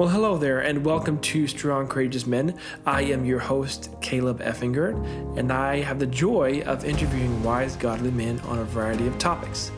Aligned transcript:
Well, 0.00 0.08
hello 0.08 0.38
there, 0.38 0.60
and 0.60 0.82
welcome 0.82 1.20
to 1.20 1.46
Strong 1.46 1.88
Courageous 1.88 2.26
Men. 2.26 2.56
I 2.86 3.02
am 3.02 3.26
your 3.26 3.38
host, 3.38 3.90
Caleb 4.00 4.40
Effinger, 4.40 4.94
and 5.36 5.52
I 5.52 5.80
have 5.80 5.98
the 5.98 6.06
joy 6.06 6.62
of 6.62 6.86
interviewing 6.86 7.42
wise, 7.42 7.76
godly 7.76 8.10
men 8.10 8.40
on 8.46 8.60
a 8.60 8.64
variety 8.64 9.06
of 9.06 9.18
topics. 9.18 9.70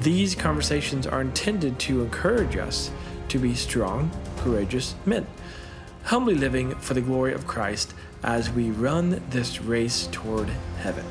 These 0.00 0.34
conversations 0.34 1.06
are 1.06 1.20
intended 1.20 1.78
to 1.80 2.02
encourage 2.02 2.56
us 2.56 2.90
to 3.28 3.38
be 3.38 3.54
strong, 3.54 4.10
courageous 4.38 4.94
men, 5.04 5.26
humbly 6.04 6.36
living 6.36 6.74
for 6.76 6.94
the 6.94 7.02
glory 7.02 7.34
of 7.34 7.46
Christ 7.46 7.92
as 8.22 8.48
we 8.48 8.70
run 8.70 9.22
this 9.28 9.60
race 9.60 10.08
toward 10.10 10.48
heaven. 10.78 11.04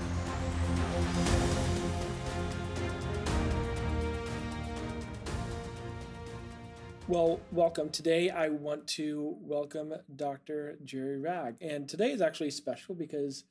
Well, 7.14 7.42
welcome. 7.52 7.92
Today 7.92 8.32
I 8.32 8.50
want 8.50 8.88
to 8.88 9.36
welcome 9.40 9.94
Dr. 10.16 10.80
Jerry 10.84 11.20
Wragg. 11.20 11.58
And 11.62 11.88
today 11.88 12.10
is 12.10 12.24
actually 12.24 12.50
special 12.50 12.96
because 12.96 13.44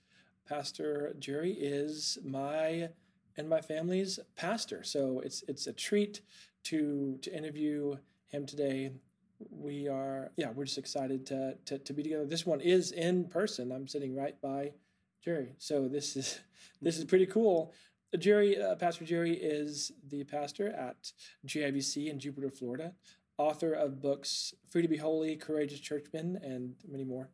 Pastor 0.48 1.14
Jerry 1.20 1.52
is 1.52 2.18
my 2.24 2.88
and 3.36 3.48
my 3.48 3.60
family's 3.60 4.18
pastor. 4.34 4.82
So 4.82 5.20
it's 5.20 5.44
it's 5.46 5.68
a 5.68 5.72
treat 5.72 6.22
to 6.64 7.20
to 7.22 7.32
interview 7.32 7.98
him 8.26 8.46
today. 8.46 8.94
We 9.48 9.86
are 9.86 10.32
yeah, 10.36 10.50
we're 10.50 10.64
just 10.64 10.78
excited 10.78 11.24
to 11.26 11.54
to, 11.66 11.78
to 11.78 11.92
be 11.92 12.02
together. 12.02 12.26
This 12.26 12.44
one 12.44 12.60
is 12.60 12.90
in 12.90 13.28
person. 13.28 13.70
I'm 13.70 13.86
sitting 13.86 14.16
right 14.16 14.34
by 14.40 14.72
Jerry. 15.24 15.54
So 15.58 15.86
this 15.86 16.16
is 16.16 16.40
this 16.82 16.98
is 16.98 17.04
pretty 17.04 17.26
cool. 17.26 17.72
Jerry, 18.18 18.60
uh, 18.60 18.74
Pastor 18.74 19.06
Jerry 19.06 19.32
is 19.32 19.92
the 20.08 20.24
pastor 20.24 20.68
at 20.68 21.12
GIBC 21.46 22.10
in 22.10 22.18
Jupiter, 22.18 22.50
Florida 22.50 22.92
author 23.42 23.72
of 23.72 24.00
books 24.00 24.54
Free 24.70 24.82
to 24.82 24.88
Be 24.88 24.98
Holy, 24.98 25.34
Courageous 25.34 25.80
Churchmen, 25.80 26.36
and 26.42 26.76
many 26.88 27.02
more. 27.02 27.28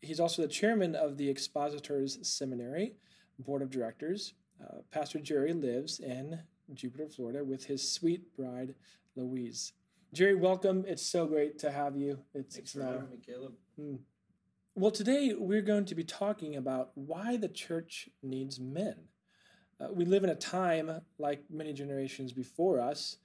He's 0.00 0.20
also 0.20 0.42
the 0.42 0.48
chairman 0.48 0.94
of 0.94 1.16
the 1.16 1.28
Expositors 1.28 2.18
Seminary 2.22 2.94
Board 3.36 3.60
of 3.60 3.70
Directors. 3.70 4.34
Uh, 4.62 4.78
Pastor 4.92 5.18
Jerry 5.18 5.52
lives 5.52 5.98
in 5.98 6.40
Jupiter, 6.72 7.08
Florida, 7.08 7.42
with 7.42 7.64
his 7.64 7.90
sweet 7.90 8.34
bride, 8.36 8.76
Louise. 9.16 9.72
Jerry, 10.12 10.36
welcome. 10.36 10.84
It's 10.86 11.04
so 11.04 11.26
great 11.26 11.58
to 11.58 11.72
have 11.72 11.96
you. 11.96 12.20
It's, 12.32 12.54
Thanks 12.54 12.72
for 12.72 12.84
having 12.84 13.10
me, 13.10 13.18
Caleb. 13.26 13.54
Hmm. 13.76 13.96
Well, 14.76 14.92
today 14.92 15.34
we're 15.36 15.62
going 15.62 15.84
to 15.86 15.96
be 15.96 16.04
talking 16.04 16.54
about 16.54 16.92
why 16.94 17.36
the 17.36 17.48
church 17.48 18.08
needs 18.22 18.60
men. 18.60 18.94
Uh, 19.80 19.88
we 19.92 20.04
live 20.04 20.22
in 20.22 20.30
a 20.30 20.36
time, 20.36 21.00
like 21.18 21.42
many 21.50 21.72
generations 21.72 22.32
before 22.32 22.80
us, 22.80 23.16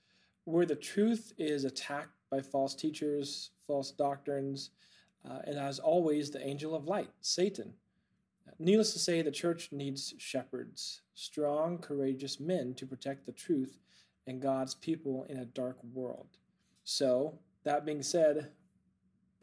where 0.46 0.66
the 0.66 0.76
truth 0.76 1.34
is 1.38 1.66
attacked 1.66 2.18
by 2.32 2.42
false 2.42 2.74
teachers, 2.76 3.52
false 3.68 3.92
doctrines, 3.92 4.72
uh, 5.30 5.40
and 5.46 5.58
as 5.58 5.80
always, 5.80 6.30
the 6.30 6.46
angel 6.46 6.76
of 6.76 6.86
light, 6.86 7.10
Satan. 7.22 7.74
Needless 8.60 8.94
to 8.94 9.00
say, 9.00 9.22
the 9.22 9.32
church 9.32 9.70
needs 9.72 10.14
shepherds, 10.18 11.02
strong, 11.14 11.80
courageous 11.80 12.40
men 12.40 12.74
to 12.76 12.86
protect 12.86 13.26
the 13.26 13.32
truth 13.32 13.80
and 14.28 14.42
God's 14.42 14.76
people 14.76 15.26
in 15.30 15.38
a 15.38 15.46
dark 15.46 15.78
world. 15.94 16.28
So, 16.84 17.40
that 17.64 17.86
being 17.86 18.04
said, 18.04 18.52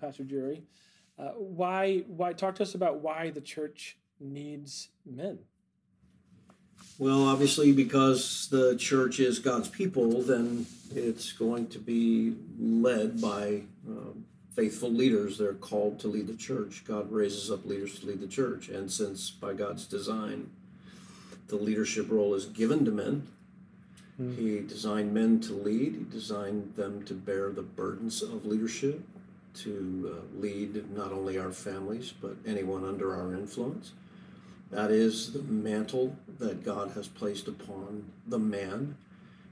Pastor 0.00 0.24
Jerry, 0.24 0.62
uh, 1.18 1.32
why 1.32 2.04
why 2.06 2.32
talk 2.32 2.54
to 2.56 2.62
us 2.62 2.74
about 2.74 3.00
why 3.00 3.30
the 3.30 3.40
church 3.40 3.98
needs 4.18 4.88
men? 5.04 5.40
Well, 6.98 7.26
obviously, 7.26 7.72
because 7.72 8.48
the 8.50 8.76
church 8.76 9.18
is 9.18 9.38
God's 9.38 9.68
people, 9.68 10.22
then 10.22 10.66
it's 10.94 11.32
going 11.32 11.68
to 11.68 11.78
be 11.78 12.34
led 12.58 13.20
by 13.20 13.62
um, 13.88 14.24
faithful 14.54 14.90
leaders. 14.90 15.38
They're 15.38 15.54
called 15.54 15.98
to 16.00 16.08
lead 16.08 16.26
the 16.26 16.36
church. 16.36 16.84
God 16.86 17.10
raises 17.10 17.50
up 17.50 17.64
leaders 17.64 17.98
to 18.00 18.06
lead 18.06 18.20
the 18.20 18.26
church. 18.26 18.68
And 18.68 18.90
since 18.90 19.30
by 19.30 19.54
God's 19.54 19.86
design, 19.86 20.50
the 21.48 21.56
leadership 21.56 22.10
role 22.10 22.34
is 22.34 22.46
given 22.46 22.84
to 22.84 22.90
men, 22.90 23.28
mm. 24.20 24.36
He 24.36 24.60
designed 24.60 25.12
men 25.12 25.40
to 25.40 25.52
lead, 25.52 25.94
He 25.94 26.06
designed 26.10 26.74
them 26.76 27.04
to 27.04 27.14
bear 27.14 27.50
the 27.50 27.62
burdens 27.62 28.22
of 28.22 28.46
leadership, 28.46 29.02
to 29.54 30.16
uh, 30.16 30.40
lead 30.40 30.90
not 30.94 31.12
only 31.12 31.38
our 31.38 31.52
families, 31.52 32.12
but 32.12 32.36
anyone 32.46 32.84
under 32.84 33.14
our 33.14 33.34
influence. 33.34 33.92
That 34.72 34.90
is 34.90 35.34
the 35.34 35.42
mantle 35.42 36.16
that 36.38 36.64
God 36.64 36.92
has 36.92 37.06
placed 37.06 37.46
upon 37.46 38.10
the 38.26 38.38
man 38.38 38.96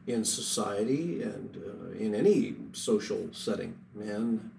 in 0.07 0.25
society 0.25 1.23
and 1.23 1.57
uh, 1.57 1.99
in 1.99 2.15
any 2.15 2.55
social 2.73 3.29
setting. 3.33 3.77
Man 3.95 4.51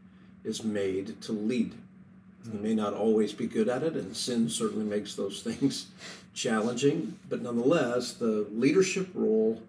is 0.43 0.63
made 0.63 1.19
to 1.23 1.31
lead. 1.31 1.73
He 2.49 2.57
may 2.59 2.75
not 2.75 2.93
always 2.93 3.33
be 3.33 3.47
good 3.47 3.69
at 3.69 3.81
it, 3.81 3.95
and 3.95 4.15
sin 4.15 4.49
certainly 4.49 4.85
makes 4.85 5.15
those 5.15 5.41
things 5.43 5.87
challenging, 6.35 7.17
but 7.27 7.41
nonetheless, 7.41 8.13
the 8.13 8.47
leadership 8.51 9.09
role 9.15 9.61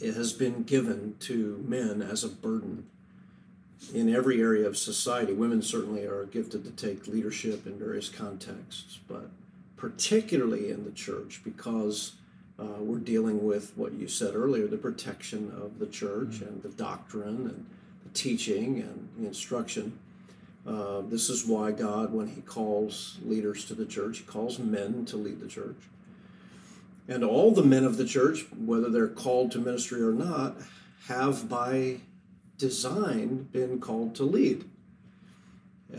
has 0.00 0.32
been 0.32 0.64
given 0.64 1.14
to 1.20 1.64
men 1.66 2.02
as 2.02 2.24
a 2.24 2.28
burden 2.28 2.86
in 3.94 4.14
every 4.14 4.40
area 4.40 4.66
of 4.66 4.76
society. 4.76 5.32
Women 5.32 5.62
certainly 5.62 6.04
are 6.04 6.24
gifted 6.24 6.64
to 6.64 6.70
take 6.70 7.06
leadership 7.06 7.64
in 7.66 7.78
various 7.78 8.08
contexts, 8.08 8.98
but 9.08 9.30
particularly 9.76 10.70
in 10.70 10.84
the 10.84 10.90
church 10.90 11.40
because 11.44 12.12
uh, 12.58 12.64
we're 12.80 12.98
dealing 12.98 13.44
with 13.44 13.72
what 13.76 13.92
you 13.92 14.08
said 14.08 14.34
earlier 14.34 14.66
the 14.66 14.78
protection 14.78 15.52
of 15.60 15.78
the 15.78 15.86
church 15.86 16.28
mm-hmm. 16.28 16.48
and 16.48 16.62
the 16.62 16.70
doctrine 16.70 17.46
and 17.48 17.66
the 18.04 18.18
teaching 18.18 18.80
and 18.80 19.08
the 19.18 19.26
instruction. 19.26 19.98
Uh, 20.66 21.00
this 21.02 21.28
is 21.28 21.46
why 21.46 21.70
God, 21.70 22.12
when 22.12 22.28
He 22.28 22.40
calls 22.40 23.18
leaders 23.24 23.64
to 23.66 23.74
the 23.74 23.86
church, 23.86 24.18
He 24.18 24.24
calls 24.24 24.58
men 24.58 25.04
to 25.06 25.16
lead 25.16 25.40
the 25.40 25.48
church. 25.48 25.76
And 27.08 27.22
all 27.22 27.52
the 27.52 27.62
men 27.62 27.84
of 27.84 27.98
the 27.98 28.04
church, 28.04 28.46
whether 28.58 28.90
they're 28.90 29.06
called 29.06 29.52
to 29.52 29.58
ministry 29.58 30.02
or 30.02 30.12
not, 30.12 30.56
have 31.06 31.48
by 31.48 31.98
design 32.58 33.48
been 33.52 33.78
called 33.78 34.16
to 34.16 34.24
lead. 34.24 34.64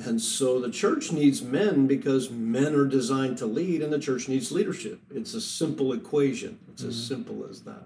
And 0.05 0.21
so 0.21 0.59
the 0.59 0.69
church 0.69 1.11
needs 1.11 1.41
men 1.41 1.87
because 1.87 2.29
men 2.29 2.75
are 2.75 2.85
designed 2.85 3.39
to 3.39 3.47
lead, 3.47 3.81
and 3.81 3.91
the 3.91 3.99
church 3.99 4.27
needs 4.27 4.51
leadership. 4.51 4.99
It's 5.09 5.33
a 5.33 5.41
simple 5.41 5.91
equation, 5.91 6.59
it's 6.71 6.81
mm-hmm. 6.81 6.91
as 6.91 7.03
simple 7.03 7.47
as 7.49 7.61
that. 7.63 7.83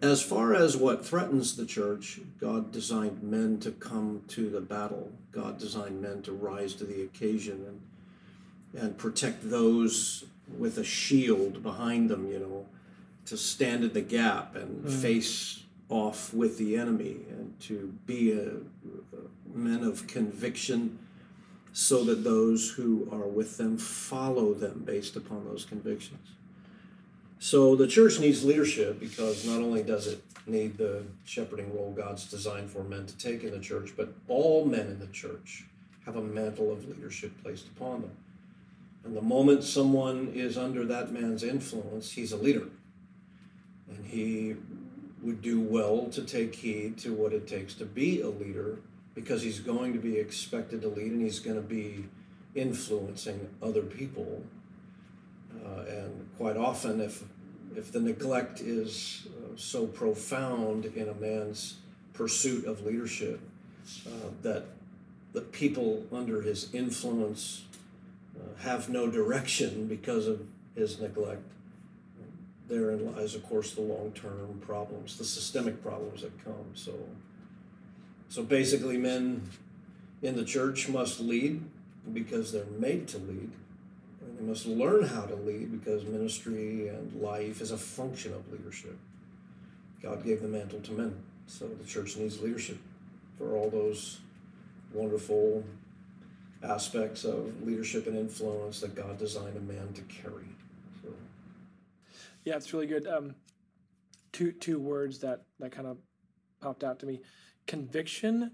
As 0.00 0.22
far 0.22 0.54
as 0.54 0.76
what 0.76 1.06
threatens 1.06 1.54
the 1.54 1.66
church, 1.66 2.18
God 2.40 2.72
designed 2.72 3.22
men 3.22 3.60
to 3.60 3.70
come 3.70 4.22
to 4.28 4.48
the 4.50 4.60
battle. 4.60 5.12
God 5.30 5.58
designed 5.58 6.00
men 6.00 6.22
to 6.22 6.32
rise 6.32 6.74
to 6.74 6.84
the 6.84 7.02
occasion 7.02 7.80
and, 8.74 8.82
and 8.82 8.98
protect 8.98 9.48
those 9.48 10.24
with 10.58 10.78
a 10.78 10.84
shield 10.84 11.62
behind 11.62 12.08
them, 12.08 12.26
you 12.32 12.40
know, 12.40 12.66
to 13.26 13.36
stand 13.36 13.84
in 13.84 13.92
the 13.92 14.00
gap 14.00 14.56
and 14.56 14.84
mm-hmm. 14.84 15.00
face 15.00 15.62
off 15.88 16.32
with 16.32 16.58
the 16.58 16.76
enemy 16.76 17.18
and 17.30 17.54
to 17.60 17.94
be 18.06 18.32
a, 18.32 18.46
a 18.46 19.56
men 19.56 19.84
of 19.84 20.06
conviction 20.06 20.98
so 21.72 22.04
that 22.04 22.22
those 22.22 22.70
who 22.70 23.08
are 23.10 23.26
with 23.26 23.56
them 23.56 23.78
follow 23.78 24.52
them 24.52 24.82
based 24.84 25.16
upon 25.16 25.44
those 25.44 25.64
convictions. 25.64 26.28
So 27.38 27.74
the 27.74 27.88
church 27.88 28.20
needs 28.20 28.44
leadership 28.44 29.00
because 29.00 29.46
not 29.46 29.60
only 29.60 29.82
does 29.82 30.06
it 30.06 30.22
need 30.46 30.76
the 30.76 31.02
shepherding 31.24 31.74
role 31.74 31.92
God's 31.92 32.26
designed 32.26 32.70
for 32.70 32.84
men 32.84 33.06
to 33.06 33.16
take 33.16 33.42
in 33.42 33.52
the 33.52 33.60
church, 33.60 33.94
but 33.96 34.12
all 34.28 34.64
men 34.64 34.86
in 34.86 34.98
the 34.98 35.06
church 35.08 35.64
have 36.04 36.16
a 36.16 36.22
mantle 36.22 36.70
of 36.70 36.88
leadership 36.88 37.32
placed 37.42 37.68
upon 37.68 38.02
them. 38.02 38.10
And 39.04 39.16
the 39.16 39.22
moment 39.22 39.64
someone 39.64 40.32
is 40.34 40.56
under 40.56 40.84
that 40.86 41.12
man's 41.12 41.42
influence, 41.42 42.12
he's 42.12 42.32
a 42.32 42.36
leader. 42.36 42.68
And 43.88 44.06
he 44.06 44.56
would 45.22 45.42
do 45.42 45.60
well 45.60 46.06
to 46.12 46.22
take 46.22 46.54
heed 46.54 46.98
to 46.98 47.12
what 47.12 47.32
it 47.32 47.46
takes 47.46 47.74
to 47.74 47.84
be 47.84 48.20
a 48.20 48.28
leader 48.28 48.78
because 49.14 49.42
he's 49.42 49.60
going 49.60 49.92
to 49.92 49.98
be 49.98 50.16
expected 50.16 50.82
to 50.82 50.88
lead 50.88 51.12
and 51.12 51.22
he's 51.22 51.40
going 51.40 51.56
to 51.56 51.62
be 51.62 52.04
influencing 52.54 53.48
other 53.62 53.82
people. 53.82 54.42
Uh, 55.64 55.82
and 55.88 56.28
quite 56.38 56.56
often, 56.56 57.00
if 57.00 57.24
if 57.76 57.92
the 57.92 58.00
neglect 58.00 58.60
is 58.60 59.28
uh, 59.28 59.56
so 59.56 59.86
profound 59.86 60.86
in 60.86 61.08
a 61.08 61.14
man's 61.14 61.76
pursuit 62.12 62.66
of 62.66 62.84
leadership 62.84 63.40
uh, 64.06 64.28
that 64.42 64.64
the 65.32 65.40
people 65.40 66.04
under 66.12 66.42
his 66.42 66.72
influence 66.74 67.64
uh, 68.36 68.62
have 68.62 68.90
no 68.90 69.10
direction 69.10 69.86
because 69.86 70.26
of 70.26 70.42
his 70.74 71.00
neglect, 71.00 71.42
therein 72.68 73.14
lies, 73.14 73.34
of 73.34 73.42
course, 73.48 73.72
the 73.72 73.80
long 73.80 74.12
term 74.12 74.60
problems, 74.60 75.16
the 75.16 75.24
systemic 75.24 75.82
problems 75.82 76.22
that 76.22 76.44
come. 76.44 76.66
So, 76.74 76.92
so 78.32 78.42
basically, 78.42 78.96
men 78.96 79.42
in 80.22 80.36
the 80.36 80.44
church 80.46 80.88
must 80.88 81.20
lead 81.20 81.62
because 82.14 82.50
they're 82.50 82.64
made 82.78 83.06
to 83.08 83.18
lead. 83.18 83.50
And 84.22 84.38
they 84.38 84.42
must 84.42 84.64
learn 84.64 85.04
how 85.04 85.26
to 85.26 85.34
lead 85.34 85.70
because 85.70 86.06
ministry 86.06 86.88
and 86.88 87.12
life 87.20 87.60
is 87.60 87.72
a 87.72 87.76
function 87.76 88.32
of 88.32 88.50
leadership. 88.50 88.96
God 90.02 90.24
gave 90.24 90.40
the 90.40 90.48
mantle 90.48 90.80
to 90.80 90.92
men, 90.92 91.14
so 91.46 91.68
the 91.68 91.84
church 91.84 92.16
needs 92.16 92.40
leadership 92.40 92.78
for 93.36 93.54
all 93.54 93.68
those 93.68 94.20
wonderful 94.94 95.62
aspects 96.62 97.24
of 97.24 97.62
leadership 97.62 98.06
and 98.06 98.16
influence 98.16 98.80
that 98.80 98.94
God 98.94 99.18
designed 99.18 99.58
a 99.58 99.60
man 99.60 99.92
to 99.92 100.00
carry. 100.04 100.48
So. 101.02 101.10
Yeah, 102.44 102.56
it's 102.56 102.72
really 102.72 102.86
good. 102.86 103.06
Um, 103.06 103.34
two 104.32 104.52
two 104.52 104.78
words 104.78 105.18
that 105.18 105.42
that 105.60 105.72
kind 105.72 105.86
of 105.86 105.98
popped 106.62 106.82
out 106.82 106.98
to 107.00 107.06
me: 107.06 107.20
conviction 107.66 108.52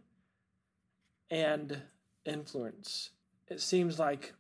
and 1.31 1.83
influence. 2.25 3.11
It 3.49 3.61
seems 3.61 3.99
like 3.99 4.35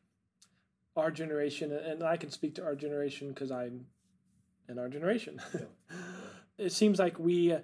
our 0.96 1.10
generation, 1.10 1.72
and 1.72 2.02
I 2.02 2.16
can 2.16 2.30
speak 2.30 2.54
to 2.56 2.64
our 2.64 2.74
generation 2.74 3.28
because 3.28 3.50
I'm 3.50 3.86
in 4.68 4.78
our 4.78 4.88
generation. 4.88 5.40
It 6.58 6.72
seems 6.72 6.98
like 6.98 7.20
we 7.20 7.56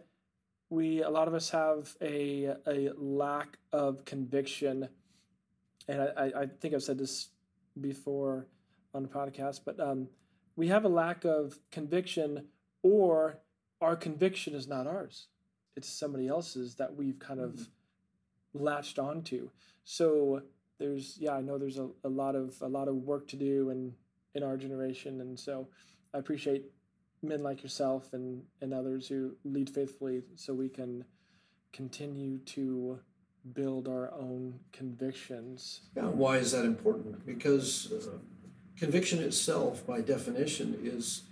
we 0.70 1.02
a 1.02 1.10
lot 1.10 1.26
of 1.26 1.34
us 1.34 1.50
have 1.50 1.96
a 2.00 2.54
a 2.66 2.90
lack 2.96 3.58
of 3.72 4.04
conviction, 4.04 4.88
and 5.88 6.00
I, 6.16 6.32
I 6.42 6.46
think 6.60 6.74
I've 6.74 6.82
said 6.84 6.98
this 6.98 7.30
before 7.80 8.46
on 8.94 9.02
the 9.02 9.08
podcast, 9.08 9.62
but 9.66 9.80
um, 9.80 10.08
we 10.54 10.68
have 10.68 10.84
a 10.84 10.88
lack 10.88 11.24
of 11.24 11.58
conviction, 11.72 12.46
or 12.84 13.40
our 13.80 13.96
conviction 13.96 14.54
is 14.54 14.68
not 14.68 14.86
ours; 14.86 15.26
it's 15.76 15.88
somebody 15.88 16.28
else's 16.28 16.74
that 16.76 16.94
we've 16.94 17.18
kind 17.18 17.40
of 17.40 17.52
mm-hmm. 17.52 18.64
latched 18.64 18.98
onto. 18.98 19.50
So 19.84 20.42
there's 20.78 21.16
yeah, 21.18 21.32
I 21.32 21.40
know 21.40 21.58
there's 21.58 21.78
a, 21.78 21.88
a 22.04 22.08
lot 22.08 22.34
of 22.34 22.54
a 22.60 22.68
lot 22.68 22.88
of 22.88 22.96
work 22.96 23.28
to 23.28 23.36
do 23.36 23.70
in 23.70 23.94
in 24.34 24.42
our 24.42 24.56
generation, 24.56 25.20
and 25.20 25.38
so 25.38 25.68
I 26.12 26.18
appreciate 26.18 26.64
men 27.24 27.42
like 27.42 27.62
yourself 27.62 28.12
and, 28.12 28.42
and 28.60 28.72
others 28.72 29.08
who 29.08 29.34
lead 29.44 29.70
faithfully 29.70 30.22
so 30.36 30.52
we 30.52 30.68
can 30.68 31.04
continue 31.72 32.38
to 32.38 32.98
build 33.52 33.88
our 33.88 34.12
own 34.14 34.58
convictions. 34.72 35.80
Yeah, 35.96 36.04
why 36.04 36.36
is 36.38 36.52
that 36.52 36.64
important? 36.64 37.26
Because 37.26 37.92
uh, 37.92 38.18
conviction 38.78 39.20
itself, 39.20 39.86
by 39.86 40.00
definition, 40.00 40.78
is 40.82 41.22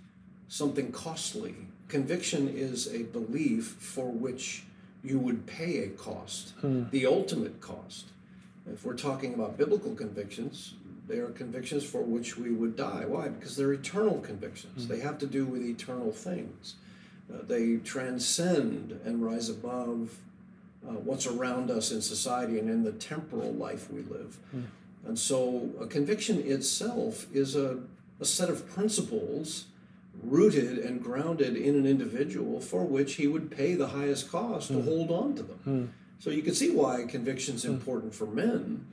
something 0.47 0.91
costly. 0.91 1.55
Conviction 1.93 2.49
is 2.49 2.91
a 2.91 3.03
belief 3.03 3.75
for 3.77 4.09
which 4.09 4.63
you 5.03 5.19
would 5.19 5.45
pay 5.45 5.83
a 5.83 5.89
cost, 5.89 6.53
hmm. 6.59 6.85
the 6.89 7.05
ultimate 7.05 7.61
cost. 7.61 8.07
If 8.65 8.83
we're 8.83 8.95
talking 8.95 9.35
about 9.35 9.59
biblical 9.59 9.93
convictions, 9.93 10.73
they 11.07 11.19
are 11.19 11.27
convictions 11.27 11.83
for 11.83 12.01
which 12.01 12.35
we 12.35 12.49
would 12.49 12.75
die. 12.75 13.05
Why? 13.05 13.27
Because 13.27 13.55
they're 13.55 13.73
eternal 13.73 14.19
convictions. 14.21 14.85
Mm-hmm. 14.85 14.91
They 14.91 14.99
have 15.01 15.19
to 15.19 15.27
do 15.27 15.45
with 15.45 15.61
eternal 15.61 16.11
things. 16.11 16.77
Uh, 17.31 17.43
they 17.47 17.75
transcend 17.75 18.99
and 19.05 19.23
rise 19.23 19.49
above 19.49 20.17
uh, 20.83 20.93
what's 20.93 21.27
around 21.27 21.69
us 21.69 21.91
in 21.91 22.01
society 22.01 22.57
and 22.57 22.71
in 22.71 22.83
the 22.83 22.93
temporal 22.93 23.53
life 23.53 23.91
we 23.91 24.01
live. 24.01 24.39
Mm. 24.55 24.63
And 25.05 25.19
so 25.19 25.69
a 25.79 25.85
conviction 25.85 26.39
itself 26.39 27.27
is 27.31 27.55
a, 27.55 27.81
a 28.19 28.25
set 28.25 28.49
of 28.49 28.67
principles 28.67 29.65
rooted 30.21 30.77
and 30.77 31.03
grounded 31.03 31.55
in 31.55 31.75
an 31.75 31.85
individual 31.85 32.59
for 32.59 32.85
which 32.85 33.15
he 33.15 33.27
would 33.27 33.51
pay 33.51 33.73
the 33.73 33.87
highest 33.87 34.31
cost 34.31 34.71
mm. 34.71 34.75
to 34.75 34.81
hmm. 34.81 34.87
hold 34.87 35.11
on 35.11 35.35
to 35.35 35.43
them. 35.43 35.59
Mm. 35.67 35.87
So 36.19 36.29
you 36.29 36.41
can 36.41 36.53
see 36.53 36.71
why 36.71 37.03
conviction 37.07 37.55
is 37.55 37.63
hmm. 37.63 37.73
important 37.73 38.13
for 38.13 38.25
men 38.25 38.85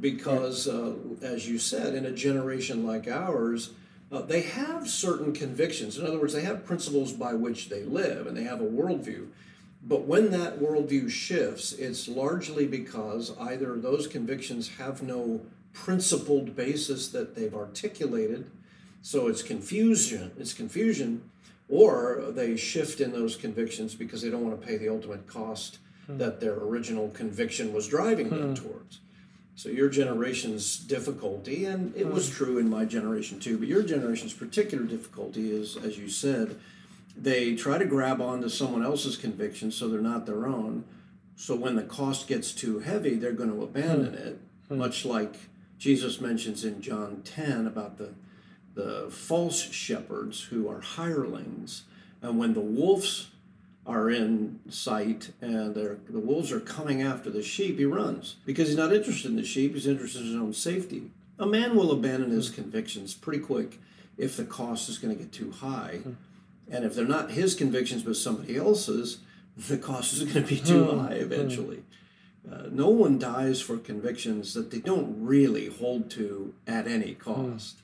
because, 0.00 0.68
uh, 0.68 0.94
as 1.22 1.48
you 1.48 1.58
said, 1.58 1.94
in 1.94 2.04
a 2.04 2.12
generation 2.12 2.86
like 2.86 3.08
ours, 3.08 3.70
uh, 4.10 4.20
they 4.20 4.42
have 4.42 4.88
certain 4.88 5.32
convictions. 5.32 5.98
In 5.98 6.06
other 6.06 6.18
words, 6.18 6.34
they 6.34 6.42
have 6.42 6.64
principles 6.64 7.12
by 7.12 7.34
which 7.34 7.68
they 7.68 7.82
live 7.82 8.26
and 8.26 8.36
they 8.36 8.44
have 8.44 8.60
a 8.60 8.64
worldview. 8.64 9.28
But 9.82 10.02
when 10.02 10.30
that 10.30 10.60
worldview 10.60 11.10
shifts, 11.10 11.72
it's 11.72 12.06
largely 12.06 12.66
because 12.66 13.36
either 13.40 13.76
those 13.76 14.06
convictions 14.06 14.76
have 14.76 15.02
no 15.02 15.40
principled 15.72 16.54
basis 16.54 17.08
that 17.08 17.34
they've 17.34 17.54
articulated, 17.54 18.50
so 19.02 19.26
it's 19.26 19.42
confusion, 19.42 20.30
it's 20.38 20.54
confusion, 20.54 21.28
or 21.68 22.26
they 22.30 22.56
shift 22.56 23.00
in 23.00 23.12
those 23.12 23.34
convictions 23.34 23.94
because 23.94 24.22
they 24.22 24.30
don't 24.30 24.46
want 24.46 24.60
to 24.60 24.66
pay 24.66 24.76
the 24.76 24.88
ultimate 24.88 25.26
cost 25.26 25.78
hmm. 26.06 26.18
that 26.18 26.40
their 26.40 26.54
original 26.54 27.08
conviction 27.08 27.72
was 27.72 27.88
driving 27.88 28.30
them 28.30 28.54
hmm. 28.54 28.54
towards. 28.54 29.00
So 29.56 29.68
your 29.68 29.88
generation's 29.88 30.78
difficulty, 30.78 31.64
and 31.64 31.94
it 31.96 32.06
was 32.06 32.28
hmm. 32.28 32.34
true 32.36 32.58
in 32.58 32.70
my 32.70 32.84
generation 32.84 33.40
too, 33.40 33.58
but 33.58 33.68
your 33.68 33.82
generation's 33.82 34.32
particular 34.32 34.84
difficulty 34.84 35.50
is, 35.50 35.76
as 35.76 35.98
you 35.98 36.08
said, 36.08 36.56
they 37.16 37.54
try 37.56 37.78
to 37.78 37.84
grab 37.84 38.22
onto 38.22 38.48
someone 38.48 38.84
else's 38.84 39.16
conviction 39.16 39.70
so 39.70 39.88
they're 39.88 40.00
not 40.00 40.26
their 40.26 40.46
own. 40.46 40.84
So 41.36 41.56
when 41.56 41.74
the 41.74 41.82
cost 41.82 42.28
gets 42.28 42.52
too 42.52 42.78
heavy, 42.78 43.16
they're 43.16 43.32
going 43.32 43.50
to 43.50 43.62
abandon 43.62 44.14
hmm. 44.14 44.28
it, 44.28 44.40
hmm. 44.68 44.78
much 44.78 45.04
like 45.04 45.34
Jesus 45.78 46.20
mentions 46.20 46.64
in 46.64 46.80
John 46.80 47.22
10 47.24 47.66
about 47.66 47.98
the 47.98 48.14
the 48.74 49.08
false 49.10 49.60
shepherds 49.60 50.44
who 50.44 50.68
are 50.68 50.80
hirelings. 50.80 51.84
And 52.20 52.38
when 52.38 52.54
the 52.54 52.60
wolves 52.60 53.28
are 53.86 54.10
in 54.10 54.60
sight 54.68 55.32
and 55.40 55.74
the 55.74 55.98
wolves 56.08 56.52
are 56.52 56.60
coming 56.60 57.02
after 57.02 57.30
the 57.30 57.42
sheep, 57.42 57.78
he 57.78 57.84
runs 57.84 58.36
because 58.46 58.68
he's 58.68 58.76
not 58.76 58.92
interested 58.92 59.30
in 59.30 59.36
the 59.36 59.44
sheep, 59.44 59.74
he's 59.74 59.86
interested 59.86 60.20
in 60.20 60.26
his 60.28 60.36
own 60.36 60.52
safety. 60.52 61.10
A 61.38 61.46
man 61.46 61.74
will 61.74 61.90
abandon 61.90 62.30
his 62.30 62.48
hmm. 62.48 62.54
convictions 62.54 63.14
pretty 63.14 63.42
quick 63.42 63.80
if 64.16 64.36
the 64.36 64.44
cost 64.44 64.88
is 64.88 64.98
going 64.98 65.16
to 65.16 65.22
get 65.22 65.32
too 65.32 65.50
high. 65.50 66.00
Hmm. 66.02 66.12
And 66.70 66.84
if 66.84 66.94
they're 66.94 67.04
not 67.04 67.32
his 67.32 67.54
convictions 67.54 68.02
but 68.02 68.16
somebody 68.16 68.56
else's, 68.56 69.18
the 69.56 69.76
cost 69.76 70.12
is 70.14 70.22
going 70.22 70.46
to 70.46 70.54
be 70.54 70.60
too 70.60 70.84
hmm. 70.84 70.98
high 71.00 71.14
eventually. 71.14 71.82
Uh, 72.50 72.64
no 72.70 72.88
one 72.88 73.18
dies 73.18 73.60
for 73.60 73.78
convictions 73.78 74.54
that 74.54 74.70
they 74.70 74.78
don't 74.78 75.24
really 75.24 75.66
hold 75.68 76.10
to 76.10 76.54
at 76.66 76.88
any 76.88 77.14
cost. 77.14 77.82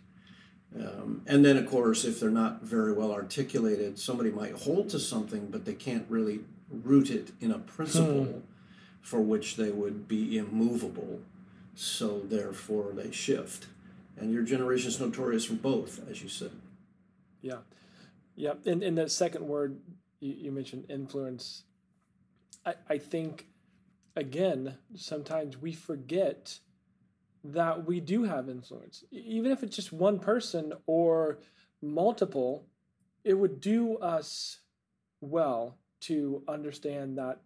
Um, 0.77 1.23
and 1.27 1.45
then, 1.45 1.57
of 1.57 1.67
course, 1.67 2.05
if 2.05 2.21
they're 2.21 2.31
not 2.31 2.63
very 2.63 2.93
well 2.93 3.13
articulated, 3.13 3.99
somebody 3.99 4.31
might 4.31 4.53
hold 4.53 4.91
to 4.91 4.99
something, 4.99 5.47
but 5.47 5.65
they 5.65 5.75
can't 5.75 6.05
really 6.09 6.41
root 6.71 7.11
it 7.11 7.33
in 7.41 7.51
a 7.51 7.59
principle 7.59 8.25
hmm. 8.25 8.39
for 9.01 9.21
which 9.21 9.57
they 9.57 9.71
would 9.71 10.07
be 10.07 10.37
immovable. 10.37 11.21
So, 11.75 12.21
therefore, 12.21 12.93
they 12.93 13.11
shift. 13.11 13.67
And 14.19 14.33
your 14.33 14.43
generation 14.43 14.89
is 14.89 15.01
notorious 15.01 15.45
for 15.45 15.55
both, 15.55 16.01
as 16.11 16.23
you 16.23 16.29
said. 16.29 16.51
Yeah. 17.41 17.59
Yeah. 18.35 18.55
And, 18.67 18.83
and 18.83 18.99
the 18.99 19.09
second 19.09 19.47
word 19.47 19.79
you, 20.21 20.35
you 20.35 20.53
mentioned, 20.53 20.87
influence, 20.89 21.65
I, 22.67 22.75
I 22.89 22.99
think, 22.99 23.47
again, 24.17 24.77
sometimes 24.95 25.57
we 25.57 25.73
forget 25.73 26.59
that 27.53 27.87
we 27.87 28.01
do 28.01 28.25
have 28.25 28.49
influence. 28.49 29.05
Even 29.11 29.51
if 29.51 29.63
it's 29.63 29.77
just 29.77 29.93
one 29.93 30.19
person 30.19 30.73
or 30.87 31.39
multiple, 31.81 32.67
it 33.25 33.35
would 33.35 33.61
do 33.61 33.97
us 33.99 34.61
well 35.21 35.79
to 36.01 36.43
understand 36.49 37.19
that 37.19 37.41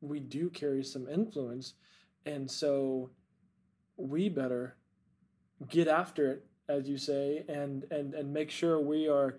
we 0.00 0.20
do 0.20 0.50
carry 0.50 0.84
some 0.84 1.08
influence. 1.08 1.74
And 2.26 2.50
so 2.50 3.10
we 3.96 4.28
better 4.28 4.76
get 5.68 5.88
after 5.88 6.32
it, 6.32 6.46
as 6.68 6.88
you 6.88 6.96
say, 6.96 7.44
and 7.48 7.84
and 7.90 8.14
and 8.14 8.32
make 8.32 8.50
sure 8.50 8.80
we 8.80 9.08
are, 9.08 9.38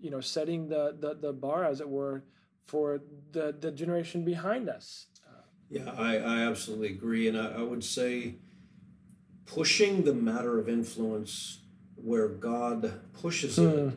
you 0.00 0.10
know, 0.10 0.20
setting 0.20 0.68
the 0.68 0.96
the, 0.98 1.14
the 1.14 1.32
bar, 1.32 1.64
as 1.64 1.80
it 1.80 1.88
were, 1.88 2.24
for 2.64 3.00
the 3.32 3.54
the 3.58 3.70
generation 3.70 4.24
behind 4.24 4.68
us. 4.68 5.06
Yeah, 5.68 5.90
I, 5.96 6.16
I 6.16 6.40
absolutely 6.40 6.88
agree. 6.88 7.28
And 7.28 7.38
I, 7.38 7.52
I 7.52 7.62
would 7.62 7.82
say 7.82 8.36
pushing 9.46 10.04
the 10.04 10.14
matter 10.14 10.58
of 10.58 10.68
influence 10.68 11.58
where 11.96 12.28
God 12.28 13.00
pushes 13.12 13.58
it. 13.58 13.68
Hmm. 13.68 13.88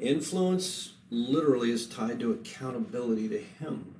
Influence 0.00 0.94
literally 1.10 1.70
is 1.70 1.86
tied 1.86 2.20
to 2.20 2.32
accountability 2.32 3.28
to 3.28 3.38
Him. 3.38 3.94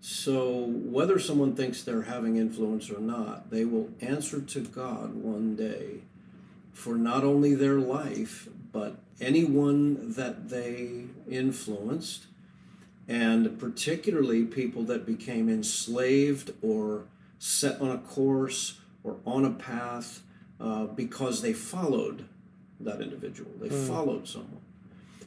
So, 0.00 0.64
whether 0.66 1.18
someone 1.18 1.54
thinks 1.54 1.82
they're 1.82 2.02
having 2.02 2.36
influence 2.36 2.90
or 2.90 2.98
not, 2.98 3.50
they 3.50 3.64
will 3.64 3.90
answer 4.00 4.40
to 4.40 4.60
God 4.60 5.14
one 5.14 5.54
day 5.54 6.00
for 6.72 6.96
not 6.96 7.22
only 7.22 7.54
their 7.54 7.78
life, 7.78 8.48
but 8.72 8.96
anyone 9.20 10.12
that 10.14 10.48
they 10.48 11.04
influenced, 11.30 12.26
and 13.06 13.58
particularly 13.60 14.44
people 14.44 14.82
that 14.84 15.06
became 15.06 15.48
enslaved 15.48 16.52
or 16.62 17.04
set 17.38 17.80
on 17.80 17.90
a 17.90 17.98
course 17.98 18.80
or 19.04 19.16
on 19.26 19.44
a 19.44 19.50
path 19.50 20.22
uh, 20.60 20.84
because 20.86 21.42
they 21.42 21.52
followed 21.52 22.24
that 22.80 23.00
individual. 23.00 23.50
They 23.60 23.68
mm. 23.68 23.88
followed 23.88 24.28
someone. 24.28 24.60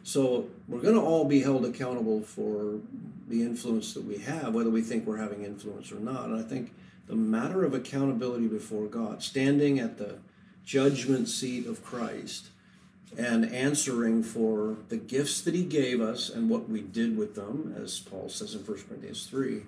So 0.03 0.48
we're 0.67 0.82
going 0.82 0.96
to 0.96 1.01
all 1.01 1.25
be 1.25 1.41
held 1.41 1.65
accountable 1.65 2.22
for 2.22 2.79
the 3.27 3.41
influence 3.41 3.94
that 3.96 4.03
we 4.03 4.20
have, 4.20 4.53
whether 4.53 4.70
we 4.70 4.82
think 4.82 5.08
we're 5.08 5.17
having 5.17 5.44
influence 5.44 5.91
or 5.91 6.00
not. 6.00 6.25
And 6.25 6.39
I 6.39 6.44
think 6.44 6.72
the 7.08 7.15
matter 7.15 7.63
of 7.63 7.74
accountability 7.74 8.48
before 8.48 8.86
God, 8.86 9.24
standing 9.24 9.79
at 9.79 9.98
the 9.98 10.17
judgment 10.63 11.27
seat 11.27 11.65
of 11.65 11.84
Christ 11.84 12.48
and 13.17 13.46
answering 13.46 14.24
for 14.24 14.77
the 14.89 14.98
gifts 14.98 15.41
that 15.41 15.55
He 15.55 15.63
gave 15.63 16.01
us 16.01 16.29
and 16.29 16.50
what 16.50 16.70
we 16.70 16.82
did 16.82 17.17
with 17.17 17.36
them, 17.36 17.75
as 17.82 18.00
Paul 18.00 18.29
says 18.29 18.53
in 18.53 18.62
1 18.62 18.77
Corinthians 18.88 19.25
3, 19.25 19.63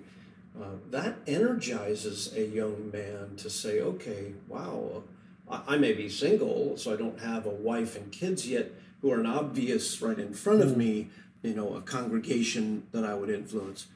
uh, 0.60 0.66
that 0.90 1.16
energizes 1.26 2.34
a 2.34 2.44
young 2.44 2.90
man 2.92 3.36
to 3.36 3.48
say, 3.48 3.80
okay, 3.80 4.32
wow, 4.48 5.02
I, 5.48 5.62
I 5.68 5.76
may 5.76 5.92
be 5.92 6.08
single, 6.08 6.76
so 6.76 6.92
I 6.92 6.96
don't 6.96 7.20
have 7.20 7.46
a 7.46 7.50
wife 7.50 7.96
and 7.96 8.10
kids 8.10 8.48
yet 8.48 8.72
who 9.00 9.12
are 9.12 9.20
an 9.20 9.26
obvious 9.26 10.00
right 10.02 10.18
in 10.18 10.34
front 10.34 10.62
of 10.62 10.76
me, 10.76 11.10
you 11.42 11.54
know, 11.54 11.74
a 11.74 11.80
congregation 11.80 12.86
that 12.92 13.04
I 13.04 13.14
would 13.14 13.30
influence. 13.30 13.86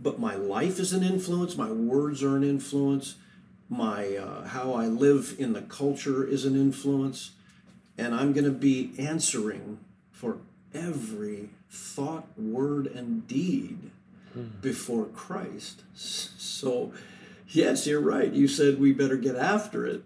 But 0.00 0.18
my 0.18 0.34
life 0.36 0.78
is 0.78 0.92
an 0.92 1.02
influence, 1.02 1.56
my 1.56 1.70
words 1.70 2.22
are 2.22 2.36
an 2.36 2.44
influence, 2.44 3.16
my 3.68 4.16
uh, 4.16 4.48
how 4.48 4.72
I 4.72 4.86
live 4.86 5.36
in 5.38 5.52
the 5.52 5.62
culture 5.62 6.24
is 6.24 6.44
an 6.46 6.56
influence, 6.56 7.32
and 7.98 8.14
I'm 8.14 8.32
going 8.32 8.44
to 8.44 8.50
be 8.50 8.92
answering 8.98 9.80
for 10.10 10.38
every 10.72 11.50
thought, 11.68 12.26
word, 12.38 12.86
and 12.86 13.26
deed 13.26 13.90
before 14.60 15.06
Christ. 15.06 15.82
So, 15.94 16.92
yes, 17.48 17.86
you're 17.86 18.00
right. 18.00 18.32
You 18.32 18.48
said 18.48 18.78
we 18.78 18.92
better 18.92 19.16
get 19.16 19.36
after 19.36 19.86
it. 19.86 20.02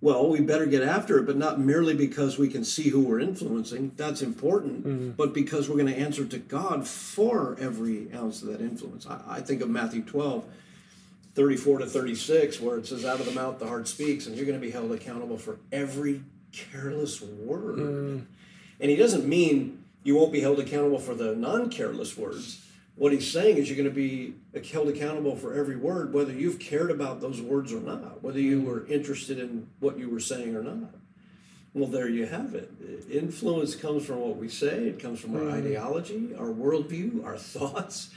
Well, 0.00 0.28
we 0.28 0.40
better 0.40 0.66
get 0.66 0.82
after 0.82 1.18
it, 1.18 1.24
but 1.24 1.36
not 1.36 1.58
merely 1.58 1.94
because 1.94 2.36
we 2.36 2.48
can 2.48 2.62
see 2.62 2.90
who 2.90 3.00
we're 3.00 3.20
influencing. 3.20 3.92
That's 3.96 4.20
important, 4.20 4.86
mm-hmm. 4.86 5.10
but 5.12 5.32
because 5.32 5.68
we're 5.68 5.78
going 5.78 5.94
to 5.94 5.98
answer 5.98 6.26
to 6.26 6.38
God 6.38 6.86
for 6.86 7.56
every 7.58 8.12
ounce 8.14 8.42
of 8.42 8.48
that 8.48 8.60
influence. 8.60 9.06
I, 9.06 9.20
I, 9.26 9.40
think 9.40 9.62
of 9.62 9.70
Matthew 9.70 10.02
12, 10.02 10.44
34 11.34 11.78
to 11.78 11.86
36, 11.86 12.60
where 12.60 12.76
it 12.76 12.86
says, 12.86 13.06
Out 13.06 13.20
of 13.20 13.24
the 13.24 13.32
mouth 13.32 13.58
the 13.58 13.66
heart 13.66 13.88
speaks, 13.88 14.26
and 14.26 14.36
you're 14.36 14.44
going 14.44 14.60
to 14.60 14.66
be 14.66 14.72
held 14.72 14.92
accountable 14.92 15.38
for 15.38 15.56
every 15.72 16.22
careless 16.52 17.22
word. 17.22 17.78
Mm. 17.78 18.26
And 18.80 18.90
he 18.90 18.96
doesn't 18.96 19.26
mean 19.26 19.84
you 20.02 20.16
won't 20.16 20.32
be 20.32 20.40
held 20.40 20.58
accountable 20.58 20.98
for 20.98 21.14
the 21.14 21.34
non 21.34 21.70
careless 21.70 22.14
words 22.14 22.62
what 22.96 23.12
he's 23.12 23.30
saying 23.30 23.56
is 23.56 23.68
you're 23.68 23.76
going 23.76 23.88
to 23.88 23.94
be 23.94 24.34
held 24.70 24.88
accountable 24.88 25.36
for 25.36 25.54
every 25.54 25.76
word, 25.76 26.12
whether 26.12 26.32
you've 26.32 26.58
cared 26.58 26.90
about 26.90 27.20
those 27.20 27.40
words 27.40 27.72
or 27.72 27.80
not, 27.80 28.22
whether 28.22 28.38
you 28.38 28.60
were 28.60 28.86
interested 28.86 29.38
in 29.38 29.68
what 29.80 29.98
you 29.98 30.08
were 30.08 30.20
saying 30.20 30.54
or 30.54 30.62
not. 30.62 30.94
Well, 31.72 31.88
there 31.88 32.08
you 32.08 32.26
have 32.26 32.54
it. 32.54 32.70
Influence 33.10 33.74
comes 33.74 34.06
from 34.06 34.20
what 34.20 34.36
we 34.36 34.48
say, 34.48 34.86
it 34.86 35.00
comes 35.00 35.18
from 35.20 35.34
our 35.34 35.42
mm. 35.42 35.54
ideology, 35.54 36.34
our 36.38 36.46
worldview, 36.46 37.24
our 37.24 37.36
thoughts, 37.38 38.10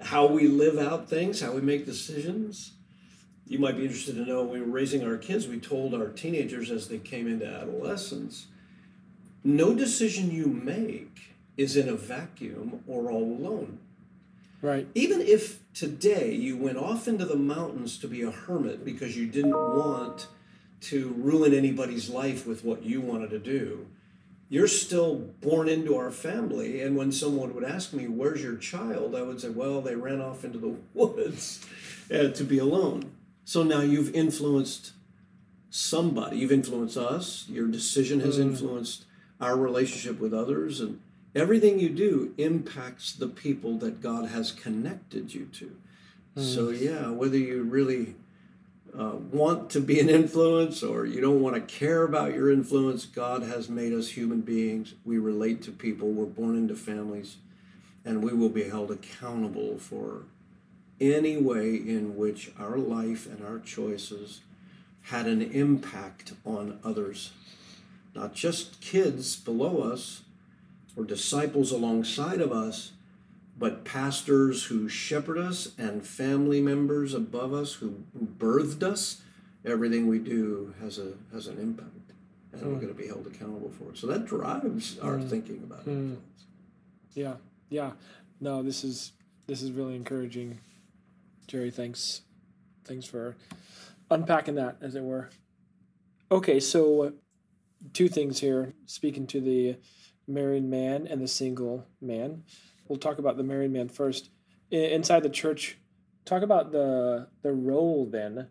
how 0.00 0.26
we 0.26 0.48
live 0.48 0.76
out 0.76 1.08
things, 1.08 1.40
how 1.40 1.52
we 1.52 1.60
make 1.60 1.86
decisions. 1.86 2.72
You 3.46 3.60
might 3.60 3.76
be 3.76 3.84
interested 3.84 4.16
to 4.16 4.24
know 4.26 4.42
when 4.42 4.50
we 4.54 4.60
were 4.60 4.72
raising 4.72 5.06
our 5.06 5.16
kids, 5.16 5.46
we 5.46 5.60
told 5.60 5.94
our 5.94 6.08
teenagers 6.08 6.72
as 6.72 6.88
they 6.88 6.98
came 6.98 7.28
into 7.28 7.46
adolescence 7.46 8.48
no 9.46 9.76
decision 9.76 10.32
you 10.32 10.48
make 10.48 11.36
is 11.56 11.76
in 11.76 11.88
a 11.88 11.94
vacuum 11.94 12.82
or 12.88 13.12
all 13.12 13.22
alone 13.22 13.78
Right. 14.66 14.88
Even 14.96 15.20
if 15.20 15.60
today 15.74 16.32
you 16.32 16.56
went 16.56 16.76
off 16.76 17.06
into 17.06 17.24
the 17.24 17.36
mountains 17.36 17.98
to 18.00 18.08
be 18.08 18.22
a 18.22 18.32
hermit 18.32 18.84
because 18.84 19.16
you 19.16 19.28
didn't 19.28 19.54
want 19.54 20.26
to 20.80 21.14
ruin 21.18 21.54
anybody's 21.54 22.10
life 22.10 22.48
with 22.48 22.64
what 22.64 22.82
you 22.82 23.00
wanted 23.00 23.30
to 23.30 23.38
do, 23.38 23.86
you're 24.48 24.66
still 24.66 25.14
born 25.40 25.68
into 25.68 25.94
our 25.94 26.10
family. 26.10 26.82
And 26.82 26.96
when 26.96 27.12
someone 27.12 27.54
would 27.54 27.62
ask 27.62 27.92
me, 27.92 28.08
Where's 28.08 28.42
your 28.42 28.56
child? 28.56 29.14
I 29.14 29.22
would 29.22 29.40
say, 29.40 29.50
Well, 29.50 29.82
they 29.82 29.94
ran 29.94 30.20
off 30.20 30.44
into 30.44 30.58
the 30.58 30.74
woods 30.94 31.64
uh, 32.12 32.30
to 32.30 32.42
be 32.42 32.58
alone. 32.58 33.12
So 33.44 33.62
now 33.62 33.82
you've 33.82 34.12
influenced 34.16 34.94
somebody. 35.70 36.38
You've 36.38 36.50
influenced 36.50 36.96
us. 36.96 37.46
Your 37.48 37.68
decision 37.68 38.18
has 38.18 38.38
mm. 38.38 38.42
influenced 38.42 39.04
our 39.40 39.56
relationship 39.56 40.18
with 40.18 40.34
others. 40.34 40.80
And 40.80 41.00
Everything 41.36 41.78
you 41.78 41.90
do 41.90 42.32
impacts 42.38 43.12
the 43.12 43.28
people 43.28 43.76
that 43.78 44.00
God 44.00 44.30
has 44.30 44.52
connected 44.52 45.34
you 45.34 45.44
to. 45.52 45.76
Mm. 46.34 46.54
So, 46.54 46.70
yeah, 46.70 47.10
whether 47.10 47.36
you 47.36 47.62
really 47.62 48.14
uh, 48.98 49.16
want 49.30 49.68
to 49.70 49.80
be 49.80 50.00
an 50.00 50.08
influence 50.08 50.82
or 50.82 51.04
you 51.04 51.20
don't 51.20 51.42
want 51.42 51.54
to 51.54 51.60
care 51.60 52.04
about 52.04 52.32
your 52.32 52.50
influence, 52.50 53.04
God 53.04 53.42
has 53.42 53.68
made 53.68 53.92
us 53.92 54.08
human 54.08 54.40
beings. 54.40 54.94
We 55.04 55.18
relate 55.18 55.60
to 55.64 55.72
people, 55.72 56.08
we're 56.08 56.24
born 56.24 56.56
into 56.56 56.74
families, 56.74 57.36
and 58.02 58.24
we 58.24 58.32
will 58.32 58.48
be 58.48 58.70
held 58.70 58.90
accountable 58.90 59.76
for 59.78 60.22
any 60.98 61.36
way 61.36 61.74
in 61.74 62.16
which 62.16 62.50
our 62.58 62.78
life 62.78 63.26
and 63.26 63.46
our 63.46 63.58
choices 63.58 64.40
had 65.02 65.26
an 65.26 65.42
impact 65.42 66.32
on 66.46 66.80
others. 66.82 67.32
Not 68.14 68.32
just 68.32 68.80
kids 68.80 69.36
below 69.36 69.82
us, 69.82 70.22
or 70.96 71.04
disciples 71.04 71.70
alongside 71.70 72.40
of 72.40 72.50
us, 72.50 72.92
but 73.58 73.84
pastors 73.84 74.64
who 74.64 74.88
shepherd 74.88 75.38
us 75.38 75.72
and 75.78 76.06
family 76.06 76.60
members 76.60 77.14
above 77.14 77.52
us 77.52 77.74
who, 77.74 78.02
who 78.18 78.26
birthed 78.26 78.82
us. 78.82 79.22
Everything 79.64 80.06
we 80.06 80.18
do 80.18 80.74
has 80.80 80.98
a 80.98 81.12
has 81.32 81.48
an 81.48 81.58
impact, 81.58 82.12
and 82.52 82.62
mm. 82.62 82.66
we're 82.66 82.80
going 82.80 82.88
to 82.88 82.94
be 82.94 83.08
held 83.08 83.26
accountable 83.26 83.70
for 83.70 83.90
it. 83.90 83.98
So 83.98 84.06
that 84.06 84.24
drives 84.24 84.98
our 85.00 85.16
mm. 85.16 85.28
thinking 85.28 85.60
about 85.64 85.80
mm. 85.86 85.92
influence. 85.92 86.44
Yeah, 87.14 87.34
yeah. 87.68 87.90
No, 88.40 88.62
this 88.62 88.84
is 88.84 89.12
this 89.48 89.62
is 89.62 89.72
really 89.72 89.96
encouraging, 89.96 90.60
Jerry. 91.48 91.70
Thanks, 91.72 92.22
thanks 92.84 93.06
for 93.06 93.34
unpacking 94.10 94.54
that, 94.54 94.76
as 94.80 94.94
it 94.94 95.02
were. 95.02 95.30
Okay, 96.30 96.60
so 96.60 97.12
two 97.92 98.08
things 98.08 98.40
here. 98.40 98.72
Speaking 98.86 99.26
to 99.28 99.40
the 99.40 99.76
married 100.26 100.64
man 100.64 101.06
and 101.06 101.20
the 101.20 101.28
single 101.28 101.86
man. 102.00 102.44
We'll 102.88 102.98
talk 102.98 103.18
about 103.18 103.36
the 103.36 103.42
married 103.42 103.72
man 103.72 103.88
first. 103.88 104.30
inside 104.70 105.22
the 105.22 105.30
church, 105.30 105.78
talk 106.24 106.42
about 106.42 106.72
the 106.72 107.28
the 107.42 107.52
role 107.52 108.06
then 108.06 108.48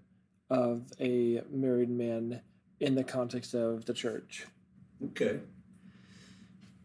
of 0.50 0.84
a 1.00 1.42
married 1.50 1.90
man 1.90 2.42
in 2.80 2.96
the 2.96 3.04
context 3.04 3.54
of 3.54 3.86
the 3.86 3.94
church. 3.94 4.46
Okay. 5.04 5.40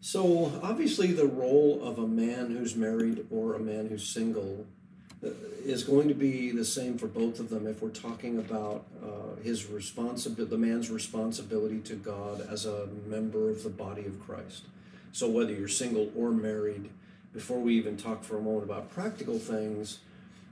So 0.01 0.59
obviously, 0.63 1.13
the 1.13 1.27
role 1.27 1.81
of 1.83 1.99
a 1.99 2.07
man 2.07 2.51
who's 2.51 2.75
married 2.75 3.27
or 3.31 3.55
a 3.55 3.59
man 3.59 3.89
who's 3.89 4.07
single 4.07 4.67
uh, 5.23 5.29
is 5.63 5.85
going 5.85 6.09
to 6.09 6.15
be 6.15 6.51
the 6.51 6.65
same 6.65 6.97
for 6.97 7.07
both 7.07 7.39
of 7.39 7.51
them 7.51 7.67
if 7.67 7.83
we're 7.83 7.91
talking 7.91 8.39
about 8.39 8.87
uh, 9.05 9.41
his 9.43 9.67
responsibility, 9.67 10.51
the 10.51 10.59
man's 10.59 10.91
responsibility 10.91 11.81
to 11.81 11.97
God 11.97 12.47
as 12.51 12.65
a 12.65 12.89
member 13.07 13.51
of 13.51 13.63
the 13.63 13.69
body 13.69 14.07
of 14.07 14.19
Christ. 14.19 14.65
So 15.13 15.29
whether 15.29 15.53
you're 15.53 15.69
single 15.69 16.11
or 16.17 16.31
married, 16.31 16.91
before 17.33 17.61
we 17.61 17.75
even 17.75 17.97
talk 17.97 18.25
for 18.25 18.37
a 18.37 18.41
moment 18.41 18.65
about 18.65 18.91
practical 18.91 19.39
things, 19.39 19.99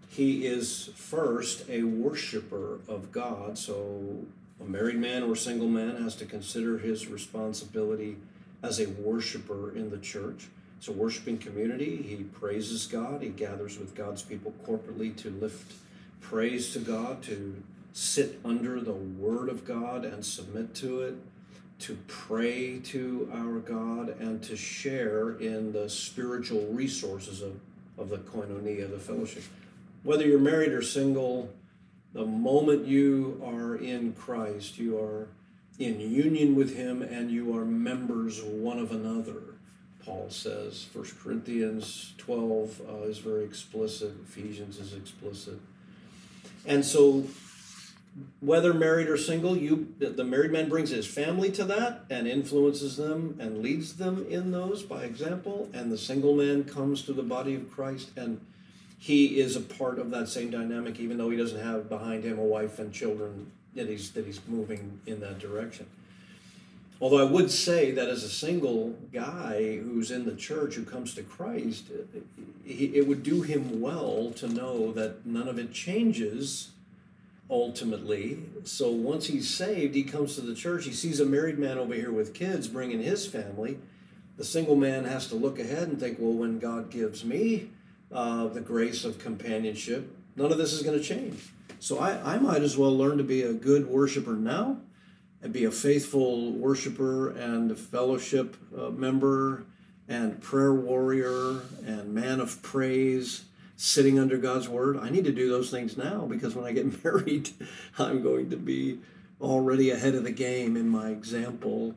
he 0.08 0.46
is 0.46 0.90
first 0.94 1.68
a 1.68 1.82
worshiper 1.82 2.80
of 2.88 3.12
God. 3.12 3.58
So 3.58 4.24
a 4.60 4.64
married 4.64 4.96
man 4.96 5.22
or 5.22 5.36
single 5.36 5.68
man 5.68 6.02
has 6.02 6.14
to 6.16 6.24
consider 6.24 6.78
his 6.78 7.08
responsibility 7.08 8.16
as 8.62 8.80
a 8.80 8.88
worshiper 8.88 9.74
in 9.74 9.90
the 9.90 9.98
church. 9.98 10.46
It's 10.78 10.88
a 10.88 10.92
worshiping 10.92 11.38
community. 11.38 12.02
He 12.02 12.24
praises 12.24 12.86
God. 12.86 13.22
He 13.22 13.28
gathers 13.28 13.78
with 13.78 13.94
God's 13.94 14.22
people 14.22 14.54
corporately 14.66 15.14
to 15.16 15.30
lift 15.30 15.74
praise 16.20 16.72
to 16.72 16.78
God, 16.78 17.22
to 17.24 17.62
sit 17.92 18.38
under 18.44 18.80
the 18.80 18.92
word 18.92 19.48
of 19.48 19.64
God 19.64 20.04
and 20.04 20.24
submit 20.24 20.74
to 20.76 21.00
it 21.00 21.14
to 21.80 21.96
pray 22.06 22.78
to 22.78 23.30
our 23.32 23.58
God 23.60 24.08
and 24.20 24.42
to 24.44 24.56
share 24.56 25.32
in 25.38 25.72
the 25.72 25.88
spiritual 25.88 26.66
resources 26.66 27.40
of, 27.40 27.58
of 27.96 28.08
the 28.08 28.18
koinonia, 28.18 28.90
the 28.90 28.98
fellowship. 28.98 29.44
Whether 30.02 30.26
you're 30.26 30.40
married 30.40 30.72
or 30.72 30.82
single, 30.82 31.50
the 32.12 32.24
moment 32.24 32.86
you 32.86 33.40
are 33.44 33.76
in 33.76 34.12
Christ, 34.14 34.78
you 34.78 34.98
are 34.98 35.28
in 35.78 36.00
union 36.00 36.56
with 36.56 36.76
Him 36.76 37.02
and 37.02 37.30
you 37.30 37.56
are 37.56 37.64
members 37.64 38.42
one 38.42 38.78
of 38.78 38.90
another. 38.90 39.42
Paul 40.04 40.30
says, 40.30 40.86
1 40.92 41.06
Corinthians 41.22 42.14
12 42.18 42.80
uh, 42.88 42.94
is 43.02 43.18
very 43.18 43.44
explicit, 43.44 44.12
Ephesians 44.26 44.78
is 44.78 44.94
explicit. 44.94 45.60
And 46.66 46.84
so 46.84 47.24
whether 48.40 48.72
married 48.72 49.08
or 49.08 49.16
single, 49.16 49.56
you 49.56 49.94
the 49.98 50.24
married 50.24 50.52
man 50.52 50.68
brings 50.68 50.90
his 50.90 51.06
family 51.06 51.50
to 51.52 51.64
that 51.64 52.04
and 52.10 52.26
influences 52.28 52.96
them 52.96 53.36
and 53.40 53.58
leads 53.58 53.94
them 53.94 54.26
in 54.28 54.50
those 54.52 54.82
by 54.82 55.02
example, 55.02 55.68
and 55.72 55.90
the 55.90 55.98
single 55.98 56.34
man 56.34 56.64
comes 56.64 57.02
to 57.02 57.12
the 57.12 57.22
body 57.22 57.54
of 57.54 57.70
Christ 57.70 58.10
and 58.16 58.40
he 58.98 59.38
is 59.38 59.54
a 59.54 59.60
part 59.60 59.98
of 59.98 60.10
that 60.10 60.28
same 60.28 60.50
dynamic, 60.50 60.98
even 60.98 61.18
though 61.18 61.30
he 61.30 61.36
doesn't 61.36 61.60
have 61.60 61.88
behind 61.88 62.24
him 62.24 62.38
a 62.38 62.44
wife 62.44 62.78
and 62.80 62.92
children 62.92 63.52
that 63.74 63.88
he's 63.88 64.10
that 64.12 64.26
he's 64.26 64.40
moving 64.48 65.00
in 65.06 65.20
that 65.20 65.38
direction. 65.38 65.86
Although 67.00 67.24
I 67.24 67.30
would 67.30 67.50
say 67.50 67.92
that 67.92 68.08
as 68.08 68.24
a 68.24 68.28
single 68.28 68.96
guy 69.12 69.76
who's 69.76 70.10
in 70.10 70.24
the 70.24 70.34
church 70.34 70.74
who 70.74 70.84
comes 70.84 71.14
to 71.14 71.22
Christ, 71.22 71.84
it, 71.90 72.24
it 72.66 73.06
would 73.06 73.22
do 73.22 73.42
him 73.42 73.80
well 73.80 74.32
to 74.32 74.48
know 74.48 74.92
that 74.92 75.24
none 75.24 75.46
of 75.46 75.60
it 75.60 75.72
changes 75.72 76.70
ultimately. 77.50 78.38
So 78.64 78.90
once 78.90 79.26
he's 79.26 79.48
saved, 79.48 79.94
he 79.94 80.02
comes 80.02 80.34
to 80.34 80.40
the 80.40 80.54
church. 80.54 80.84
He 80.84 80.92
sees 80.92 81.20
a 81.20 81.24
married 81.24 81.58
man 81.58 81.78
over 81.78 81.94
here 81.94 82.12
with 82.12 82.34
kids 82.34 82.68
bringing 82.68 83.02
his 83.02 83.26
family. 83.26 83.78
The 84.36 84.44
single 84.44 84.76
man 84.76 85.04
has 85.04 85.26
to 85.28 85.34
look 85.34 85.58
ahead 85.58 85.88
and 85.88 85.98
think, 85.98 86.18
well, 86.20 86.32
when 86.32 86.58
God 86.58 86.90
gives 86.90 87.24
me 87.24 87.70
uh, 88.12 88.48
the 88.48 88.60
grace 88.60 89.04
of 89.04 89.18
companionship, 89.18 90.14
none 90.36 90.52
of 90.52 90.58
this 90.58 90.72
is 90.72 90.82
going 90.82 90.98
to 90.98 91.04
change. 91.04 91.50
So 91.80 91.98
I, 91.98 92.34
I 92.34 92.38
might 92.38 92.62
as 92.62 92.76
well 92.76 92.96
learn 92.96 93.18
to 93.18 93.24
be 93.24 93.42
a 93.42 93.52
good 93.52 93.86
worshiper 93.86 94.34
now 94.34 94.78
and 95.42 95.52
be 95.52 95.64
a 95.64 95.70
faithful 95.70 96.52
worshiper 96.52 97.30
and 97.30 97.70
a 97.70 97.76
fellowship 97.76 98.56
uh, 98.76 98.90
member 98.90 99.64
and 100.08 100.40
prayer 100.40 100.72
warrior 100.72 101.60
and 101.86 102.12
man 102.14 102.40
of 102.40 102.60
praise 102.62 103.44
sitting 103.78 104.18
under 104.18 104.36
God's 104.36 104.68
word. 104.68 104.98
I 104.98 105.08
need 105.08 105.24
to 105.24 105.32
do 105.32 105.48
those 105.48 105.70
things 105.70 105.96
now 105.96 106.26
because 106.26 106.56
when 106.56 106.66
I 106.66 106.72
get 106.72 107.04
married, 107.04 107.50
I'm 107.98 108.22
going 108.22 108.50
to 108.50 108.56
be 108.56 108.98
already 109.40 109.90
ahead 109.90 110.16
of 110.16 110.24
the 110.24 110.32
game 110.32 110.76
in 110.76 110.88
my 110.88 111.10
example 111.10 111.94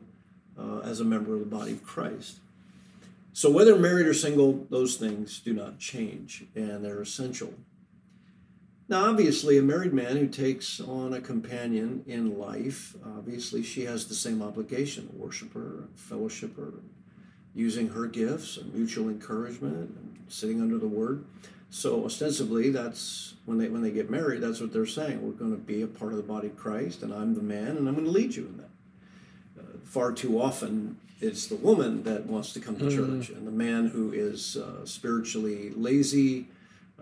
uh, 0.56 0.78
as 0.84 1.00
a 1.00 1.04
member 1.04 1.34
of 1.34 1.40
the 1.40 1.46
body 1.46 1.72
of 1.72 1.84
Christ. 1.84 2.38
So, 3.32 3.50
whether 3.50 3.76
married 3.76 4.06
or 4.06 4.14
single, 4.14 4.64
those 4.70 4.96
things 4.96 5.40
do 5.40 5.52
not 5.52 5.78
change 5.78 6.44
and 6.54 6.84
they're 6.84 7.00
essential. 7.02 7.54
Now, 8.88 9.06
obviously, 9.06 9.58
a 9.58 9.62
married 9.62 9.94
man 9.94 10.18
who 10.18 10.28
takes 10.28 10.80
on 10.80 11.14
a 11.14 11.20
companion 11.20 12.04
in 12.06 12.38
life, 12.38 12.94
obviously, 13.04 13.62
she 13.62 13.86
has 13.86 14.06
the 14.06 14.14
same 14.14 14.40
obligation 14.40 15.08
worship 15.16 15.54
her, 15.54 15.88
fellowship 15.94 16.56
her, 16.56 16.74
using 17.54 17.88
her 17.88 18.06
gifts 18.06 18.56
and 18.56 18.72
mutual 18.72 19.08
encouragement 19.08 19.96
and 19.96 20.24
sitting 20.28 20.60
under 20.60 20.78
the 20.78 20.86
word. 20.86 21.24
So 21.72 22.04
ostensibly, 22.04 22.68
that's 22.68 23.32
when 23.46 23.56
they 23.56 23.68
when 23.68 23.80
they 23.80 23.90
get 23.90 24.10
married. 24.10 24.42
That's 24.42 24.60
what 24.60 24.74
they're 24.74 24.84
saying. 24.84 25.26
We're 25.26 25.32
going 25.32 25.52
to 25.52 25.56
be 25.56 25.80
a 25.80 25.86
part 25.86 26.12
of 26.12 26.18
the 26.18 26.22
body 26.22 26.48
of 26.48 26.56
Christ, 26.56 27.02
and 27.02 27.14
I'm 27.14 27.34
the 27.34 27.42
man, 27.42 27.78
and 27.78 27.88
I'm 27.88 27.94
going 27.94 28.04
to 28.04 28.10
lead 28.10 28.36
you 28.36 28.44
in 28.44 28.58
that. 28.58 28.68
Uh, 29.58 29.78
far 29.82 30.12
too 30.12 30.38
often, 30.38 30.98
it's 31.22 31.46
the 31.46 31.56
woman 31.56 32.02
that 32.02 32.26
wants 32.26 32.52
to 32.52 32.60
come 32.60 32.76
to 32.76 32.84
mm-hmm. 32.84 33.20
church, 33.20 33.30
and 33.30 33.46
the 33.46 33.52
man 33.52 33.88
who 33.88 34.12
is 34.12 34.58
uh, 34.58 34.84
spiritually 34.84 35.70
lazy, 35.70 36.46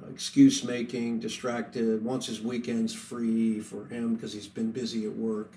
uh, 0.00 0.08
excuse 0.08 0.62
making, 0.62 1.18
distracted, 1.18 2.04
wants 2.04 2.28
his 2.28 2.40
weekends 2.40 2.94
free 2.94 3.58
for 3.58 3.86
him 3.86 4.14
because 4.14 4.32
he's 4.32 4.46
been 4.46 4.70
busy 4.70 5.04
at 5.04 5.16
work. 5.16 5.50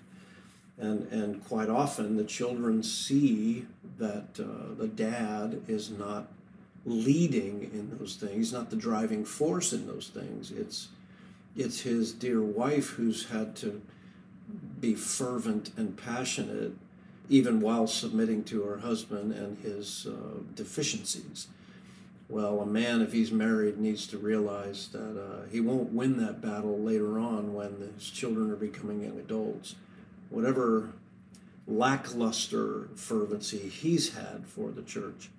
And, 0.79 1.08
and 1.12 1.46
quite 1.46 1.70
often 1.70 2.17
the 2.17 2.24
children 2.24 2.82
see 2.82 3.67
that 4.00 4.39
uh, 4.39 4.74
the 4.75 4.88
dad 4.88 5.62
is 5.67 5.91
not 5.91 6.29
leading 6.86 7.70
in 7.74 7.98
those 7.98 8.16
things, 8.16 8.52
not 8.52 8.70
the 8.70 8.75
driving 8.75 9.24
force 9.24 9.74
in 9.74 9.88
those 9.88 10.10
things. 10.13 10.52
It's 10.52 10.90
it's 11.56 11.82
his 11.82 12.13
dear 12.13 12.42
wife 12.42 12.90
who's 12.92 13.30
had 13.30 13.56
to 13.58 13.82
be 14.80 14.96
fervent 14.96 15.72
and 15.78 15.96
passionate, 15.96 16.74
even 17.30 17.62
while 17.62 17.88
submitting 17.88 18.44
to 18.46 18.63
her 18.63 18.80
husband 18.80 19.32
and 19.34 19.58
his 19.60 20.08
uh, 20.08 20.40
deficiencies. 20.56 21.48
Well, 22.28 22.62
a 22.62 22.66
man, 22.66 23.02
if 23.02 23.13
he's 23.13 23.32
married, 23.32 23.78
needs 23.78 24.08
to 24.08 24.18
realize 24.18 24.88
that 24.90 25.22
uh, 25.22 25.48
he 25.52 25.60
won't 25.60 25.94
win 25.94 26.18
that 26.18 26.42
battle 26.42 26.80
later 26.80 27.20
on 27.20 27.54
when 27.54 27.92
his 27.96 28.10
children 28.10 28.50
are 28.50 28.56
becoming 28.56 29.04
young 29.04 29.20
adults. 29.20 29.75
Whatever 30.30 30.94
lackluster 31.68 32.90
fervency 32.96 33.70
he's 33.70 34.16
had 34.16 34.46
for 34.48 34.72
the 34.72 34.82
church 34.82 35.30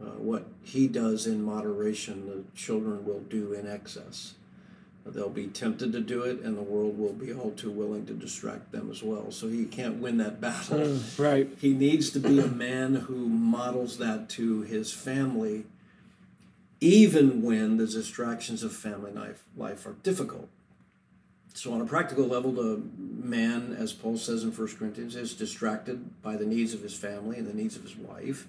uh, 0.00 0.06
what 0.18 0.46
he 0.62 0.86
does 0.88 1.26
in 1.26 1.42
moderation, 1.42 2.26
the 2.26 2.58
children 2.58 3.04
will 3.04 3.20
do 3.20 3.52
in 3.52 3.66
excess. 3.66 4.34
They'll 5.04 5.28
be 5.28 5.46
tempted 5.46 5.92
to 5.92 6.00
do 6.00 6.22
it, 6.22 6.40
and 6.40 6.56
the 6.56 6.62
world 6.62 6.98
will 6.98 7.12
be 7.12 7.32
all 7.32 7.50
too 7.52 7.70
willing 7.70 8.06
to 8.06 8.12
distract 8.12 8.70
them 8.70 8.90
as 8.90 9.02
well. 9.02 9.30
So 9.30 9.48
he 9.48 9.64
can't 9.64 9.96
win 9.96 10.18
that 10.18 10.40
battle. 10.40 10.78
Mm, 10.78 11.18
right. 11.18 11.48
He 11.58 11.72
needs 11.72 12.10
to 12.10 12.20
be 12.20 12.38
a 12.38 12.46
man 12.46 12.94
who 12.94 13.28
models 13.28 13.98
that 13.98 14.28
to 14.30 14.62
his 14.62 14.92
family, 14.92 15.64
even 16.80 17.42
when 17.42 17.76
the 17.76 17.86
distractions 17.86 18.62
of 18.62 18.72
family 18.72 19.10
life, 19.10 19.42
life 19.56 19.86
are 19.86 19.96
difficult. 20.02 20.48
So, 21.52 21.72
on 21.72 21.80
a 21.80 21.84
practical 21.86 22.26
level, 22.26 22.52
the 22.52 22.80
man, 22.96 23.74
as 23.76 23.92
Paul 23.92 24.16
says 24.16 24.44
in 24.44 24.52
1 24.52 24.76
Corinthians, 24.76 25.16
is 25.16 25.34
distracted 25.34 26.22
by 26.22 26.36
the 26.36 26.46
needs 26.46 26.72
of 26.72 26.82
his 26.82 26.94
family 26.94 27.38
and 27.38 27.46
the 27.46 27.54
needs 27.54 27.74
of 27.74 27.82
his 27.82 27.96
wife 27.96 28.46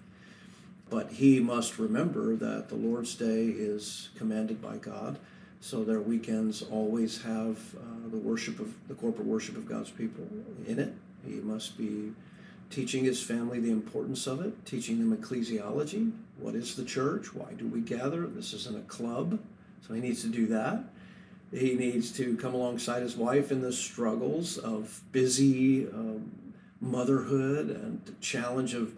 but 0.92 1.10
he 1.14 1.40
must 1.40 1.80
remember 1.80 2.36
that 2.36 2.68
the 2.68 2.76
Lord's 2.76 3.16
Day 3.16 3.46
is 3.46 4.10
commanded 4.18 4.62
by 4.62 4.76
God. 4.76 5.18
So 5.62 5.86
their 5.86 6.02
weekends 6.02 6.62
always 6.64 7.22
have 7.22 7.58
uh, 7.76 8.10
the 8.10 8.18
worship 8.18 8.60
of 8.60 8.74
the 8.90 8.94
corporate 8.96 9.26
worship 9.26 9.56
of 9.56 9.66
God's 9.66 9.90
people 9.90 10.28
in 10.68 10.80
it. 10.80 10.94
He 11.26 11.36
must 11.36 11.78
be 11.78 12.12
teaching 12.70 13.06
his 13.06 13.24
family 13.24 13.62
the 13.62 13.72
importance 13.72 14.28
of 14.28 14.42
it, 14.42 14.66
teaching 14.66 15.00
them 15.00 15.16
ecclesiology. 15.16 16.12
What 16.38 16.56
is 16.56 16.76
the 16.76 16.84
church? 16.84 17.34
Why 17.34 17.54
do 17.54 17.68
we 17.68 17.80
gather? 17.80 18.28
This 18.28 18.54
isn't 18.54 18.78
a 18.78 18.82
club. 18.82 19.40
So 19.88 19.94
he 19.94 20.02
needs 20.02 20.22
to 20.24 20.30
do 20.30 20.46
that. 20.48 20.84
He 21.54 21.76
needs 21.76 22.12
to 22.14 22.36
come 22.36 22.54
alongside 22.54 23.02
his 23.02 23.16
wife 23.16 23.50
in 23.52 23.62
the 23.62 23.72
struggles 23.72 24.58
of 24.58 25.02
busy 25.14 25.88
um, 25.88 26.32
motherhood 26.82 27.70
and 27.70 28.04
the 28.06 28.14
challenge 28.20 28.74
of 28.74 28.94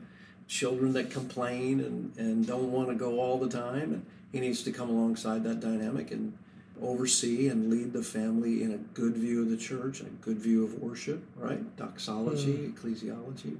children 0.53 0.93
that 0.93 1.09
complain 1.09 1.79
and, 1.79 2.15
and 2.17 2.45
don't 2.45 2.71
want 2.71 2.87
to 2.89 2.95
go 2.95 3.19
all 3.19 3.39
the 3.39 3.49
time. 3.49 3.91
And 3.91 4.05
he 4.31 4.39
needs 4.39 4.61
to 4.63 4.71
come 4.71 4.89
alongside 4.89 5.43
that 5.45 5.59
dynamic 5.59 6.11
and 6.11 6.37
oversee 6.81 7.47
and 7.47 7.71
lead 7.71 7.91
the 7.91 8.03
family 8.03 8.61
in 8.61 8.71
a 8.71 8.77
good 8.77 9.15
view 9.15 9.41
of 9.41 9.49
the 9.49 9.57
church 9.57 9.99
and 9.99 10.09
a 10.09 10.23
good 10.23 10.37
view 10.37 10.63
of 10.63 10.79
worship, 10.79 11.23
right? 11.37 11.75
Doxology, 11.75 12.53
mm. 12.53 12.73
ecclesiology. 12.73 13.57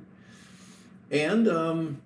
And 1.10 1.48
um, 1.48 2.02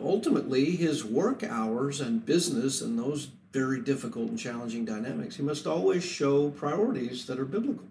ultimately, 0.00 0.72
his 0.72 1.04
work 1.04 1.44
hours 1.44 2.00
and 2.00 2.24
business 2.24 2.80
and 2.80 2.98
those 2.98 3.28
very 3.52 3.80
difficult 3.80 4.30
and 4.30 4.38
challenging 4.38 4.84
dynamics, 4.84 5.36
he 5.36 5.42
must 5.42 5.66
always 5.66 6.04
show 6.04 6.50
priorities 6.50 7.26
that 7.26 7.38
are 7.38 7.44
biblical. 7.44 7.86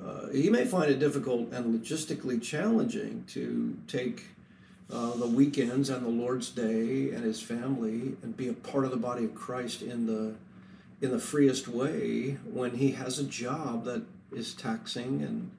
Uh, 0.00 0.28
he 0.32 0.50
may 0.50 0.64
find 0.64 0.90
it 0.90 0.98
difficult 0.98 1.52
and 1.52 1.80
logistically 1.80 2.42
challenging 2.42 3.24
to 3.28 3.76
take 3.86 4.24
uh, 4.92 5.14
the 5.16 5.26
weekends 5.26 5.90
and 5.90 6.04
the 6.04 6.10
Lord's 6.10 6.50
Day 6.50 7.10
and 7.10 7.24
his 7.24 7.42
family 7.42 8.16
and 8.22 8.36
be 8.36 8.48
a 8.48 8.54
part 8.54 8.84
of 8.84 8.90
the 8.90 8.96
body 8.96 9.24
of 9.24 9.34
Christ 9.34 9.82
in 9.82 10.06
the 10.06 10.34
in 11.00 11.12
the 11.12 11.18
freest 11.18 11.68
way 11.68 12.38
when 12.44 12.76
he 12.76 12.92
has 12.92 13.18
a 13.18 13.24
job 13.24 13.84
that 13.84 14.02
is 14.32 14.54
taxing 14.54 15.22
and 15.22 15.50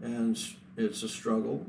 and 0.00 0.38
it's 0.76 1.02
a 1.02 1.08
struggle. 1.08 1.66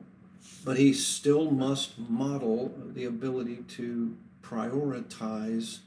But 0.65 0.77
he 0.77 0.93
still 0.93 1.51
must 1.51 1.99
model 1.99 2.73
the 2.93 3.05
ability 3.05 3.65
to 3.69 4.15
prioritize 4.41 5.79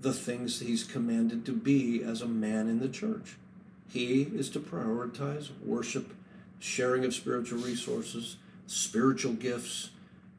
the 0.00 0.12
things 0.12 0.60
he's 0.60 0.84
commanded 0.84 1.46
to 1.46 1.52
be 1.52 2.02
as 2.02 2.20
a 2.20 2.26
man 2.26 2.68
in 2.68 2.78
the 2.78 2.88
church. 2.88 3.36
He 3.88 4.22
is 4.22 4.48
to 4.50 4.60
prioritize 4.60 5.50
worship 5.64 6.14
sharing 6.58 7.04
of 7.04 7.14
spiritual 7.14 7.58
resources 7.58 8.36
spiritual 8.66 9.34
gifts 9.34 9.90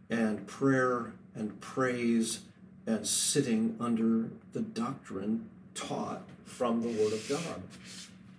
and 0.10 0.46
prayer 0.48 1.14
and 1.36 1.60
praise 1.62 2.42
and 2.86 3.08
sitting 3.08 3.76
under 3.80 4.30
the 4.52 4.62
doctrine 4.62 5.50
taught 5.74 6.24
from 6.46 6.82
the 6.82 6.90
Word 6.90 7.14
of 7.14 7.26
God. 7.30 7.62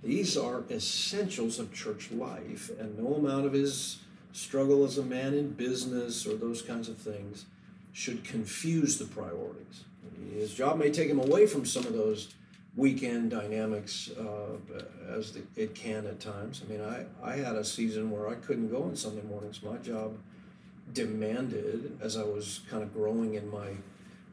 These 0.02 0.36
are 0.36 0.64
essentials 0.70 1.58
of 1.58 1.72
church 1.72 2.12
life, 2.12 2.70
and 2.78 2.98
no 2.98 3.14
amount 3.14 3.46
of 3.46 3.54
his 3.54 4.00
struggle 4.32 4.84
as 4.84 4.98
a 4.98 5.02
man 5.02 5.32
in 5.32 5.50
business 5.50 6.26
or 6.26 6.34
those 6.34 6.60
kinds 6.60 6.88
of 6.88 6.98
things 6.98 7.46
should 7.92 8.22
confuse 8.24 8.98
the 8.98 9.06
priorities. 9.06 9.84
His 10.34 10.52
job 10.52 10.78
may 10.78 10.90
take 10.90 11.08
him 11.08 11.20
away 11.20 11.46
from 11.46 11.64
some 11.64 11.86
of 11.86 11.92
those 11.92 12.34
weekend 12.76 13.30
dynamics 13.30 14.10
uh, 14.18 14.56
as 15.08 15.32
the, 15.32 15.42
it 15.56 15.74
can 15.74 16.06
at 16.06 16.18
times. 16.20 16.62
I 16.64 16.70
mean, 16.70 16.82
I, 16.82 17.06
I 17.22 17.36
had 17.36 17.54
a 17.54 17.64
season 17.64 18.10
where 18.10 18.28
I 18.28 18.34
couldn't 18.34 18.68
go 18.68 18.82
on 18.82 18.96
Sunday 18.96 19.22
mornings. 19.22 19.62
My 19.62 19.76
job 19.76 20.18
demanded 20.92 21.98
as 22.00 22.16
I 22.16 22.22
was 22.22 22.60
kind 22.70 22.82
of 22.82 22.92
growing 22.92 23.34
in 23.34 23.50
my 23.50 23.68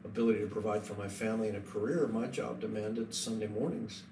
ability 0.04 0.40
to 0.40 0.46
provide 0.46 0.84
for 0.84 0.94
my 0.94 1.08
family 1.08 1.48
and 1.48 1.56
a 1.56 1.60
career, 1.60 2.08
my 2.08 2.26
job 2.26 2.60
demanded 2.60 3.14
Sunday 3.14 3.46
mornings. 3.46 4.02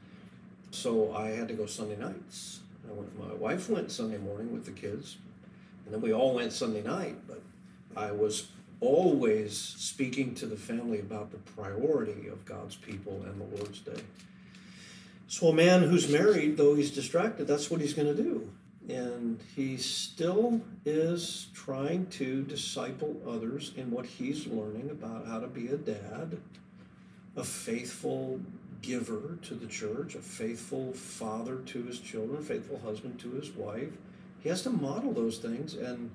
So 0.71 1.15
I 1.15 1.29
had 1.29 1.49
to 1.49 1.55
go 1.55 1.67
Sunday 1.67 1.97
nights. 1.97 2.61
Went, 2.89 3.19
my 3.19 3.35
wife 3.35 3.69
went 3.69 3.91
Sunday 3.93 4.19
morning 4.19 4.53
with 4.53 4.65
the 4.65 4.73
kids, 4.73 5.17
and 5.85 5.95
then 5.95 6.01
we 6.01 6.13
all 6.13 6.35
went 6.35 6.53
Sunday 6.53 6.83
night. 6.83 7.17
But 7.29 7.41
I 7.97 8.11
was 8.11 8.49
always 8.81 9.57
speaking 9.57 10.35
to 10.37 10.47
the 10.47 10.57
family 10.57 10.99
about 10.99 11.31
the 11.31 11.39
priority 11.39 12.29
of 12.29 12.45
God's 12.47 12.77
people 12.77 13.23
and 13.27 13.41
the 13.41 13.57
Lord's 13.57 13.81
Day. 13.81 14.03
So 15.29 15.49
a 15.49 15.53
man 15.53 15.83
who's 15.83 16.09
married, 16.09 16.57
though 16.57 16.75
he's 16.75 16.91
distracted, 16.91 17.47
that's 17.47 17.71
what 17.71 17.81
he's 17.81 17.95
going 17.95 18.15
to 18.15 18.21
do 18.21 18.51
and 18.91 19.41
he 19.55 19.77
still 19.77 20.61
is 20.85 21.49
trying 21.55 22.07
to 22.07 22.43
disciple 22.43 23.17
others 23.27 23.73
in 23.77 23.91
what 23.91 24.07
he's 24.07 24.47
learning 24.47 24.91
about 24.91 25.27
how 25.27 25.39
to 25.39 25.47
be 25.47 25.69
a 25.69 25.77
dad, 25.77 26.39
a 27.37 27.45
faithful 27.45 28.41
giver 28.83 29.39
to 29.43 29.55
the 29.55 29.67
church, 29.67 30.15
a 30.15 30.21
faithful 30.21 30.93
father 30.93 31.57
to 31.67 31.83
his 31.85 32.01
children, 32.01 32.39
a 32.39 32.43
faithful 32.43 32.81
husband 32.81 33.19
to 33.21 33.31
his 33.33 33.51
wife. 33.51 33.93
He 34.41 34.49
has 34.49 34.63
to 34.63 34.71
model 34.71 35.13
those 35.13 35.39
things 35.39 35.75
and 35.75 36.11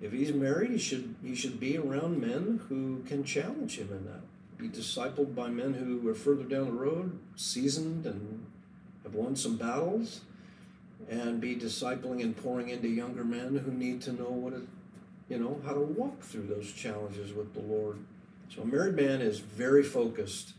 if 0.00 0.12
he's 0.12 0.32
married, 0.32 0.70
he 0.70 0.78
should 0.78 1.16
he 1.22 1.34
should 1.34 1.58
be 1.58 1.76
around 1.76 2.20
men 2.20 2.60
who 2.68 3.02
can 3.06 3.24
challenge 3.24 3.78
him 3.78 3.88
in 3.90 4.04
that. 4.06 4.22
be 4.56 4.68
discipled 4.68 5.34
by 5.34 5.48
men 5.48 5.74
who 5.74 6.08
are 6.08 6.14
further 6.14 6.44
down 6.44 6.66
the 6.66 6.72
road, 6.72 7.18
seasoned 7.36 8.06
and 8.06 8.46
have 9.02 9.14
won 9.14 9.34
some 9.34 9.56
battles, 9.56 10.20
and 11.08 11.40
be 11.40 11.56
discipling 11.56 12.22
and 12.22 12.36
pouring 12.36 12.68
into 12.68 12.88
younger 12.88 13.24
men 13.24 13.56
who 13.56 13.70
need 13.70 14.02
to 14.02 14.12
know 14.12 14.30
what 14.30 14.52
it, 14.52 14.62
you 15.28 15.38
know, 15.38 15.60
how 15.64 15.72
to 15.72 15.80
walk 15.80 16.20
through 16.20 16.46
those 16.46 16.72
challenges 16.72 17.32
with 17.32 17.54
the 17.54 17.60
Lord. 17.60 17.98
So 18.54 18.62
a 18.62 18.66
married 18.66 18.94
man 18.94 19.20
is 19.20 19.40
very 19.40 19.82
focused 19.82 20.54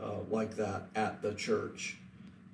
uh, 0.00 0.18
like 0.30 0.56
that 0.56 0.84
at 0.94 1.22
the 1.22 1.34
church. 1.34 1.96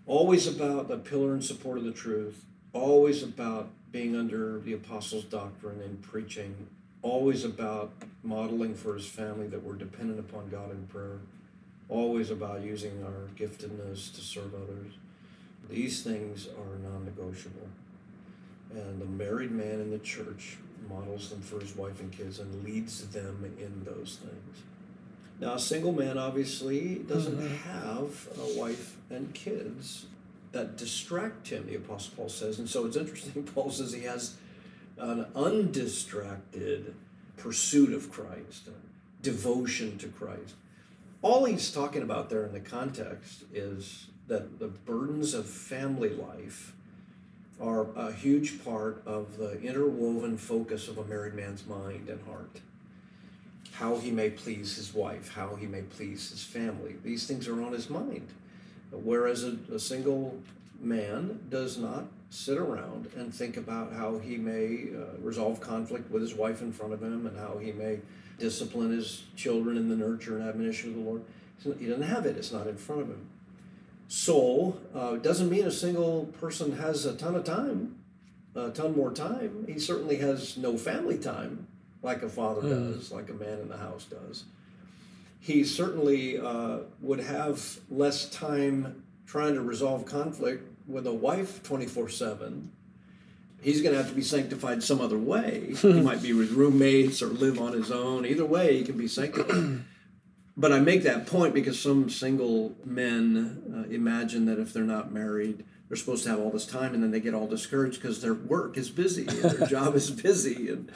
Always 0.06 0.46
about 0.46 0.88
the 0.88 0.96
pillar 0.96 1.32
and 1.32 1.44
support 1.44 1.78
of 1.78 1.84
the 1.84 1.92
truth, 1.92 2.44
always 2.72 3.22
about 3.22 3.68
being 3.92 4.16
under 4.16 4.58
the 4.58 4.72
apostles' 4.72 5.24
doctrine 5.24 5.80
and 5.80 6.02
preaching, 6.02 6.68
always 7.02 7.44
about 7.44 7.92
modeling 8.22 8.74
for 8.74 8.94
his 8.94 9.06
family 9.06 9.46
that 9.48 9.62
we're 9.62 9.74
dependent 9.74 10.18
upon 10.18 10.48
God 10.48 10.70
in 10.70 10.86
prayer, 10.86 11.18
always 11.88 12.30
about 12.30 12.62
using 12.62 13.02
our 13.04 13.28
giftedness 13.36 14.14
to 14.14 14.20
serve 14.20 14.54
others. 14.54 14.92
These 15.70 16.02
things 16.02 16.48
are 16.48 16.78
non 16.78 17.04
negotiable. 17.04 17.68
And 18.74 19.00
the 19.00 19.06
married 19.06 19.50
man 19.50 19.80
in 19.80 19.90
the 19.90 19.98
church 19.98 20.56
models 20.88 21.30
them 21.30 21.40
for 21.40 21.60
his 21.60 21.76
wife 21.76 22.00
and 22.00 22.10
kids 22.12 22.38
and 22.38 22.64
leads 22.64 23.06
them 23.08 23.44
in 23.58 23.84
those 23.84 24.18
things. 24.22 24.62
Now, 25.40 25.54
a 25.54 25.58
single 25.58 25.92
man 25.92 26.18
obviously 26.18 26.96
doesn't 26.96 27.38
mm-hmm. 27.38 27.70
have 27.70 28.28
a 28.38 28.58
wife 28.58 28.96
and 29.08 29.32
kids 29.32 30.06
that 30.52 30.76
distract 30.76 31.48
him, 31.48 31.66
the 31.66 31.76
Apostle 31.76 32.12
Paul 32.16 32.28
says. 32.28 32.58
And 32.58 32.68
so 32.68 32.86
it's 32.86 32.96
interesting, 32.96 33.42
Paul 33.54 33.70
says 33.70 33.92
he 33.92 34.02
has 34.02 34.36
an 34.98 35.26
undistracted 35.34 36.94
pursuit 37.36 37.92
of 37.92 38.12
Christ, 38.12 38.68
devotion 39.22 39.96
to 39.98 40.08
Christ. 40.08 40.54
All 41.22 41.44
he's 41.44 41.70
talking 41.70 42.02
about 42.02 42.30
there 42.30 42.44
in 42.44 42.52
the 42.52 42.60
context 42.60 43.44
is 43.52 44.08
that 44.30 44.60
the 44.60 44.68
burdens 44.68 45.34
of 45.34 45.44
family 45.44 46.10
life 46.10 46.72
are 47.60 47.88
a 47.96 48.12
huge 48.12 48.64
part 48.64 49.02
of 49.04 49.36
the 49.36 49.60
interwoven 49.60 50.38
focus 50.38 50.86
of 50.86 50.98
a 50.98 51.04
married 51.04 51.34
man's 51.34 51.66
mind 51.66 52.08
and 52.08 52.24
heart. 52.26 52.60
How 53.72 53.98
he 53.98 54.12
may 54.12 54.30
please 54.30 54.76
his 54.76 54.94
wife, 54.94 55.32
how 55.34 55.56
he 55.56 55.66
may 55.66 55.82
please 55.82 56.30
his 56.30 56.44
family. 56.44 56.94
These 57.02 57.26
things 57.26 57.48
are 57.48 57.60
on 57.60 57.72
his 57.72 57.90
mind. 57.90 58.28
Whereas 58.92 59.42
a, 59.42 59.56
a 59.74 59.80
single 59.80 60.38
man 60.80 61.40
does 61.50 61.76
not 61.76 62.04
sit 62.30 62.56
around 62.56 63.10
and 63.16 63.34
think 63.34 63.56
about 63.56 63.92
how 63.92 64.18
he 64.18 64.36
may 64.36 64.90
uh, 64.94 65.18
resolve 65.20 65.60
conflict 65.60 66.08
with 66.08 66.22
his 66.22 66.34
wife 66.34 66.62
in 66.62 66.72
front 66.72 66.92
of 66.92 67.02
him 67.02 67.26
and 67.26 67.36
how 67.36 67.58
he 67.58 67.72
may 67.72 67.98
discipline 68.38 68.92
his 68.92 69.24
children 69.34 69.76
in 69.76 69.88
the 69.88 69.96
nurture 69.96 70.38
and 70.38 70.48
admonition 70.48 70.90
of 70.90 70.94
the 70.94 71.02
Lord. 71.02 71.22
He 71.80 71.86
doesn't 71.86 72.02
have 72.02 72.26
it, 72.26 72.36
it's 72.36 72.52
not 72.52 72.68
in 72.68 72.76
front 72.76 73.02
of 73.02 73.08
him. 73.08 73.26
So, 74.10 74.76
uh, 74.92 75.18
doesn't 75.18 75.48
mean 75.48 75.68
a 75.68 75.70
single 75.70 76.24
person 76.40 76.76
has 76.78 77.06
a 77.06 77.14
ton 77.14 77.36
of 77.36 77.44
time, 77.44 77.94
a 78.56 78.70
ton 78.70 78.96
more 78.96 79.12
time. 79.12 79.64
He 79.68 79.78
certainly 79.78 80.16
has 80.16 80.56
no 80.56 80.76
family 80.76 81.16
time 81.16 81.68
like 82.02 82.24
a 82.24 82.28
father 82.28 82.62
mm. 82.62 82.70
does, 82.70 83.12
like 83.12 83.30
a 83.30 83.34
man 83.34 83.60
in 83.60 83.68
the 83.68 83.76
house 83.76 84.06
does. 84.06 84.46
He 85.38 85.62
certainly 85.62 86.38
uh, 86.38 86.78
would 87.00 87.20
have 87.20 87.78
less 87.88 88.28
time 88.30 89.04
trying 89.26 89.54
to 89.54 89.62
resolve 89.62 90.06
conflict 90.06 90.68
with 90.88 91.06
a 91.06 91.14
wife 91.14 91.62
24 91.62 92.08
7 92.08 92.72
he's 93.62 93.80
going 93.80 93.94
to 93.94 94.02
have 94.02 94.08
to 94.08 94.16
be 94.16 94.22
sanctified 94.22 94.82
some 94.82 95.00
other 95.00 95.18
way 95.18 95.72
he 95.76 95.92
might 96.02 96.20
be 96.20 96.32
with 96.32 96.50
roommates 96.50 97.22
or 97.22 97.26
live 97.26 97.60
on 97.60 97.74
his 97.74 97.92
own 97.92 98.26
either 98.26 98.44
way 98.44 98.78
he 98.78 98.82
can 98.82 98.96
be 98.96 99.06
sanctified 99.06 99.84
but 100.56 100.72
i 100.72 100.78
make 100.78 101.02
that 101.02 101.26
point 101.26 101.54
because 101.54 101.80
some 101.80 102.08
single 102.08 102.74
men 102.84 103.62
uh, 103.74 103.92
imagine 103.92 104.46
that 104.46 104.58
if 104.58 104.72
they're 104.72 104.82
not 104.82 105.12
married 105.12 105.64
they're 105.88 105.96
supposed 105.96 106.22
to 106.24 106.30
have 106.30 106.38
all 106.38 106.50
this 106.50 106.66
time 106.66 106.94
and 106.94 107.02
then 107.02 107.10
they 107.10 107.20
get 107.20 107.34
all 107.34 107.46
discouraged 107.46 108.00
because 108.00 108.20
their 108.20 108.34
work 108.34 108.76
is 108.76 108.90
busy 108.90 109.26
and 109.26 109.42
their 109.42 109.68
job 109.68 109.94
is 109.94 110.10
busy 110.10 110.68
and 110.68 110.90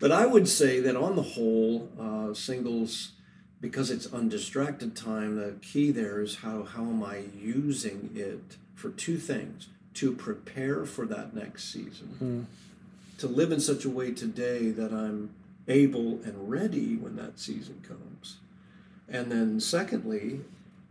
but 0.00 0.10
i 0.12 0.26
would 0.26 0.48
say 0.48 0.80
that 0.80 0.96
on 0.96 1.16
the 1.16 1.22
whole 1.22 1.88
uh, 2.00 2.34
singles 2.34 3.12
because 3.60 3.90
it's 3.90 4.12
undistracted 4.12 4.94
time 4.94 5.36
the 5.36 5.54
key 5.62 5.90
there 5.90 6.20
is 6.20 6.36
how 6.36 6.62
how 6.62 6.82
am 6.82 7.02
i 7.02 7.22
using 7.34 8.10
it 8.14 8.56
for 8.74 8.90
two 8.90 9.16
things 9.16 9.68
to 9.94 10.12
prepare 10.12 10.84
for 10.84 11.06
that 11.06 11.34
next 11.34 11.72
season, 11.72 12.08
mm-hmm. 12.14 12.42
to 13.18 13.26
live 13.28 13.52
in 13.52 13.60
such 13.60 13.84
a 13.84 13.88
way 13.88 14.12
today 14.12 14.70
that 14.70 14.92
I'm 14.92 15.30
able 15.68 16.20
and 16.24 16.50
ready 16.50 16.96
when 16.96 17.16
that 17.16 17.38
season 17.38 17.82
comes. 17.86 18.38
And 19.08 19.30
then, 19.30 19.60
secondly, 19.60 20.40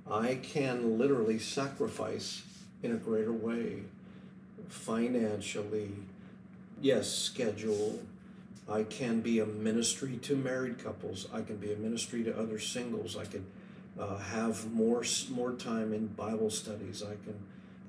I 0.10 0.36
can 0.42 0.98
literally 0.98 1.40
sacrifice 1.40 2.44
in 2.82 2.92
a 2.92 2.98
greater 2.98 3.32
way 3.32 3.84
financially, 4.68 5.92
yes, 6.82 7.10
schedule. 7.10 8.00
I 8.70 8.84
can 8.84 9.22
be 9.22 9.40
a 9.40 9.46
ministry 9.46 10.18
to 10.24 10.36
married 10.36 10.84
couples. 10.84 11.28
I 11.34 11.42
can 11.42 11.58
be 11.58 11.74
a 11.74 11.76
ministry 11.76 12.24
to 12.24 12.38
other 12.38 12.60
singles. 12.60 13.18
I 13.18 13.26
can 13.26 13.46
uh, 14.00 14.18
have 14.18 14.72
more 14.72 15.04
more 15.30 15.52
time 15.54 15.94
in 15.94 16.08
Bible 16.08 16.50
studies. 16.50 17.04
I 17.04 17.16
can 17.26 17.36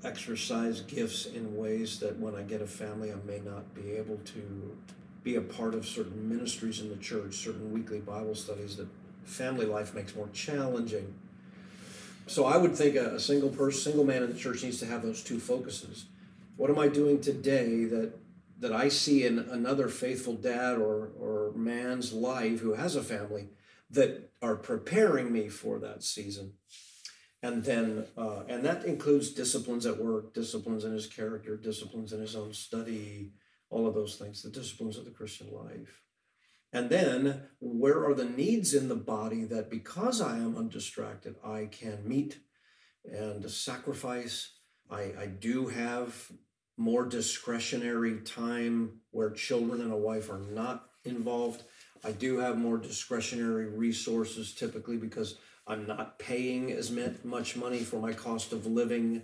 exercise 0.04 0.80
gifts 0.82 1.26
in 1.26 1.56
ways 1.56 1.98
that 2.00 2.18
when 2.18 2.34
I 2.34 2.42
get 2.42 2.60
a 2.60 2.66
family, 2.66 3.12
I 3.12 3.16
may 3.26 3.38
not 3.38 3.74
be 3.74 3.92
able 3.92 4.18
to 4.18 4.76
be 5.22 5.36
a 5.36 5.40
part 5.40 5.74
of 5.74 5.86
certain 5.86 6.28
ministries 6.28 6.80
in 6.80 6.90
the 6.90 6.96
church, 6.96 7.34
certain 7.34 7.72
weekly 7.72 8.00
Bible 8.00 8.34
studies 8.34 8.76
that 8.76 8.88
family 9.24 9.66
life 9.66 9.94
makes 9.94 10.14
more 10.14 10.28
challenging. 10.32 11.14
So 12.26 12.46
I 12.46 12.56
would 12.56 12.74
think 12.74 12.96
a, 12.96 13.16
a 13.16 13.20
single 13.20 13.50
person, 13.50 13.80
single 13.80 14.04
man 14.04 14.22
in 14.22 14.32
the 14.32 14.38
church 14.38 14.62
needs 14.62 14.78
to 14.80 14.86
have 14.86 15.02
those 15.02 15.22
two 15.22 15.38
focuses. 15.38 16.06
What 16.56 16.70
am 16.70 16.78
I 16.78 16.88
doing 16.88 17.20
today 17.20 17.84
that 17.84 18.12
that 18.60 18.72
I 18.72 18.88
see 18.88 19.26
in 19.26 19.38
another 19.38 19.88
faithful 19.88 20.34
dad 20.34 20.78
or 20.78 21.10
or 21.20 21.52
man's 21.54 22.12
life 22.12 22.60
who 22.60 22.74
has 22.74 22.96
a 22.96 23.02
family 23.02 23.48
that 23.90 24.30
are 24.40 24.56
preparing 24.56 25.32
me 25.32 25.48
for 25.48 25.78
that 25.80 26.02
season? 26.02 26.54
and 27.44 27.62
then 27.62 28.06
uh, 28.16 28.42
and 28.48 28.64
that 28.64 28.86
includes 28.86 29.30
disciplines 29.30 29.84
at 29.84 29.98
work 29.98 30.32
disciplines 30.32 30.84
in 30.84 30.92
his 30.92 31.06
character 31.06 31.56
disciplines 31.56 32.12
in 32.12 32.20
his 32.20 32.34
own 32.34 32.54
study 32.54 33.32
all 33.68 33.86
of 33.86 33.94
those 33.94 34.16
things 34.16 34.42
the 34.42 34.48
disciplines 34.48 34.96
of 34.96 35.04
the 35.04 35.10
christian 35.10 35.52
life 35.52 36.03
and 36.74 36.90
then 36.90 37.42
where 37.60 38.04
are 38.04 38.14
the 38.14 38.24
needs 38.24 38.74
in 38.74 38.88
the 38.88 38.94
body 38.94 39.44
that 39.44 39.70
because 39.70 40.20
i 40.20 40.36
am 40.36 40.56
undistracted 40.56 41.34
i 41.44 41.66
can 41.70 42.06
meet 42.06 42.38
and 43.04 43.50
sacrifice 43.50 44.52
i, 44.90 45.12
I 45.18 45.26
do 45.26 45.68
have 45.68 46.30
more 46.76 47.06
discretionary 47.06 48.20
time 48.20 49.00
where 49.10 49.30
children 49.30 49.80
and 49.80 49.92
a 49.92 49.96
wife 49.96 50.30
are 50.30 50.42
not 50.50 50.90
involved 51.04 51.62
i 52.04 52.12
do 52.12 52.38
have 52.38 52.58
more 52.58 52.76
discretionary 52.76 53.66
resources 53.66 54.54
typically 54.54 54.98
because 54.98 55.38
I'm 55.66 55.86
not 55.86 56.18
paying 56.18 56.70
as 56.72 56.90
much 57.24 57.56
money 57.56 57.78
for 57.78 57.98
my 57.98 58.12
cost 58.12 58.52
of 58.52 58.66
living. 58.66 59.22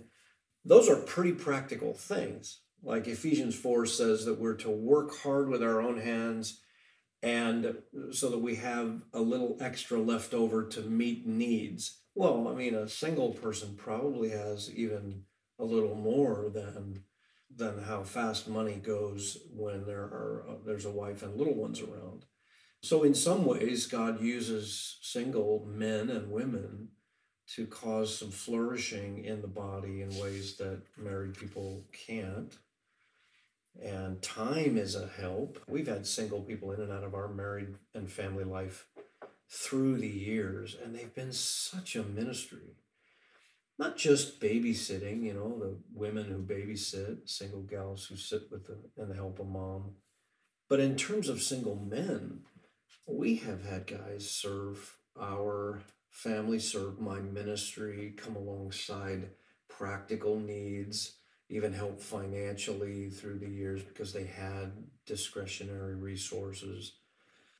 Those 0.65 0.89
are 0.89 0.95
pretty 0.95 1.33
practical 1.33 1.93
things. 1.93 2.61
Like 2.83 3.07
Ephesians 3.07 3.55
4 3.55 3.85
says 3.85 4.25
that 4.25 4.39
we're 4.39 4.55
to 4.55 4.71
work 4.71 5.15
hard 5.19 5.49
with 5.49 5.61
our 5.61 5.81
own 5.81 5.99
hands 5.99 6.61
and 7.23 7.75
so 8.11 8.29
that 8.29 8.39
we 8.39 8.55
have 8.55 9.01
a 9.13 9.21
little 9.21 9.57
extra 9.59 9.99
left 9.99 10.33
over 10.33 10.63
to 10.63 10.81
meet 10.81 11.27
needs. 11.27 11.99
Well, 12.15 12.47
I 12.47 12.55
mean, 12.55 12.75
a 12.75 12.87
single 12.87 13.31
person 13.31 13.75
probably 13.75 14.29
has 14.29 14.71
even 14.73 15.23
a 15.59 15.65
little 15.65 15.95
more 15.95 16.49
than 16.53 17.03
than 17.53 17.83
how 17.83 18.01
fast 18.01 18.47
money 18.47 18.75
goes 18.75 19.37
when 19.53 19.85
there 19.85 20.03
are 20.03 20.45
uh, 20.49 20.53
there's 20.65 20.85
a 20.85 20.91
wife 20.91 21.21
and 21.21 21.37
little 21.37 21.55
ones 21.55 21.81
around. 21.81 22.25
So, 22.83 23.03
in 23.03 23.13
some 23.13 23.45
ways, 23.45 23.85
God 23.85 24.21
uses 24.21 24.97
single 25.01 25.65
men 25.67 26.09
and 26.09 26.31
women 26.31 26.89
to 27.55 27.67
cause 27.67 28.17
some 28.17 28.31
flourishing 28.31 29.23
in 29.25 29.41
the 29.41 29.47
body 29.47 30.01
in 30.01 30.17
ways 30.17 30.57
that 30.57 30.81
married 30.97 31.35
people 31.35 31.83
can't. 31.91 32.55
And 33.79 34.21
time 34.21 34.77
is 34.77 34.95
a 34.95 35.07
help. 35.07 35.59
We've 35.67 35.87
had 35.87 36.05
single 36.05 36.41
people 36.41 36.71
in 36.71 36.81
and 36.81 36.91
out 36.91 37.03
of 37.03 37.13
our 37.13 37.27
married 37.27 37.75
and 37.93 38.11
family 38.11 38.43
life 38.43 38.87
through 39.49 39.97
the 39.97 40.07
years, 40.07 40.75
and 40.81 40.95
they've 40.95 41.13
been 41.13 41.33
such 41.33 41.95
a 41.95 42.03
ministry. 42.03 42.75
Not 43.77 43.97
just 43.97 44.39
babysitting, 44.39 45.23
you 45.23 45.33
know, 45.33 45.57
the 45.57 45.77
women 45.93 46.25
who 46.25 46.41
babysit, 46.41 47.29
single 47.29 47.61
gals 47.61 48.05
who 48.05 48.15
sit 48.15 48.43
with 48.51 48.67
the, 48.67 48.77
and 48.97 49.13
help 49.13 49.39
a 49.39 49.43
mom, 49.43 49.95
but 50.69 50.79
in 50.79 50.95
terms 50.95 51.27
of 51.27 51.41
single 51.41 51.75
men, 51.75 52.41
we 53.07 53.35
have 53.37 53.65
had 53.65 53.87
guys 53.87 54.29
serve 54.29 54.97
our 55.19 55.81
family, 56.09 56.59
serve 56.59 56.99
my 56.99 57.19
ministry, 57.19 58.13
come 58.15 58.35
alongside 58.35 59.31
practical 59.67 60.39
needs, 60.39 61.17
even 61.51 61.73
help 61.73 61.99
financially 62.01 63.09
through 63.09 63.37
the 63.37 63.49
years 63.49 63.83
because 63.83 64.13
they 64.13 64.23
had 64.23 64.71
discretionary 65.05 65.95
resources. 65.95 66.93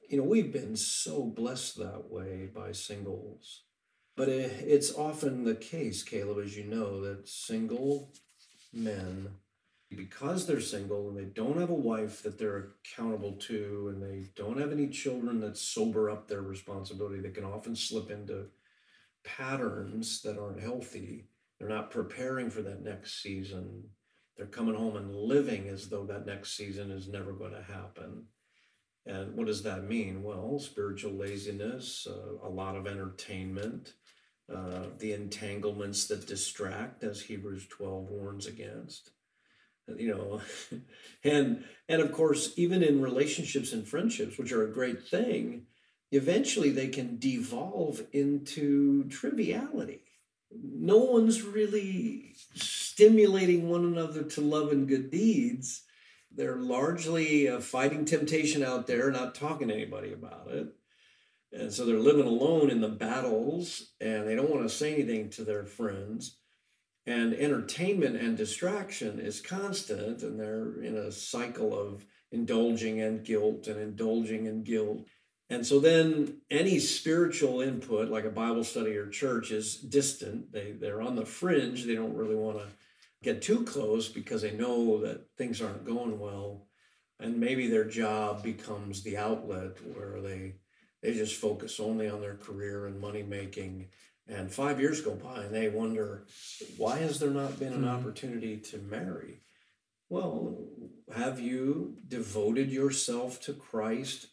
you 0.10 0.18
know, 0.18 0.24
we've 0.24 0.52
been 0.52 0.76
so 0.76 1.24
blessed 1.24 1.78
that 1.78 2.10
way 2.10 2.50
by 2.54 2.72
singles. 2.72 3.64
But 4.18 4.28
it's 4.30 4.94
often 4.94 5.44
the 5.46 5.56
case, 5.56 6.04
Caleb, 6.04 6.40
as 6.44 6.58
you 6.58 6.66
know, 6.66 7.02
that 7.02 7.28
single 7.30 8.12
men, 8.74 9.30
because 9.90 10.46
they're 10.46 10.60
single 10.62 11.10
and 11.10 11.18
they 11.18 11.26
don't 11.26 11.60
have 11.60 11.70
a 11.70 11.74
wife 11.74 12.24
that 12.24 12.38
they're 12.38 12.72
accountable 12.84 13.34
to, 13.34 13.94
and 13.94 14.04
they 14.04 14.30
don't 14.36 14.60
have 14.60 14.72
any 14.72 14.88
children 14.88 15.40
that 15.42 15.58
sober 15.58 16.10
up 16.10 16.28
their 16.28 16.42
responsibility, 16.42 17.22
they 17.22 17.30
can 17.30 17.46
often 17.46 17.76
slip 17.76 18.12
into 18.12 18.48
patterns 19.24 20.22
that 20.24 20.38
aren't 20.38 20.62
healthy. 20.62 21.28
They're 21.62 21.70
not 21.70 21.92
preparing 21.92 22.50
for 22.50 22.64
that 22.64 22.82
next 22.82 23.22
season. 23.22 23.84
They're 24.36 24.48
coming 24.48 24.74
home 24.74 24.96
and 24.96 25.16
living 25.16 25.68
as 25.68 25.90
though 25.90 26.06
that 26.08 26.26
next 26.26 26.58
season 26.58 26.90
is 26.90 27.08
never 27.08 27.34
going 27.34 27.54
to 27.54 27.62
happen. 27.62 28.24
And 29.06 29.36
what 29.36 29.46
does 29.46 29.62
that 29.62 29.84
mean? 29.84 30.24
Well, 30.24 30.58
spiritual 30.58 31.12
laziness, 31.12 32.08
uh, 32.10 32.48
a 32.48 32.50
lot 32.50 32.76
of 32.76 32.88
entertainment, 32.88 33.94
uh, 34.52 34.86
the 34.98 35.14
entanglements 35.14 36.08
that 36.08 36.26
distract, 36.26 37.04
as 37.04 37.22
Hebrews 37.22 37.68
12 37.68 38.10
warns 38.10 38.48
against. 38.48 39.12
You 39.88 40.16
know, 40.16 40.42
and 41.24 41.64
and 41.88 42.02
of 42.02 42.12
course, 42.12 42.54
even 42.56 42.82
in 42.82 43.04
relationships 43.04 43.72
and 43.72 43.88
friendships, 43.88 44.40
which 44.40 44.52
are 44.52 44.64
a 44.64 44.74
great 44.74 45.04
thing, 45.04 45.68
eventually 46.12 46.72
they 46.72 46.88
can 46.88 47.20
devolve 47.20 48.02
into 48.14 49.04
triviality. 49.10 50.02
No 50.54 50.98
one's 50.98 51.42
really 51.42 52.36
stimulating 52.56 53.70
one 53.70 53.86
another 53.86 54.24
to 54.24 54.42
love 54.42 54.72
and 54.72 54.88
good 54.88 55.12
deeds 55.12 55.84
they're 56.36 56.58
largely 56.58 57.50
uh, 57.50 57.60
fighting 57.60 58.06
temptation 58.06 58.64
out 58.64 58.88
there, 58.88 59.12
not 59.12 59.36
talking 59.36 59.68
to 59.68 59.74
anybody 59.74 60.14
about 60.14 60.48
it. 60.50 60.68
And 61.52 61.72
so 61.72 61.86
they're 61.86 61.98
living 61.98 62.26
alone 62.26 62.70
in 62.70 62.80
the 62.80 62.88
battles 62.88 63.92
and 64.00 64.28
they 64.28 64.36
don't 64.36 64.50
want 64.50 64.64
to 64.64 64.70
say 64.70 64.94
anything 64.94 65.30
to 65.32 65.44
their 65.44 65.66
friends. 65.66 66.38
And 67.06 67.34
entertainment 67.34 68.16
and 68.16 68.38
distraction 68.38 69.20
is 69.20 69.42
constant, 69.42 70.22
and 70.22 70.40
they're 70.40 70.80
in 70.84 70.96
a 70.96 71.12
cycle 71.12 71.78
of 71.78 72.06
indulging 72.32 73.00
in 73.00 73.24
guilt 73.24 73.66
and 73.66 73.80
indulging 73.80 74.46
in 74.46 74.64
guilt. 74.64 75.08
And 75.52 75.68
so 75.68 75.80
then 75.80 76.38
any 76.50 76.80
spiritual 76.80 77.62
input, 77.62 78.10
like 78.10 78.26
a 78.26 78.30
Bible 78.30 78.64
study 78.64 78.96
or 78.96 79.08
church, 79.08 79.52
is 79.52 79.76
distant. 79.76 80.52
They, 80.52 80.72
they're 80.72 81.02
on 81.02 81.16
the 81.16 81.26
fringe. 81.26 81.84
They 81.84 81.96
don't 81.96 82.16
really 82.16 82.36
want 82.36 82.58
to 82.58 82.66
get 83.22 83.42
too 83.42 83.64
close 83.64 84.08
because 84.08 84.42
they 84.42 84.52
know 84.52 85.02
that 85.02 85.28
things 85.38 85.62
aren't 85.62 85.86
going 85.86 86.20
well 86.20 86.68
and 87.22 87.40
maybe 87.40 87.68
their 87.68 87.86
job 87.86 88.44
becomes 88.44 89.04
the 89.04 89.18
outlet 89.18 89.78
where 89.96 90.20
they 90.22 90.56
they 91.02 91.14
just 91.14 91.36
focus 91.36 91.80
only 91.80 92.10
on 92.10 92.22
their 92.22 92.36
career 92.36 92.88
and 92.88 93.00
money 93.00 93.24
making 93.24 93.88
and 94.28 94.52
five 94.52 94.80
years 94.80 95.02
go 95.02 95.14
by 95.14 95.44
and 95.44 95.54
they 95.54 95.70
wonder 95.70 96.26
why 96.78 96.98
has 96.98 97.20
there 97.20 97.30
not 97.30 97.60
been 97.60 97.74
an 97.74 97.82
mm-hmm. 97.82 97.90
opportunity 97.90 98.58
to 98.58 98.78
marry 98.78 99.42
well 100.10 100.58
have 101.16 101.40
you 101.40 101.98
devoted 102.08 102.72
yourself 102.72 103.40
to 103.40 103.54
christ 103.54 104.28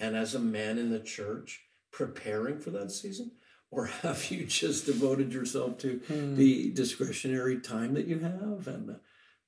and 0.00 0.16
as 0.16 0.34
a 0.34 0.40
man 0.40 0.78
in 0.78 0.90
the 0.90 1.00
church 1.00 1.60
preparing 1.92 2.58
for 2.58 2.70
that 2.70 2.90
season? 2.90 3.32
Or 3.70 3.86
have 4.02 4.30
you 4.30 4.44
just 4.46 4.86
devoted 4.86 5.32
yourself 5.32 5.78
to 5.78 6.00
hmm. 6.06 6.36
the 6.36 6.70
discretionary 6.72 7.60
time 7.60 7.94
that 7.94 8.06
you 8.06 8.18
have 8.20 8.66
and 8.66 8.96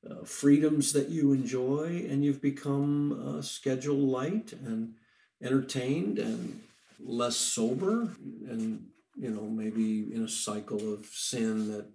uh, 0.08 0.24
freedoms 0.24 0.92
that 0.92 1.08
you 1.08 1.32
enjoy 1.32 2.06
and 2.08 2.24
you've 2.24 2.42
become 2.42 3.38
uh, 3.38 3.42
schedule 3.42 3.96
light 3.96 4.52
and 4.52 4.94
entertained 5.42 6.18
and 6.18 6.62
less 6.98 7.36
sober? 7.36 8.14
And 8.48 8.86
you 9.16 9.30
know 9.30 9.42
maybe 9.42 10.12
in 10.14 10.24
a 10.24 10.28
cycle 10.28 10.92
of 10.92 11.06
sin 11.06 11.70
that 11.72 11.86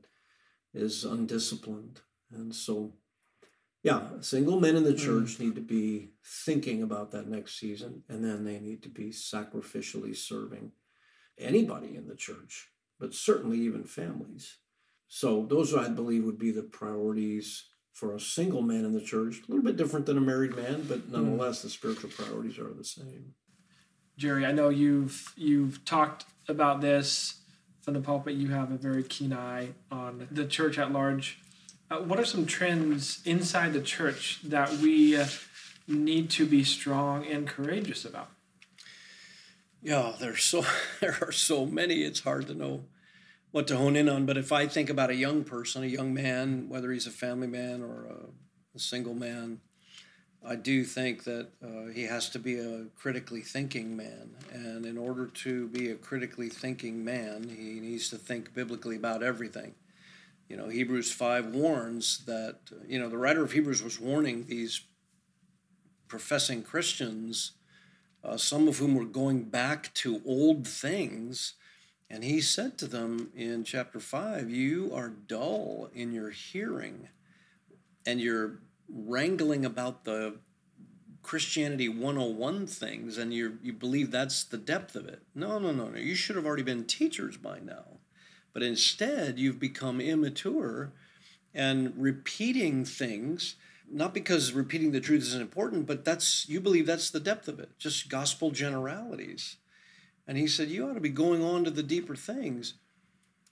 is 0.74 1.04
undisciplined. 1.04 2.02
And 2.32 2.54
so 2.54 2.94
yeah 3.86 4.02
single 4.20 4.60
men 4.60 4.76
in 4.76 4.84
the 4.84 4.94
church 4.94 5.40
need 5.40 5.56
to 5.56 5.62
be 5.62 6.10
thinking 6.46 6.84
about 6.84 7.12
that 7.12 7.28
next 7.28 7.58
season 7.58 8.04
and 8.10 8.24
then 8.24 8.44
they 8.44 8.60
need 8.60 8.84
to 8.84 8.90
be 8.90 9.12
sacrificially 9.12 10.16
serving 10.16 10.72
anybody 11.38 11.96
in 11.96 12.08
the 12.08 12.16
church, 12.16 12.70
but 13.00 13.14
certainly 13.14 13.60
even 13.60 13.84
families. 13.84 14.58
So 15.08 15.46
those 15.46 15.74
I 15.74 15.90
believe 15.90 16.24
would 16.24 16.40
be 16.40 16.52
the 16.52 16.64
priorities 16.64 17.66
for 17.94 18.14
a 18.14 18.20
single 18.20 18.62
man 18.62 18.86
in 18.86 18.94
the 18.94 19.02
church. 19.02 19.42
A 19.48 19.52
little 19.52 19.64
bit 19.64 19.78
different 19.78 20.06
than 20.06 20.18
a 20.18 20.22
married 20.22 20.56
man, 20.56 20.86
but 20.88 21.00
hmm. 21.00 21.14
nonetheless 21.14 21.62
the 21.62 21.70
spiritual 21.70 22.10
priorities 22.10 22.58
are 22.58 22.74
the 22.74 22.84
same. 22.84 23.34
Jerry, 24.18 24.46
I 24.46 24.52
know 24.52 24.70
you've 24.70 25.34
you've 25.36 25.84
talked 25.84 26.26
about 26.48 26.82
this 26.82 27.42
from 27.82 27.96
the 27.96 28.02
pulpit. 28.02 28.36
You 28.36 28.50
have 28.50 28.72
a 28.72 28.78
very 28.78 29.04
keen 29.04 29.34
eye 29.34 29.70
on 29.92 30.28
the 30.32 30.46
church 30.46 30.78
at 30.78 30.92
large. 30.92 31.40
Uh, 31.90 31.98
what 31.98 32.20
are 32.20 32.26
some 32.26 32.46
trends 32.48 33.22
inside 33.26 33.74
the 33.74 33.82
church 33.82 34.40
that 34.44 34.72
we 34.78 35.16
uh, 35.16 35.28
need 35.88 36.30
to 36.32 36.46
be 36.46 36.64
strong 36.64 37.26
and 37.26 37.48
courageous 37.48 38.06
about? 38.06 38.30
Yeah, 39.84 40.14
there's 40.20 40.44
so 40.44 40.66
there 41.00 41.18
are 41.22 41.32
so 41.32 41.66
many. 41.66 42.04
It's 42.04 42.22
hard 42.22 42.48
to 42.48 42.56
know 42.56 42.86
what 43.52 43.68
to 43.68 43.78
hone 43.78 43.96
in 43.96 44.10
on. 44.10 44.26
But 44.26 44.38
if 44.38 44.52
I 44.52 44.68
think 44.68 44.90
about 44.90 45.12
a 45.12 45.16
young 45.16 45.44
person, 45.44 45.84
a 45.84 45.88
young 45.88 46.14
man, 46.14 46.70
whether 46.70 46.92
he's 46.92 47.06
a 47.06 47.12
family 47.12 47.48
man 47.48 47.84
or 47.84 48.06
a, 48.06 48.78
a 48.78 48.80
single 48.80 49.14
man, 49.14 49.62
I 50.44 50.56
do 50.56 50.84
think 50.84 51.24
that 51.26 51.50
uh, 51.64 51.92
he 51.94 52.04
has 52.04 52.30
to 52.32 52.40
be 52.40 52.60
a 52.60 52.86
critically 52.96 53.42
thinking 53.42 53.96
man. 53.96 54.32
And 54.52 54.86
in 54.88 54.98
order 54.98 55.28
to 55.28 55.68
be 55.68 55.92
a 55.92 55.96
critically 55.96 56.50
thinking 56.50 57.06
man, 57.06 57.50
he 57.50 57.80
needs 57.80 58.10
to 58.10 58.18
think 58.18 58.56
biblically 58.56 58.96
about 58.96 59.22
everything. 59.22 59.76
You 60.48 60.58
know, 60.58 60.70
Hebrews 60.70 61.12
5 61.12 61.48
warns 61.48 62.26
that, 62.26 62.60
you 62.88 63.00
know, 63.00 63.10
the 63.10 63.18
writer 63.18 63.44
of 63.44 63.52
Hebrews 63.52 63.82
was 63.82 64.00
warning 64.00 64.46
these 64.46 64.82
professing 66.08 66.62
Christians 66.62 67.54
uh, 68.26 68.38
some 68.38 68.68
of 68.68 68.80
whom 68.80 68.96
were 68.96 69.06
going 69.06 69.44
back 69.44 69.94
to 69.94 70.22
old 70.26 70.68
things. 70.68 71.54
And 72.10 72.24
he 72.24 72.42
said 72.42 72.78
to 72.80 72.88
them 72.88 73.30
in 73.36 73.64
chapter 73.64 74.00
5, 74.00 74.50
You 74.50 74.92
are 74.94 75.10
dull 75.10 75.90
in 75.94 76.12
your 76.12 76.32
hearing, 76.32 77.10
and 78.06 78.20
you're 78.20 78.60
wrangling 78.90 79.66
about 79.66 80.06
the 80.06 80.38
Christianity 81.22 81.90
101 81.90 82.68
things, 82.68 83.18
and 83.18 83.34
you 83.34 83.58
you 83.64 83.74
believe 83.74 84.12
that's 84.12 84.44
the 84.44 84.58
depth 84.58 84.96
of 84.96 85.08
it. 85.08 85.24
No, 85.34 85.58
no, 85.58 85.72
no, 85.72 85.90
no. 85.90 85.98
You 85.98 86.14
should 86.14 86.36
have 86.36 86.46
already 86.46 86.62
been 86.64 86.86
teachers 86.86 87.38
by 87.38 87.60
now. 87.60 87.95
But 88.56 88.64
instead, 88.64 89.38
you've 89.38 89.60
become 89.60 90.00
immature 90.00 90.94
and 91.54 91.94
repeating 91.98 92.86
things 92.86 93.56
not 93.92 94.14
because 94.14 94.54
repeating 94.54 94.92
the 94.92 95.02
truth 95.02 95.24
isn't 95.24 95.42
important, 95.42 95.86
but 95.86 96.06
that's 96.06 96.48
you 96.50 96.60
believe 96.60 96.86
that's 96.86 97.10
the 97.10 97.20
depth 97.20 97.50
of 97.50 97.60
it, 97.60 97.78
just 97.78 98.10
gospel 98.10 98.52
generalities. 98.52 99.58
And 100.26 100.38
he 100.38 100.48
said, 100.48 100.70
You 100.70 100.88
ought 100.88 100.94
to 100.94 101.02
be 101.02 101.10
going 101.10 101.44
on 101.44 101.66
to 101.66 101.70
the 101.70 101.84
deeper 101.84 102.16
things. 102.16 102.76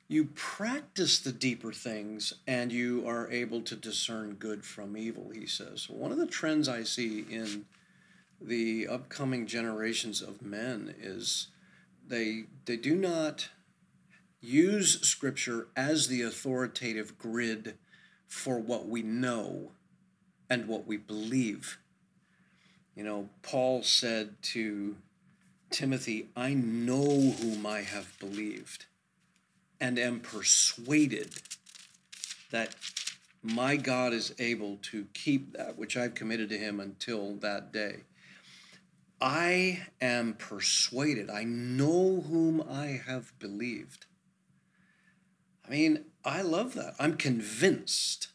You 0.08 0.26
practice 0.36 1.20
the 1.20 1.34
deeper 1.34 1.74
things 1.74 2.34
and 2.48 2.72
you 2.72 3.08
are 3.08 3.30
able 3.30 3.62
to 3.62 3.76
discern 3.76 4.36
good 4.36 4.66
from 4.66 4.96
evil, 4.96 5.32
he 5.34 5.46
says. 5.46 5.90
One 5.90 6.14
of 6.14 6.18
the 6.18 6.26
trends 6.26 6.70
I 6.70 6.84
see 6.84 7.26
in 7.30 7.66
the 8.42 8.88
upcoming 8.88 9.48
generations 9.48 10.22
of 10.22 10.42
men 10.42 10.96
is 10.98 11.48
they 12.08 12.46
they 12.66 12.78
do 12.78 12.96
not 12.96 13.50
use 14.44 15.00
scripture 15.02 15.68
as 15.76 16.08
the 16.08 16.22
authoritative 16.22 17.18
grid 17.18 17.76
for 18.28 18.60
what 18.60 18.88
we 18.88 19.02
know 19.02 19.72
and 20.50 20.68
what 20.68 20.86
we 20.86 20.98
believe. 20.98 21.80
You 22.96 23.04
know, 23.04 23.30
Paul 23.42 23.84
said 23.84 24.36
to 24.44 24.98
Timothy, 25.72 26.28
I 26.36 26.54
know 26.54 27.32
whom 27.32 27.66
I 27.66 27.82
have 27.82 28.20
believed 28.20 28.86
and 29.80 29.98
am 29.98 30.20
persuaded 30.20 31.34
that 32.52 32.76
my 33.42 33.78
God 33.78 34.14
is 34.14 34.36
able 34.40 34.78
to 34.84 35.08
keep 35.14 35.58
that 35.58 35.78
which 35.78 35.98
I've 35.98 36.16
committed 36.16 36.50
to 36.50 36.58
him 36.58 36.80
until 36.80 37.36
that 37.38 37.72
day. 37.72 38.02
I 39.20 39.88
am 40.02 40.34
persuaded. 40.34 41.30
I 41.30 41.44
know 41.46 42.22
whom 42.22 42.62
I 42.70 43.02
have 43.06 43.38
believed. 43.40 44.06
I 45.66 45.72
mean, 45.72 46.06
I 46.26 46.42
love 46.42 46.74
that. 46.76 46.96
I'm 47.00 47.16
convinced. 47.16 48.30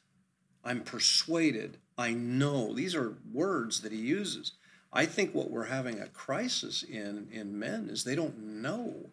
I'm 0.64 0.81
persuaded. 0.83 1.79
I 1.97 2.12
know. 2.12 2.75
These 2.75 2.95
are 2.95 3.19
words 3.33 3.81
that 3.83 3.93
he 3.93 3.99
uses. 3.99 4.53
I 4.93 5.07
think 5.07 5.35
what 5.35 5.51
we're 5.51 5.67
having 5.67 6.01
a 6.01 6.09
crisis 6.09 6.83
in 6.83 7.29
in 7.31 7.59
men 7.59 7.88
is 7.91 8.05
they 8.05 8.14
don't 8.14 8.38
know. 8.38 9.11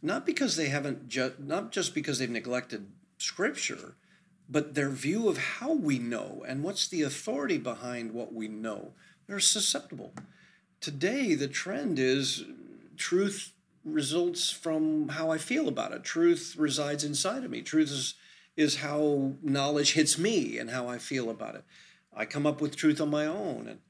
Not 0.00 0.26
because 0.26 0.56
they 0.56 0.68
haven't 0.68 1.08
ju- 1.08 1.34
not 1.38 1.72
just 1.72 1.94
because 1.94 2.18
they've 2.18 2.30
neglected 2.30 2.90
scripture, 3.18 3.96
but 4.48 4.74
their 4.74 4.90
view 4.90 5.28
of 5.28 5.38
how 5.38 5.72
we 5.72 5.98
know 5.98 6.44
and 6.46 6.62
what's 6.62 6.88
the 6.88 7.02
authority 7.02 7.58
behind 7.58 8.12
what 8.12 8.32
we 8.32 8.48
know. 8.48 8.92
They're 9.26 9.40
susceptible 9.40 10.12
today 10.84 11.34
the 11.34 11.48
trend 11.48 11.98
is 11.98 12.44
truth 12.98 13.53
results 13.84 14.50
from 14.50 15.08
how 15.10 15.30
I 15.30 15.38
feel 15.38 15.68
about 15.68 15.92
it. 15.92 16.04
Truth 16.04 16.56
resides 16.56 17.04
inside 17.04 17.44
of 17.44 17.50
me. 17.50 17.62
Truth 17.62 17.90
is 17.90 18.14
is 18.56 18.76
how 18.76 19.32
knowledge 19.42 19.94
hits 19.94 20.16
me 20.16 20.58
and 20.58 20.70
how 20.70 20.86
I 20.86 20.98
feel 20.98 21.28
about 21.28 21.56
it. 21.56 21.64
I 22.16 22.24
come 22.24 22.46
up 22.46 22.60
with 22.60 22.76
truth 22.76 23.00
on 23.00 23.10
my 23.10 23.26
own 23.26 23.66
and 23.68 23.80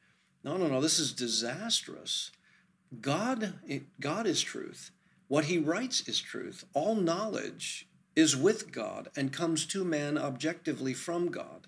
no 0.43 0.57
no 0.57 0.67
no 0.67 0.81
this 0.81 0.99
is 0.99 1.13
disastrous. 1.13 2.31
God 3.01 3.55
God 4.01 4.27
is 4.27 4.43
truth. 4.43 4.91
What 5.29 5.47
he 5.47 5.59
writes 5.59 6.07
is 6.09 6.21
truth. 6.21 6.65
All 6.75 6.95
knowledge 6.95 7.89
is 8.17 8.37
with 8.37 8.73
God 8.73 9.09
and 9.17 9.33
comes 9.33 9.67
to 9.67 9.85
man 9.85 10.17
objectively 10.17 10.95
from 10.95 11.31
God. 11.31 11.67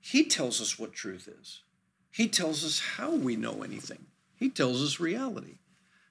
He 0.00 0.24
tells 0.24 0.60
us 0.60 0.78
what 0.78 0.92
truth 0.92 1.28
is. 1.28 1.62
He 2.10 2.28
tells 2.28 2.64
us 2.64 2.80
how 2.96 3.14
we 3.14 3.36
know 3.36 3.62
anything. 3.62 4.06
He 4.36 4.48
tells 4.48 4.82
us 4.82 5.00
reality. 5.00 5.58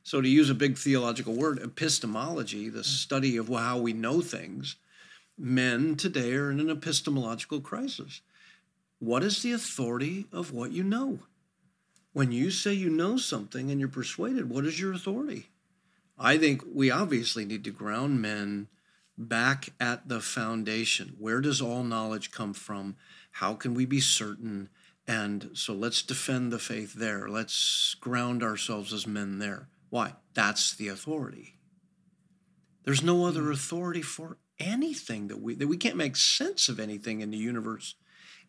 So, 0.05 0.21
to 0.21 0.29
use 0.29 0.51
a 0.51 0.53
big 0.53 0.77
theological 0.77 1.33
word, 1.33 1.57
epistemology, 1.57 2.69
the 2.69 2.81
mm. 2.81 2.85
study 2.85 3.37
of 3.37 3.47
how 3.47 3.79
we 3.79 3.91
know 3.91 4.21
things, 4.21 4.75
men 5.35 5.95
today 5.95 6.35
are 6.35 6.51
in 6.51 6.59
an 6.59 6.69
epistemological 6.69 7.59
crisis. 7.59 8.21
What 8.99 9.23
is 9.23 9.41
the 9.41 9.51
authority 9.51 10.27
of 10.31 10.51
what 10.51 10.71
you 10.71 10.83
know? 10.83 11.21
When 12.13 12.31
you 12.31 12.51
say 12.51 12.71
you 12.71 12.91
know 12.91 13.17
something 13.17 13.71
and 13.71 13.79
you're 13.79 13.89
persuaded, 13.89 14.47
what 14.47 14.63
is 14.67 14.79
your 14.79 14.93
authority? 14.93 15.47
I 16.19 16.37
think 16.37 16.61
we 16.71 16.91
obviously 16.91 17.43
need 17.43 17.63
to 17.63 17.71
ground 17.71 18.21
men 18.21 18.67
back 19.17 19.69
at 19.79 20.07
the 20.07 20.21
foundation. 20.21 21.15
Where 21.17 21.41
does 21.41 21.63
all 21.63 21.83
knowledge 21.83 22.29
come 22.29 22.53
from? 22.53 22.95
How 23.31 23.55
can 23.55 23.73
we 23.73 23.87
be 23.87 24.01
certain? 24.01 24.69
And 25.07 25.49
so 25.53 25.73
let's 25.73 26.03
defend 26.03 26.51
the 26.51 26.59
faith 26.59 26.93
there. 26.93 27.27
Let's 27.27 27.95
ground 27.99 28.43
ourselves 28.43 28.93
as 28.93 29.07
men 29.07 29.39
there. 29.39 29.67
Why? 29.95 30.15
That's 30.33 30.75
the 30.75 30.89
authority. 30.89 31.55
There's 32.83 33.01
no 33.01 33.25
other 33.25 33.49
authority 33.49 34.01
for 34.01 34.39
anything 34.59 35.29
that 35.29 35.39
we 35.39 35.55
that 35.55 35.69
we 35.69 35.77
can't 35.77 35.95
make 35.95 36.17
sense 36.17 36.67
of 36.67 36.81
anything 36.81 37.21
in 37.21 37.31
the 37.31 37.37
universe 37.37 37.95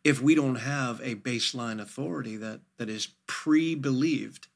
if 0.02 0.20
we 0.20 0.34
don't 0.34 0.56
have 0.56 1.00
a 1.04 1.14
baseline 1.14 1.80
authority 1.80 2.36
that 2.38 2.62
that 2.78 2.88
is 2.88 3.10
pre-believed. 3.28 4.48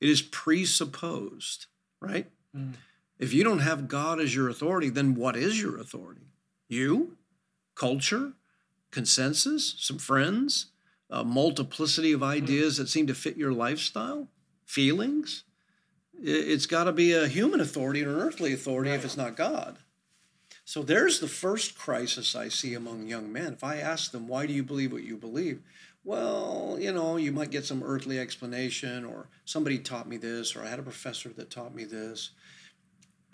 It 0.00 0.08
is 0.08 0.22
presupposed, 0.22 1.66
right? 2.00 2.30
Mm. 2.56 2.74
If 3.18 3.32
you 3.32 3.42
don't 3.42 3.66
have 3.70 3.88
God 3.88 4.20
as 4.20 4.32
your 4.32 4.48
authority, 4.48 4.88
then 4.88 5.16
what 5.16 5.34
is 5.34 5.60
your 5.60 5.76
authority? 5.80 6.28
You? 6.68 7.16
Culture? 7.74 8.34
Consensus? 8.92 9.74
Some 9.78 9.98
friends? 9.98 10.66
A 11.10 11.24
multiplicity 11.24 12.12
of 12.12 12.22
ideas 12.22 12.76
that 12.76 12.88
seem 12.88 13.08
to 13.08 13.14
fit 13.14 13.36
your 13.36 13.52
lifestyle? 13.52 14.28
Feelings? 14.64 15.42
It's 16.22 16.66
got 16.66 16.84
to 16.84 16.92
be 16.92 17.12
a 17.12 17.28
human 17.28 17.60
authority 17.60 18.04
or 18.04 18.10
an 18.10 18.20
earthly 18.20 18.52
authority 18.52 18.90
right. 18.90 18.98
if 18.98 19.04
it's 19.04 19.16
not 19.16 19.36
God. 19.36 19.78
So 20.64 20.82
there's 20.82 21.20
the 21.20 21.28
first 21.28 21.78
crisis 21.78 22.34
I 22.34 22.48
see 22.48 22.74
among 22.74 23.06
young 23.06 23.32
men. 23.32 23.52
If 23.52 23.62
I 23.62 23.76
ask 23.76 24.10
them, 24.10 24.26
why 24.26 24.46
do 24.46 24.52
you 24.52 24.64
believe 24.64 24.92
what 24.92 25.04
you 25.04 25.16
believe? 25.16 25.62
Well, 26.02 26.76
you 26.80 26.92
know, 26.92 27.16
you 27.16 27.32
might 27.32 27.50
get 27.50 27.64
some 27.64 27.82
earthly 27.82 28.18
explanation, 28.18 29.04
or 29.04 29.28
somebody 29.44 29.78
taught 29.78 30.08
me 30.08 30.16
this, 30.16 30.56
or 30.56 30.62
I 30.62 30.68
had 30.68 30.78
a 30.78 30.84
professor 30.84 31.28
that 31.30 31.50
taught 31.50 31.74
me 31.74 31.84
this. 31.84 32.30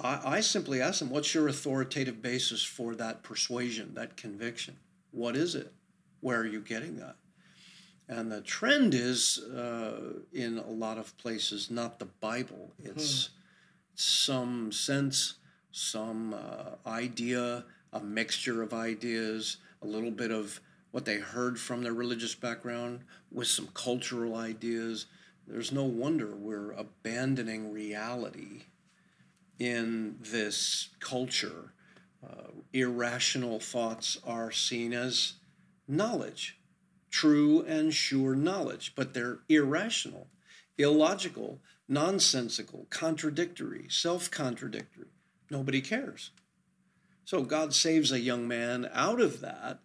I, 0.00 0.20
I 0.24 0.40
simply 0.40 0.80
ask 0.80 0.98
them, 0.98 1.10
what's 1.10 1.34
your 1.34 1.48
authoritative 1.48 2.20
basis 2.20 2.64
for 2.64 2.94
that 2.96 3.22
persuasion, 3.22 3.94
that 3.94 4.16
conviction? 4.16 4.76
What 5.10 5.36
is 5.36 5.54
it? 5.54 5.72
Where 6.20 6.40
are 6.40 6.46
you 6.46 6.60
getting 6.60 6.96
that? 6.96 7.16
And 8.08 8.30
the 8.30 8.40
trend 8.40 8.94
is 8.94 9.38
uh, 9.38 10.20
in 10.32 10.58
a 10.58 10.70
lot 10.70 10.98
of 10.98 11.16
places 11.18 11.70
not 11.70 11.98
the 11.98 12.06
Bible. 12.06 12.72
It's 12.82 13.26
hmm. 13.26 13.32
some 13.94 14.72
sense, 14.72 15.34
some 15.70 16.34
uh, 16.34 16.88
idea, 16.88 17.64
a 17.92 18.00
mixture 18.00 18.62
of 18.62 18.74
ideas, 18.74 19.58
a 19.82 19.86
little 19.86 20.10
bit 20.10 20.30
of 20.30 20.60
what 20.90 21.04
they 21.04 21.18
heard 21.18 21.58
from 21.58 21.82
their 21.82 21.94
religious 21.94 22.34
background 22.34 23.00
with 23.30 23.48
some 23.48 23.68
cultural 23.72 24.36
ideas. 24.36 25.06
There's 25.46 25.72
no 25.72 25.84
wonder 25.84 26.34
we're 26.34 26.72
abandoning 26.72 27.72
reality 27.72 28.64
in 29.58 30.16
this 30.20 30.90
culture. 31.00 31.72
Uh, 32.22 32.50
irrational 32.72 33.58
thoughts 33.58 34.18
are 34.26 34.50
seen 34.50 34.92
as 34.92 35.34
knowledge 35.88 36.58
true 37.12 37.62
and 37.62 37.94
sure 37.94 38.34
knowledge, 38.34 38.94
but 38.96 39.14
they're 39.14 39.40
irrational, 39.48 40.26
illogical, 40.78 41.60
nonsensical, 41.86 42.86
contradictory, 42.90 43.86
self 43.88 44.30
contradictory. 44.30 45.12
Nobody 45.50 45.80
cares. 45.80 46.30
So 47.24 47.42
God 47.42 47.72
saves 47.74 48.10
a 48.10 48.18
young 48.18 48.48
man 48.48 48.90
out 48.92 49.20
of 49.20 49.40
that. 49.42 49.78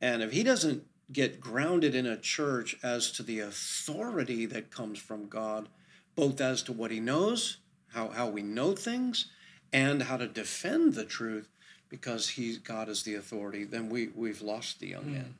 And 0.00 0.22
if 0.22 0.32
he 0.32 0.42
doesn't 0.42 0.84
get 1.12 1.40
grounded 1.40 1.94
in 1.94 2.06
a 2.06 2.16
church 2.16 2.76
as 2.82 3.10
to 3.12 3.22
the 3.22 3.40
authority 3.40 4.46
that 4.46 4.70
comes 4.70 4.98
from 4.98 5.28
God, 5.28 5.68
both 6.14 6.40
as 6.40 6.62
to 6.64 6.72
what 6.72 6.90
he 6.90 7.00
knows, 7.00 7.58
how, 7.88 8.08
how 8.08 8.28
we 8.28 8.42
know 8.42 8.74
things, 8.74 9.26
and 9.72 10.04
how 10.04 10.16
to 10.16 10.26
defend 10.26 10.94
the 10.94 11.04
truth, 11.04 11.48
because 11.88 12.30
he 12.30 12.56
God 12.56 12.88
is 12.88 13.02
the 13.02 13.16
authority, 13.16 13.64
then 13.64 13.88
we, 13.88 14.08
we've 14.14 14.40
lost 14.40 14.80
the 14.80 14.88
young 14.88 15.04
mm. 15.04 15.12
man. 15.12 15.34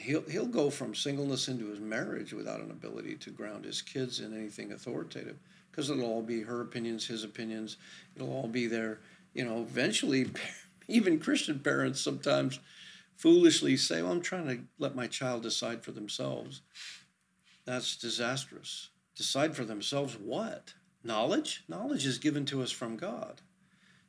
He'll, 0.00 0.22
he'll 0.22 0.46
go 0.46 0.70
from 0.70 0.94
singleness 0.94 1.48
into 1.48 1.68
his 1.68 1.80
marriage 1.80 2.32
without 2.32 2.60
an 2.60 2.70
ability 2.70 3.16
to 3.16 3.30
ground 3.30 3.64
his 3.64 3.82
kids 3.82 4.20
in 4.20 4.36
anything 4.36 4.72
authoritative 4.72 5.38
because 5.70 5.90
it'll 5.90 6.04
all 6.04 6.22
be 6.22 6.42
her 6.42 6.60
opinions, 6.60 7.06
his 7.06 7.24
opinions. 7.24 7.76
It'll 8.16 8.32
all 8.32 8.48
be 8.48 8.66
there. 8.66 9.00
You 9.34 9.44
know, 9.44 9.60
eventually, 9.60 10.30
even 10.88 11.18
Christian 11.18 11.60
parents 11.60 12.00
sometimes 12.00 12.58
foolishly 13.16 13.76
say, 13.76 14.02
Well, 14.02 14.12
I'm 14.12 14.20
trying 14.20 14.46
to 14.48 14.58
let 14.78 14.96
my 14.96 15.06
child 15.06 15.42
decide 15.42 15.82
for 15.82 15.92
themselves. 15.92 16.62
That's 17.64 17.96
disastrous. 17.96 18.88
Decide 19.14 19.54
for 19.54 19.64
themselves 19.64 20.16
what? 20.16 20.74
Knowledge? 21.04 21.64
Knowledge 21.68 22.06
is 22.06 22.18
given 22.18 22.44
to 22.46 22.62
us 22.62 22.70
from 22.70 22.96
God. 22.96 23.40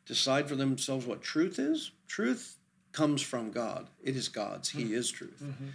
Decide 0.05 0.47
for 0.47 0.55
themselves 0.55 1.05
what 1.05 1.21
truth 1.21 1.59
is? 1.59 1.91
Truth 2.07 2.58
comes 2.91 3.21
from 3.21 3.51
God. 3.51 3.89
It 4.03 4.15
is 4.15 4.29
God's. 4.29 4.69
He 4.69 4.85
mm-hmm. 4.85 4.95
is 4.95 5.11
truth. 5.11 5.41
Mm-hmm. 5.43 5.67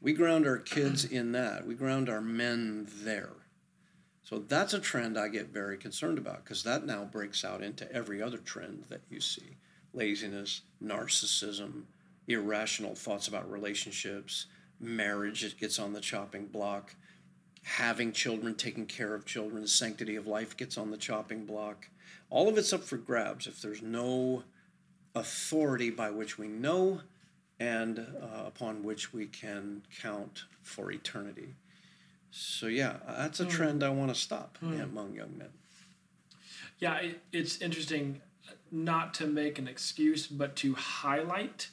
We 0.00 0.12
ground 0.12 0.46
our 0.46 0.58
kids 0.58 1.04
in 1.04 1.32
that. 1.32 1.66
We 1.66 1.74
ground 1.74 2.08
our 2.08 2.20
men 2.20 2.88
there. 3.02 3.32
So 4.22 4.38
that's 4.38 4.74
a 4.74 4.78
trend 4.78 5.18
I 5.18 5.28
get 5.28 5.48
very 5.48 5.76
concerned 5.76 6.16
about 6.16 6.44
because 6.44 6.62
that 6.62 6.86
now 6.86 7.04
breaks 7.04 7.44
out 7.44 7.62
into 7.62 7.90
every 7.92 8.22
other 8.22 8.38
trend 8.38 8.84
that 8.88 9.02
you 9.10 9.20
see 9.20 9.56
laziness, 9.92 10.62
narcissism, 10.82 11.82
irrational 12.28 12.94
thoughts 12.94 13.26
about 13.26 13.50
relationships, 13.50 14.46
marriage, 14.78 15.42
it 15.44 15.58
gets 15.58 15.78
on 15.78 15.92
the 15.92 16.00
chopping 16.00 16.46
block, 16.46 16.94
having 17.64 18.12
children, 18.12 18.54
taking 18.54 18.86
care 18.86 19.14
of 19.14 19.26
children, 19.26 19.66
sanctity 19.66 20.16
of 20.16 20.26
life 20.26 20.56
gets 20.56 20.78
on 20.78 20.90
the 20.90 20.96
chopping 20.96 21.44
block. 21.44 21.88
All 22.30 22.48
of 22.48 22.56
it's 22.56 22.72
up 22.72 22.84
for 22.84 22.96
grabs 22.96 23.46
if 23.46 23.60
there's 23.60 23.82
no 23.82 24.44
authority 25.14 25.90
by 25.90 26.10
which 26.10 26.38
we 26.38 26.48
know 26.48 27.00
and 27.58 27.98
uh, 27.98 28.46
upon 28.46 28.82
which 28.82 29.12
we 29.12 29.26
can 29.26 29.82
count 30.00 30.44
for 30.62 30.90
eternity. 30.90 31.54
So, 32.30 32.66
yeah, 32.66 32.96
that's 33.06 33.40
a 33.40 33.44
mm. 33.44 33.50
trend 33.50 33.82
I 33.82 33.90
want 33.90 34.14
to 34.14 34.14
stop 34.14 34.56
mm. 34.62 34.82
among 34.82 35.14
young 35.14 35.36
men. 35.36 35.50
Yeah, 36.78 36.96
it, 36.96 37.20
it's 37.32 37.60
interesting 37.60 38.20
not 38.70 39.12
to 39.14 39.26
make 39.26 39.58
an 39.58 39.68
excuse, 39.68 40.26
but 40.26 40.56
to 40.56 40.74
highlight 40.74 41.68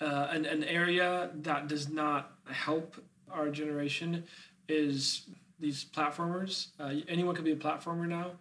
uh, 0.00 0.28
an, 0.30 0.44
an 0.46 0.64
area 0.64 1.30
that 1.34 1.68
does 1.68 1.88
not 1.88 2.32
help 2.50 2.96
our 3.30 3.50
generation 3.50 4.24
is 4.68 5.26
these 5.60 5.84
platformers. 5.84 6.68
Uh, 6.80 6.94
anyone 7.08 7.34
can 7.34 7.44
be 7.44 7.52
a 7.52 7.56
platformer 7.56 8.06
now. 8.06 8.32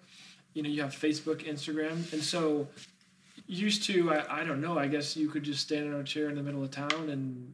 You 0.53 0.63
know, 0.63 0.69
you 0.69 0.81
have 0.81 0.91
Facebook, 0.91 1.47
Instagram, 1.47 2.11
and 2.13 2.23
so 2.23 2.67
used 3.45 3.83
to 3.83 4.11
I, 4.11 4.41
I 4.41 4.43
don't 4.43 4.61
know 4.61 4.77
i 4.77 4.87
guess 4.87 5.17
you 5.17 5.29
could 5.29 5.43
just 5.43 5.61
stand 5.61 5.85
in 5.85 5.93
a 5.93 6.03
chair 6.03 6.29
in 6.29 6.35
the 6.35 6.43
middle 6.43 6.63
of 6.63 6.71
town 6.71 7.09
and 7.09 7.53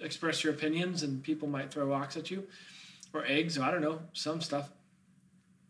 express 0.00 0.44
your 0.44 0.52
opinions 0.52 1.02
and 1.02 1.22
people 1.22 1.48
might 1.48 1.70
throw 1.70 1.86
rocks 1.86 2.16
at 2.16 2.30
you 2.30 2.46
or 3.12 3.24
eggs 3.26 3.58
or 3.58 3.62
i 3.62 3.70
don't 3.70 3.80
know 3.80 4.00
some 4.12 4.40
stuff. 4.40 4.70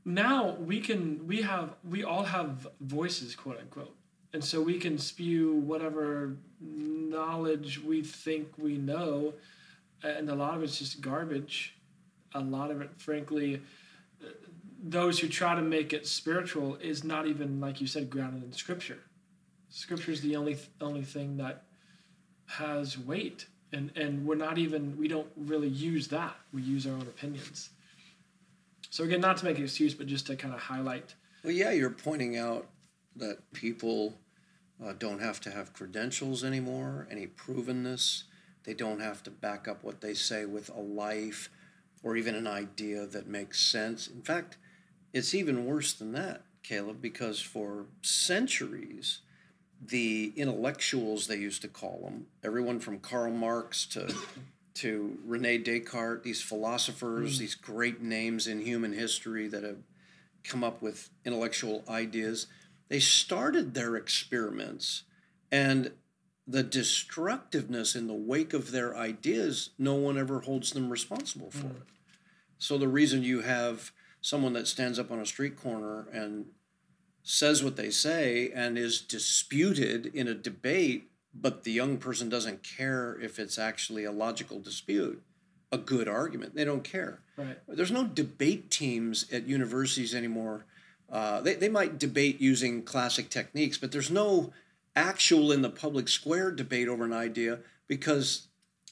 Now 0.05 0.57
we 0.61 0.81
can 0.81 1.27
we 1.27 1.43
have 1.43 1.75
we 1.89 2.05
all 2.05 2.25
have 2.25 2.69
voices 2.81 3.35
quote 3.35 3.59
unquote. 3.59 3.95
And 4.33 4.45
so 4.45 4.61
we 4.61 4.79
can 4.79 4.99
spew 4.99 5.55
whatever 5.55 6.37
knowledge 6.61 7.83
we 7.83 8.03
think 8.03 8.49
we 8.59 8.77
know 8.77 9.35
and 10.03 10.29
a 10.29 10.35
lot 10.35 10.57
of 10.57 10.63
it's 10.63 10.79
just 10.79 11.01
garbage. 11.01 11.77
A 12.35 12.41
lot 12.41 12.71
of 12.71 12.83
it 12.83 12.91
frankly 12.99 13.63
those 14.83 15.19
who 15.19 15.29
try 15.29 15.55
to 15.55 15.63
make 15.63 15.95
it 15.95 16.07
spiritual 16.07 16.77
is 16.77 17.05
not 17.05 17.27
even 17.27 17.61
like 17.61 17.81
you 17.81 17.87
said 17.87 18.11
grounded 18.11 18.43
in 18.43 18.53
scripture 18.53 18.99
Scripture 19.75 20.13
is 20.13 20.21
the 20.21 20.37
only 20.37 20.57
only 20.81 21.03
thing 21.03 21.37
that 21.39 21.65
has 22.47 22.97
weight, 22.97 23.47
and 23.73 23.91
and 23.97 24.25
we're 24.25 24.37
not 24.37 24.57
even 24.57 24.97
we 24.97 25.09
don't 25.09 25.27
really 25.37 25.69
use 25.69 26.07
that. 26.09 26.37
We 26.53 26.63
use 26.63 26.87
our 26.87 26.93
own 26.93 27.03
opinions. 27.03 27.71
So 28.91 29.03
again, 29.03 29.21
not 29.21 29.37
to 29.39 29.45
make 29.45 29.59
an 29.59 29.65
excuse, 29.65 29.93
but 29.93 30.07
just 30.07 30.29
to 30.29 30.37
kind 30.37 30.55
of 30.55 30.61
highlight. 30.61 31.17
Well, 31.43 31.53
yeah, 31.53 31.73
you're 31.73 31.91
pointing 31.91 32.39
out 32.39 32.69
that 33.17 33.53
people 33.53 34.15
uh, 34.83 34.93
don't 34.97 35.19
have 35.19 35.41
to 35.41 35.51
have 35.51 35.73
credentials 35.73 36.45
anymore, 36.45 37.09
any 37.11 37.27
provenness. 37.27 38.23
They 38.63 38.75
don't 38.75 39.01
have 39.01 39.25
to 39.25 39.31
back 39.33 39.67
up 39.67 39.83
what 39.83 40.01
they 40.01 40.15
say 40.15 40.45
with 40.45 40.69
a 40.69 40.81
life 40.81 41.51
or 42.05 42.17
even 42.17 42.37
an 42.37 42.47
idea 42.47 43.07
that 43.07 43.27
makes 43.27 43.59
sense. 43.59 44.07
In 44.07 44.23
fact, 44.23 44.57
it's 45.13 45.35
even 45.35 45.67
worse 45.67 45.93
than 45.93 46.13
that, 46.13 46.45
Caleb, 46.63 47.03
because 47.03 47.41
for 47.41 47.87
centuries, 48.03 49.19
the 49.89 50.33
intellectuals 50.37 51.27
they 51.27 51.37
used 51.37 51.63
to 51.63 51.69
call 51.69 52.01
them, 52.05 52.27
everyone 52.43 52.81
from 52.81 52.99
Karl 52.99 53.31
Marx 53.31 53.87
to 53.87 54.15
to 54.75 55.19
Rene 55.25 55.59
Descartes, 55.59 56.25
these 56.25 56.43
philosophers, 56.43 57.37
mm. 57.37 57.39
these 57.39 57.55
great 57.55 58.03
names 58.03 58.49
in 58.49 58.61
human 58.61 58.93
history 58.93 59.47
that 59.47 59.63
have 59.63 59.79
come 60.43 60.65
up 60.65 60.83
with 60.83 61.11
intellectual 61.25 61.85
ideas, 61.89 62.49
they 62.89 62.99
started 62.99 63.75
their 63.75 63.95
experiments 63.95 65.05
and 65.53 65.93
the 66.47 66.65
destructiveness 66.65 67.95
in 67.95 68.07
the 68.07 68.15
wake 68.15 68.53
of 68.53 68.73
their 68.73 68.97
ideas, 68.97 69.71
no 69.79 69.95
one 69.95 70.19
ever 70.19 70.41
holds 70.41 70.73
them 70.73 70.91
responsible 70.91 71.51
for 71.51 71.67
mm. 71.67 71.77
it. 71.77 71.87
So 72.59 72.77
the 72.77 72.89
reason 72.89 73.23
you 73.23 73.43
have 73.43 73.93
someone 74.21 74.55
that 74.55 74.67
stands 74.67 74.99
up 74.99 75.11
on 75.11 75.21
a 75.21 75.27
street 75.27 75.57
corner 75.57 76.09
and 76.13 76.47
says 77.25 77.65
what 77.65 77.77
they 77.77 77.91
say 77.91 78.53
and 78.55 78.79
is 78.79 79.01
disputed 79.01 80.07
in 80.15 80.29
a 80.29 80.35
debate, 80.35 81.11
but 81.35 81.65
the 81.65 81.73
young 81.73 81.97
person 81.97 82.29
doesn't 82.29 82.63
care 82.63 83.19
if 83.21 83.39
it's 83.39 83.59
actually 83.59 84.05
a 84.05 84.13
logical 84.13 84.61
dispute, 84.61 85.21
a 85.73 85.79
good 85.79 86.07
argument. 86.07 86.55
They 86.55 86.67
don't 86.67 86.85
care. 86.85 87.21
Right. 87.37 87.59
There's 87.67 87.91
no 87.91 88.07
debate 88.07 88.71
teams 88.71 89.25
at 89.33 89.49
universities 89.49 90.15
anymore. 90.15 90.67
Uh, 91.11 91.41
they, 91.41 91.55
they 91.55 91.69
might 91.71 91.99
debate 91.99 92.41
using 92.41 92.83
classic 92.83 93.31
techniques, 93.31 93.79
but 93.79 93.91
there's 93.91 94.11
no 94.11 94.53
actual 94.95 95.51
in 95.51 95.63
the 95.63 95.71
public 95.71 96.09
square 96.09 96.53
debate 96.53 96.89
over 96.89 97.05
an 97.05 97.13
idea 97.13 97.61
because 97.89 98.49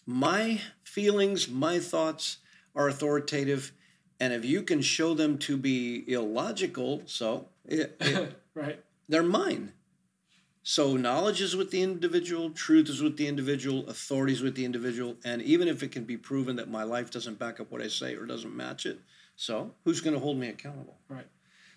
my 0.06 0.60
feelings, 0.82 1.48
my 1.48 1.78
thoughts 1.78 2.38
are 2.74 2.88
authoritative. 2.88 3.72
And 4.18 4.32
if 4.32 4.44
you 4.44 4.62
can 4.62 4.80
show 4.80 5.12
them 5.12 5.36
to 5.38 5.56
be 5.56 6.04
illogical, 6.10 7.02
so 7.06 7.48
it, 7.66 7.96
it, 8.00 8.42
right, 8.54 8.82
they're 9.08 9.22
mine. 9.22 9.72
So 10.64 10.96
knowledge 10.96 11.40
is 11.40 11.56
with 11.56 11.72
the 11.72 11.82
individual, 11.82 12.50
truth 12.50 12.88
is 12.88 13.02
with 13.02 13.16
the 13.16 13.26
individual, 13.26 13.88
authority 13.88 14.32
is 14.32 14.42
with 14.42 14.54
the 14.54 14.64
individual, 14.64 15.16
and 15.24 15.42
even 15.42 15.66
if 15.66 15.82
it 15.82 15.90
can 15.90 16.04
be 16.04 16.16
proven 16.16 16.56
that 16.56 16.70
my 16.70 16.84
life 16.84 17.10
doesn't 17.10 17.38
back 17.38 17.58
up 17.58 17.72
what 17.72 17.82
I 17.82 17.88
say 17.88 18.14
or 18.14 18.26
doesn't 18.26 18.56
match 18.56 18.86
it, 18.86 19.00
so 19.34 19.74
who's 19.84 20.00
going 20.00 20.14
to 20.14 20.20
hold 20.20 20.38
me 20.38 20.48
accountable? 20.48 20.98
Right. 21.08 21.26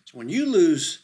So 0.06 0.20
when 0.20 0.30
you 0.30 0.46
lose 0.46 1.04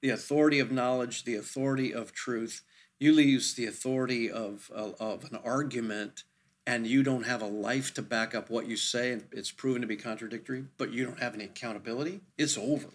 the 0.00 0.10
authority 0.10 0.58
of 0.58 0.72
knowledge, 0.72 1.22
the 1.22 1.36
authority 1.36 1.94
of 1.94 2.12
truth, 2.12 2.62
you 2.98 3.12
lose 3.12 3.54
the 3.54 3.66
authority 3.66 4.30
of, 4.30 4.70
of, 4.74 4.94
of 4.98 5.24
an 5.30 5.38
argument, 5.44 6.24
and 6.66 6.86
you 6.86 7.02
don't 7.02 7.26
have 7.26 7.42
a 7.42 7.46
life 7.46 7.94
to 7.94 8.02
back 8.02 8.34
up 8.34 8.50
what 8.50 8.66
you 8.66 8.76
say, 8.76 9.12
and 9.12 9.24
it's 9.30 9.52
proven 9.52 9.82
to 9.82 9.88
be 9.88 9.96
contradictory, 9.96 10.64
but 10.78 10.92
you 10.92 11.04
don't 11.04 11.20
have 11.20 11.34
any 11.34 11.44
accountability, 11.44 12.20
it's 12.36 12.58
over. 12.58 12.88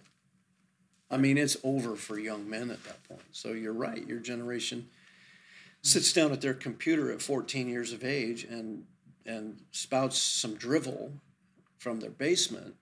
I 1.09 1.17
mean, 1.17 1.37
it's 1.37 1.57
over 1.63 1.95
for 1.95 2.17
young 2.17 2.49
men 2.49 2.71
at 2.71 2.83
that 2.83 3.03
point. 3.07 3.21
So 3.31 3.51
you're 3.51 3.73
right. 3.73 4.05
Your 4.07 4.19
generation 4.19 4.87
sits 5.85 6.11
down 6.13 6.31
at 6.31 6.41
their 6.41 6.53
computer 6.53 7.11
at 7.11 7.21
14 7.21 7.69
years 7.69 7.93
of 7.93 8.03
age 8.03 8.43
and 8.43 8.85
and 9.27 9.59
spouts 9.71 10.17
some 10.17 10.55
drivel 10.55 11.11
from 11.77 11.99
their 11.99 12.09
basement 12.09 12.75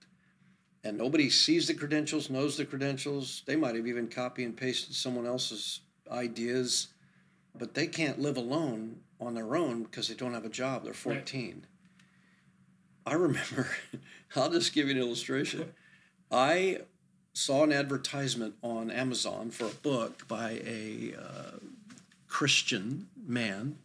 and 0.82 0.96
nobody 0.96 1.28
sees 1.28 1.66
the 1.66 1.74
credentials 1.74 2.30
knows 2.30 2.56
the 2.56 2.64
credentials 2.64 3.42
they 3.46 3.56
might 3.56 3.74
have 3.74 3.86
even 3.86 4.08
copy 4.08 4.42
and 4.44 4.56
pasted 4.56 4.94
someone 4.94 5.26
else's 5.26 5.80
ideas 6.10 6.88
but 7.54 7.74
they 7.74 7.86
can't 7.86 8.18
live 8.18 8.38
alone 8.38 9.00
on 9.20 9.34
their 9.34 9.54
own 9.54 9.82
because 9.82 10.08
they 10.08 10.14
don't 10.14 10.34
have 10.34 10.46
a 10.46 10.50
job 10.50 10.82
they're 10.82 10.94
14 10.94 11.66
right. 13.06 13.12
i 13.12 13.14
remember 13.14 13.68
i'll 14.36 14.50
just 14.50 14.72
give 14.72 14.88
you 14.88 14.94
an 14.94 15.00
illustration 15.00 15.74
i 16.30 16.78
saw 17.34 17.64
an 17.64 17.72
advertisement 17.72 18.54
on 18.62 18.90
Amazon 18.90 19.50
for 19.50 19.66
a 19.66 19.74
book 19.82 20.26
by 20.28 20.62
a 20.64 21.14
uh, 21.20 21.58
Christian 22.28 23.08
man, 23.26 23.76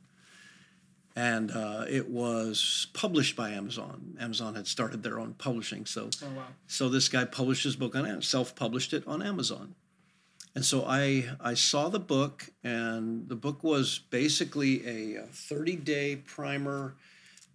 and 1.16 1.52
uh, 1.52 1.86
it 1.90 2.10
was 2.10 2.88
published 2.94 3.36
by 3.36 3.50
Amazon. 3.50 4.16
Amazon 4.20 4.56
had 4.56 4.68
started 4.68 5.02
their 5.02 5.20
own 5.20 5.34
publishing, 5.34 5.86
so 5.86 6.10
oh, 6.24 6.28
wow. 6.38 6.44
so 6.68 6.90
this 6.90 7.10
guy 7.10 7.26
published 7.26 7.64
his 7.64 7.76
book 7.76 7.96
on 7.96 8.22
self-published 8.22 8.94
it 8.94 9.06
on 9.08 9.22
Amazon. 9.24 9.74
And 10.56 10.64
so 10.64 10.86
I 10.86 11.30
I 11.40 11.56
saw 11.56 11.90
the 11.90 12.00
book, 12.00 12.52
and 12.64 13.28
the 13.30 13.36
book 13.36 13.64
was 13.64 14.00
basically 14.12 14.86
a 14.86 15.24
30-day 15.24 16.18
primer. 16.18 16.94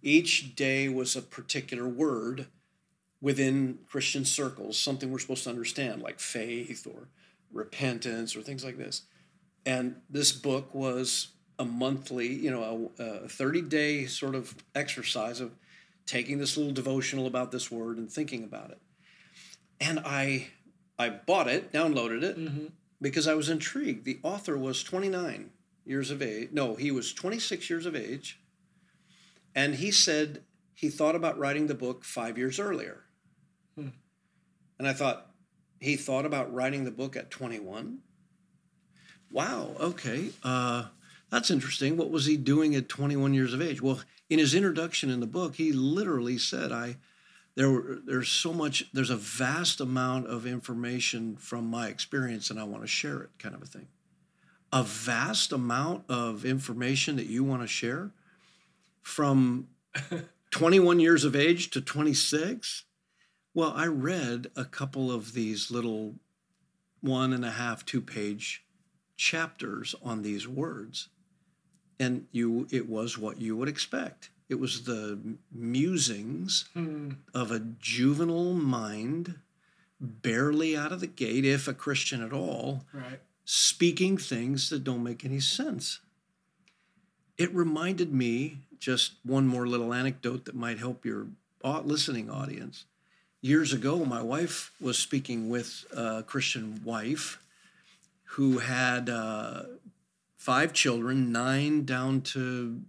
Each 0.03 0.55
day 0.55 0.89
was 0.89 1.15
a 1.15 1.21
particular 1.21 1.87
word 1.87 2.47
within 3.25 3.79
Christian 3.87 4.23
circles, 4.23 4.77
something 4.77 5.11
we're 5.11 5.17
supposed 5.17 5.45
to 5.45 5.49
understand, 5.49 5.99
like 6.03 6.19
faith 6.19 6.85
or 6.85 7.07
repentance 7.51 8.35
or 8.35 8.43
things 8.43 8.63
like 8.63 8.77
this. 8.77 9.01
And 9.65 9.95
this 10.11 10.31
book 10.31 10.75
was 10.75 11.29
a 11.57 11.65
monthly, 11.65 12.31
you 12.31 12.51
know, 12.51 12.91
a 12.99 13.27
30 13.27 13.63
day 13.63 14.05
sort 14.05 14.35
of 14.35 14.53
exercise 14.75 15.41
of 15.41 15.55
taking 16.05 16.37
this 16.37 16.55
little 16.55 16.71
devotional 16.71 17.25
about 17.25 17.51
this 17.51 17.71
word 17.71 17.97
and 17.97 18.11
thinking 18.11 18.43
about 18.43 18.69
it. 18.69 18.77
And 19.81 20.01
I, 20.05 20.49
I 20.99 21.09
bought 21.09 21.47
it, 21.47 21.73
downloaded 21.73 22.21
it, 22.21 22.37
mm-hmm. 22.37 22.65
because 23.01 23.27
I 23.27 23.33
was 23.33 23.49
intrigued. 23.49 24.05
The 24.05 24.19
author 24.21 24.55
was 24.55 24.83
29 24.83 25.49
years 25.83 26.11
of 26.11 26.21
age. 26.21 26.49
No, 26.51 26.75
he 26.75 26.91
was 26.91 27.11
26 27.11 27.71
years 27.71 27.87
of 27.87 27.95
age. 27.95 28.39
And 29.55 29.73
he 29.73 29.89
said 29.89 30.43
he 30.75 30.89
thought 30.89 31.15
about 31.15 31.39
writing 31.39 31.65
the 31.65 31.73
book 31.73 32.03
five 32.03 32.37
years 32.37 32.59
earlier. 32.59 33.04
And 34.77 34.87
I 34.87 34.93
thought, 34.93 35.31
he 35.79 35.95
thought 35.95 36.25
about 36.25 36.53
writing 36.53 36.83
the 36.83 36.91
book 36.91 37.15
at 37.15 37.31
21? 37.31 37.99
Wow, 39.31 39.75
okay. 39.79 40.29
Uh, 40.43 40.85
that's 41.29 41.51
interesting. 41.51 41.97
What 41.97 42.11
was 42.11 42.25
he 42.25 42.37
doing 42.37 42.75
at 42.75 42.89
21 42.89 43.33
years 43.33 43.53
of 43.53 43.61
age? 43.61 43.81
Well, 43.81 44.01
in 44.29 44.39
his 44.39 44.55
introduction 44.55 45.09
in 45.09 45.19
the 45.19 45.27
book, 45.27 45.55
he 45.55 45.71
literally 45.71 46.37
said, 46.37 46.71
I 46.71 46.97
there 47.55 47.69
were, 47.69 47.99
there's 48.05 48.29
so 48.29 48.53
much 48.53 48.85
there's 48.93 49.09
a 49.09 49.15
vast 49.15 49.79
amount 49.79 50.27
of 50.27 50.45
information 50.45 51.37
from 51.37 51.65
my 51.65 51.87
experience 51.87 52.49
and 52.49 52.59
I 52.59 52.63
want 52.63 52.83
to 52.83 52.87
share 52.87 53.21
it 53.21 53.29
kind 53.39 53.55
of 53.55 53.61
a 53.61 53.65
thing. 53.65 53.87
A 54.73 54.83
vast 54.83 55.53
amount 55.53 56.03
of 56.09 56.43
information 56.43 57.15
that 57.15 57.27
you 57.27 57.43
want 57.43 57.61
to 57.61 57.67
share 57.67 58.11
from 59.01 59.69
21 60.51 60.99
years 60.99 61.23
of 61.23 61.35
age 61.35 61.69
to 61.71 61.81
26? 61.81 62.83
Well, 63.55 63.71
I 63.73 63.87
read 63.87 64.51
a 64.57 64.65
couple 64.65 65.09
of 65.09 65.31
these 65.31 65.71
little 65.71 66.15
one 66.99 67.31
and 67.31 67.45
a 67.45 67.51
half, 67.51 67.85
two 67.85 68.01
page 68.01 68.65
chapters 69.15 69.95
on 70.03 70.23
these 70.23 70.45
words. 70.45 71.07
And 71.97 72.27
you 72.33 72.67
it 72.69 72.89
was 72.89 73.17
what 73.17 73.39
you 73.39 73.55
would 73.55 73.69
expect. 73.69 74.29
It 74.49 74.55
was 74.55 74.83
the 74.83 75.37
musings 75.53 76.65
hmm. 76.73 77.11
of 77.33 77.49
a 77.49 77.59
juvenile 77.59 78.53
mind, 78.53 79.39
barely 80.01 80.75
out 80.75 80.91
of 80.91 80.99
the 80.99 81.07
gate, 81.07 81.45
if 81.45 81.69
a 81.69 81.73
Christian 81.73 82.21
at 82.21 82.33
all, 82.33 82.83
right. 82.93 83.21
speaking 83.45 84.17
things 84.17 84.69
that 84.69 84.83
don't 84.83 85.01
make 85.01 85.23
any 85.23 85.39
sense. 85.39 86.01
It 87.37 87.55
reminded 87.55 88.13
me, 88.13 88.57
just 88.79 89.13
one 89.23 89.47
more 89.47 89.65
little 89.65 89.93
anecdote 89.93 90.43
that 90.43 90.55
might 90.55 90.77
help 90.77 91.05
your 91.05 91.27
listening 91.63 92.29
audience 92.29 92.83
years 93.45 93.73
ago, 93.73 94.03
my 94.03 94.23
wife 94.23 94.71
was 94.81 94.97
speaking 94.97 95.49
with 95.49 95.85
a 95.95 96.23
Christian 96.23 96.81
wife 96.83 97.39
who 98.23 98.57
had 98.57 99.07
uh, 99.07 99.63
five 100.35 100.73
children, 100.73 101.31
nine 101.31 101.85
down 101.85 102.21
to, 102.21 102.81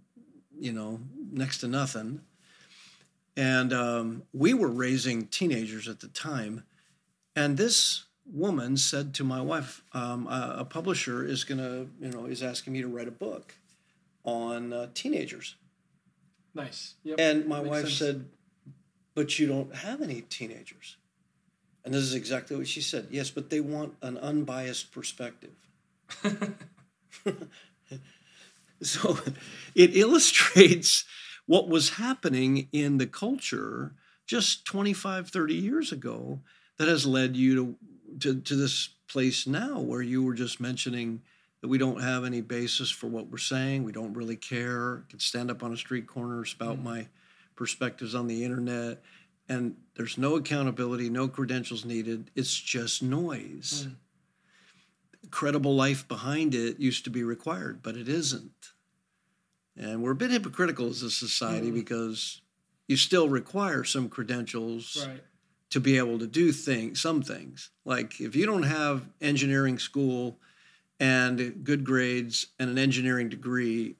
you 0.59 0.73
know, 0.73 0.99
next 1.31 1.59
to 1.59 1.67
nothing. 1.67 2.21
And 3.37 3.71
um, 3.71 4.23
we 4.33 4.55
were 4.55 4.67
raising 4.67 5.27
teenagers 5.27 5.87
at 5.87 5.99
the 5.99 6.07
time. 6.07 6.63
And 7.35 7.55
this 7.55 8.05
woman 8.25 8.77
said 8.77 9.13
to 9.13 9.23
my 9.23 9.41
wife, 9.41 9.83
um, 9.93 10.25
a, 10.25 10.55
a, 10.59 10.65
publisher 10.65 11.23
is 11.23 11.43
going 11.43 11.59
to, 11.59 11.87
you 12.01 12.11
know, 12.11 12.25
is 12.25 12.41
asking 12.41 12.73
me 12.73 12.81
to 12.81 12.87
write 12.87 13.07
a 13.07 13.11
book 13.11 13.53
on 14.25 14.73
uh, 14.73 14.87
teenagers. 14.95 15.53
Nice. 16.55 16.95
Yep. 17.03 17.19
And 17.19 17.45
my 17.45 17.59
Makes 17.59 17.69
wife 17.69 17.83
sense. 17.83 17.97
said, 17.97 18.25
but 19.17 19.39
you 19.39 19.47
don't 19.47 19.75
have 19.75 20.03
any 20.03 20.21
teenagers. 20.21 20.95
And 21.83 21.91
this 21.91 22.03
is 22.03 22.13
exactly 22.13 22.55
what 22.55 22.67
she 22.67 22.81
said. 22.81 23.07
Yes, 23.09 23.31
but 23.31 23.49
they 23.49 23.59
want 23.59 23.95
an 24.03 24.15
unbiased 24.19 24.91
perspective. 24.91 25.55
so 28.83 29.17
it 29.73 29.97
illustrates 29.97 31.03
what 31.47 31.67
was 31.67 31.95
happening 31.95 32.67
in 32.71 32.99
the 32.99 33.07
culture 33.07 33.95
just 34.27 34.65
25, 34.65 35.29
30 35.29 35.55
years 35.55 35.91
ago. 35.91 36.41
that 36.77 36.87
has 36.87 37.07
led 37.07 37.35
you 37.35 37.55
to, 37.55 37.75
to, 38.19 38.41
to 38.41 38.55
this 38.55 38.89
place 39.07 39.47
now 39.47 39.79
where 39.79 40.03
you 40.03 40.21
were 40.21 40.35
just 40.35 40.59
mentioning 40.59 41.23
that 41.61 41.69
we 41.69 41.79
don't 41.79 42.03
have 42.03 42.23
any 42.23 42.41
basis 42.41 42.91
for 42.91 43.07
what 43.07 43.31
we're 43.31 43.39
saying. 43.39 43.83
We 43.83 43.91
don't 43.93 44.13
really 44.13 44.35
care. 44.35 45.05
I 45.07 45.09
can 45.09 45.19
stand 45.19 45.49
up 45.49 45.63
on 45.63 45.73
a 45.73 45.77
street 45.77 46.05
corner, 46.05 46.45
spout 46.45 46.77
mm. 46.77 46.83
my 46.83 47.07
perspectives 47.57 48.15
on 48.15 48.27
the 48.27 48.43
internet, 48.45 49.01
and 49.49 49.75
there's 49.95 50.17
no 50.17 50.35
accountability, 50.35 51.09
no 51.09 51.27
credentials 51.27 51.83
needed. 51.83 52.31
It's 52.35 52.57
just 52.57 53.03
noise. 53.03 53.87
Mm. 53.87 53.95
Credible 55.31 55.75
life 55.75 56.07
behind 56.07 56.55
it 56.55 56.79
used 56.79 57.03
to 57.03 57.09
be 57.09 57.23
required, 57.23 57.81
but 57.83 57.97
it 57.97 58.07
isn't. 58.07 58.71
And 59.75 60.01
we're 60.01 60.11
a 60.11 60.15
bit 60.15 60.31
hypocritical 60.31 60.87
as 60.87 61.01
a 61.01 61.11
society 61.11 61.71
mm. 61.71 61.75
because 61.75 62.41
you 62.87 62.97
still 62.97 63.29
require 63.29 63.83
some 63.83 64.09
credentials 64.09 65.05
right. 65.07 65.21
to 65.69 65.79
be 65.79 65.97
able 65.97 66.19
to 66.19 66.27
do 66.27 66.51
things, 66.51 67.01
some 67.01 67.21
things. 67.21 67.69
Like 67.85 68.19
if 68.19 68.35
you 68.35 68.45
don't 68.45 68.63
have 68.63 69.03
engineering 69.21 69.77
school 69.77 70.39
and 70.99 71.63
good 71.63 71.83
grades 71.83 72.47
and 72.59 72.69
an 72.69 72.77
engineering 72.77 73.29
degree, 73.29 73.95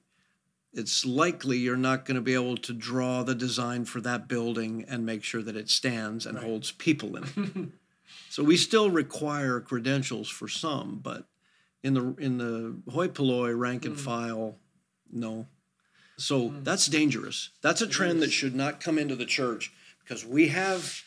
it's 0.72 1.04
likely 1.04 1.58
you're 1.58 1.76
not 1.76 2.04
going 2.04 2.16
to 2.16 2.20
be 2.20 2.34
able 2.34 2.56
to 2.56 2.72
draw 2.72 3.22
the 3.22 3.34
design 3.34 3.84
for 3.84 4.00
that 4.02 4.28
building 4.28 4.84
and 4.88 5.06
make 5.06 5.24
sure 5.24 5.42
that 5.42 5.56
it 5.56 5.70
stands 5.70 6.26
and 6.26 6.36
right. 6.36 6.44
holds 6.44 6.72
people 6.72 7.16
in 7.16 7.24
it. 7.24 7.68
so 8.30 8.44
we 8.44 8.56
still 8.56 8.90
require 8.90 9.60
credentials 9.60 10.28
for 10.28 10.48
some, 10.48 11.00
but 11.02 11.24
in 11.82 11.94
the 11.94 12.14
in 12.18 12.38
the 12.38 12.76
hoi 12.90 13.08
polloi 13.08 13.52
rank 13.52 13.84
and 13.84 13.96
mm. 13.96 14.00
file, 14.00 14.56
no. 15.10 15.46
So 16.16 16.50
mm. 16.50 16.64
that's 16.64 16.86
dangerous. 16.86 17.50
That's 17.62 17.80
a 17.80 17.86
trend 17.86 18.20
that 18.22 18.32
should 18.32 18.54
not 18.54 18.80
come 18.80 18.98
into 18.98 19.16
the 19.16 19.26
church 19.26 19.72
because 20.02 20.24
we 20.26 20.48
have 20.48 21.02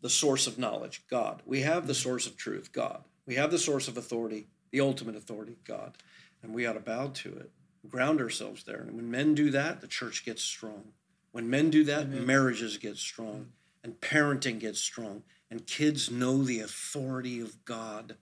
the 0.00 0.10
source 0.10 0.46
of 0.46 0.58
knowledge, 0.58 1.02
God. 1.08 1.42
We 1.46 1.60
have 1.60 1.86
the 1.86 1.94
source 1.94 2.26
of 2.26 2.36
truth, 2.36 2.72
God. 2.72 3.04
We 3.24 3.36
have 3.36 3.50
the 3.50 3.58
source 3.58 3.86
of 3.86 3.96
authority, 3.96 4.48
the 4.70 4.80
ultimate 4.80 5.16
authority, 5.16 5.56
God. 5.64 5.96
And 6.42 6.52
we 6.52 6.66
ought 6.66 6.72
to 6.72 6.80
bow 6.80 7.08
to 7.14 7.28
it, 7.28 7.50
ground 7.88 8.20
ourselves 8.20 8.64
there. 8.64 8.80
And 8.80 8.96
when 8.96 9.10
men 9.10 9.34
do 9.34 9.50
that, 9.50 9.80
the 9.80 9.86
church 9.86 10.24
gets 10.24 10.42
strong. 10.42 10.92
When 11.32 11.48
men 11.48 11.70
do 11.70 11.84
that, 11.84 12.02
Amen. 12.02 12.26
marriages 12.26 12.76
get 12.76 12.96
strong 12.96 13.48
and 13.82 14.00
parenting 14.00 14.60
gets 14.60 14.80
strong. 14.80 15.22
And 15.50 15.66
kids 15.66 16.10
know 16.10 16.42
the 16.42 16.60
authority 16.60 17.40
of 17.40 17.64
God 17.64 18.16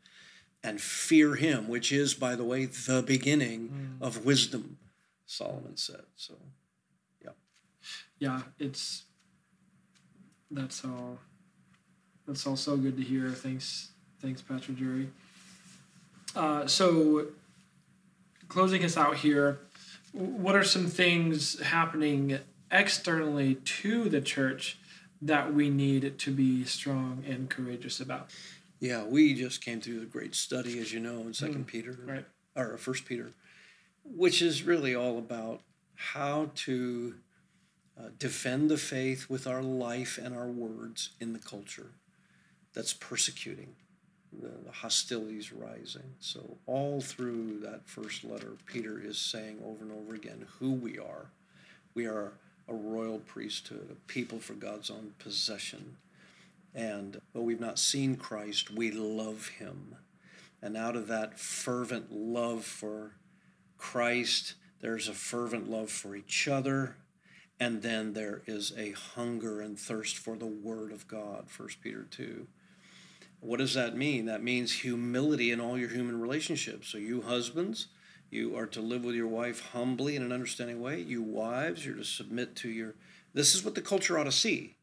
and 0.62 0.80
fear 0.80 1.36
Him, 1.36 1.68
which 1.68 1.92
is, 1.92 2.14
by 2.14 2.34
the 2.34 2.44
way, 2.44 2.66
the 2.66 3.02
beginning 3.02 3.96
mm. 4.00 4.04
of 4.04 4.24
wisdom, 4.24 4.78
Solomon 5.26 5.76
said. 5.76 6.02
So, 6.16 6.34
yeah. 7.22 7.30
Yeah, 8.18 8.42
it's, 8.58 9.04
that's 10.50 10.84
all, 10.84 11.18
that's 12.26 12.46
all 12.46 12.56
so 12.56 12.76
good 12.76 12.96
to 12.96 13.02
hear. 13.02 13.30
Thanks, 13.30 13.92
thanks, 14.20 14.42
Pastor 14.42 14.72
Jerry. 14.72 15.10
Uh, 16.34 16.66
so, 16.66 17.28
closing 18.50 18.84
us 18.84 18.98
out 18.98 19.16
here, 19.16 19.60
what 20.12 20.54
are 20.54 20.64
some 20.64 20.86
things 20.86 21.58
happening 21.60 22.38
externally 22.70 23.54
to 23.54 24.08
the 24.08 24.20
church 24.20 24.78
that 25.22 25.54
we 25.54 25.70
need 25.70 26.18
to 26.18 26.30
be 26.30 26.64
strong 26.64 27.24
and 27.26 27.48
courageous 27.48 28.00
about? 28.00 28.30
Yeah, 28.80 29.04
we 29.04 29.34
just 29.34 29.64
came 29.64 29.80
through 29.80 30.00
the 30.00 30.06
great 30.06 30.34
study, 30.34 30.78
as 30.78 30.92
you 30.92 31.00
know, 31.00 31.20
in 31.20 31.34
Second 31.34 31.64
mm, 31.64 31.68
Peter, 31.68 31.98
right. 32.04 32.24
or 32.56 32.76
First 32.76 33.04
Peter, 33.04 33.32
which 34.04 34.42
is 34.42 34.62
really 34.62 34.94
all 34.94 35.18
about 35.18 35.60
how 35.94 36.50
to 36.54 37.14
uh, 37.98 38.08
defend 38.18 38.70
the 38.70 38.78
faith 38.78 39.28
with 39.28 39.46
our 39.46 39.62
life 39.62 40.18
and 40.22 40.34
our 40.34 40.46
words 40.46 41.10
in 41.20 41.34
the 41.34 41.38
culture 41.38 41.92
that's 42.72 42.94
persecuting 42.94 43.76
the, 44.32 44.50
hostilities 44.72 45.52
rising. 45.52 46.14
So, 46.20 46.56
all 46.66 47.00
through 47.00 47.60
that 47.60 47.86
first 47.86 48.24
letter, 48.24 48.52
Peter 48.66 49.00
is 49.02 49.18
saying 49.18 49.58
over 49.64 49.82
and 49.82 49.92
over 49.92 50.14
again 50.14 50.46
who 50.58 50.72
we 50.72 50.98
are. 50.98 51.26
We 51.94 52.06
are 52.06 52.32
a 52.68 52.74
royal 52.74 53.18
priesthood, 53.18 53.88
a 53.90 53.94
people 54.10 54.38
for 54.38 54.54
God's 54.54 54.90
own 54.90 55.12
possession. 55.18 55.96
And 56.74 57.20
though 57.34 57.40
we've 57.40 57.60
not 57.60 57.78
seen 57.78 58.16
Christ, 58.16 58.70
we 58.70 58.92
love 58.92 59.48
him. 59.48 59.96
And 60.62 60.76
out 60.76 60.94
of 60.94 61.08
that 61.08 61.38
fervent 61.38 62.12
love 62.12 62.64
for 62.64 63.12
Christ, 63.76 64.54
there's 64.80 65.08
a 65.08 65.14
fervent 65.14 65.68
love 65.68 65.90
for 65.90 66.14
each 66.14 66.46
other. 66.46 66.96
And 67.58 67.82
then 67.82 68.12
there 68.12 68.42
is 68.46 68.72
a 68.76 68.92
hunger 68.92 69.60
and 69.60 69.78
thirst 69.78 70.16
for 70.16 70.36
the 70.36 70.46
Word 70.46 70.92
of 70.92 71.08
God, 71.08 71.46
1 71.54 71.68
Peter 71.82 72.06
2. 72.10 72.46
What 73.40 73.58
does 73.58 73.74
that 73.74 73.96
mean? 73.96 74.26
That 74.26 74.42
means 74.42 74.72
humility 74.72 75.50
in 75.50 75.60
all 75.60 75.78
your 75.78 75.88
human 75.88 76.20
relationships. 76.20 76.88
So, 76.88 76.98
you 76.98 77.22
husbands, 77.22 77.88
you 78.30 78.56
are 78.56 78.66
to 78.66 78.80
live 78.80 79.02
with 79.04 79.14
your 79.14 79.26
wife 79.26 79.60
humbly 79.72 80.14
in 80.14 80.22
an 80.22 80.32
understanding 80.32 80.80
way. 80.80 81.00
You 81.00 81.22
wives, 81.22 81.84
you're 81.84 81.96
to 81.96 82.04
submit 82.04 82.54
to 82.56 82.68
your. 82.68 82.94
This 83.32 83.54
is 83.54 83.64
what 83.64 83.74
the 83.74 83.80
culture 83.80 84.18
ought 84.18 84.24
to 84.24 84.32
see. 84.32 84.76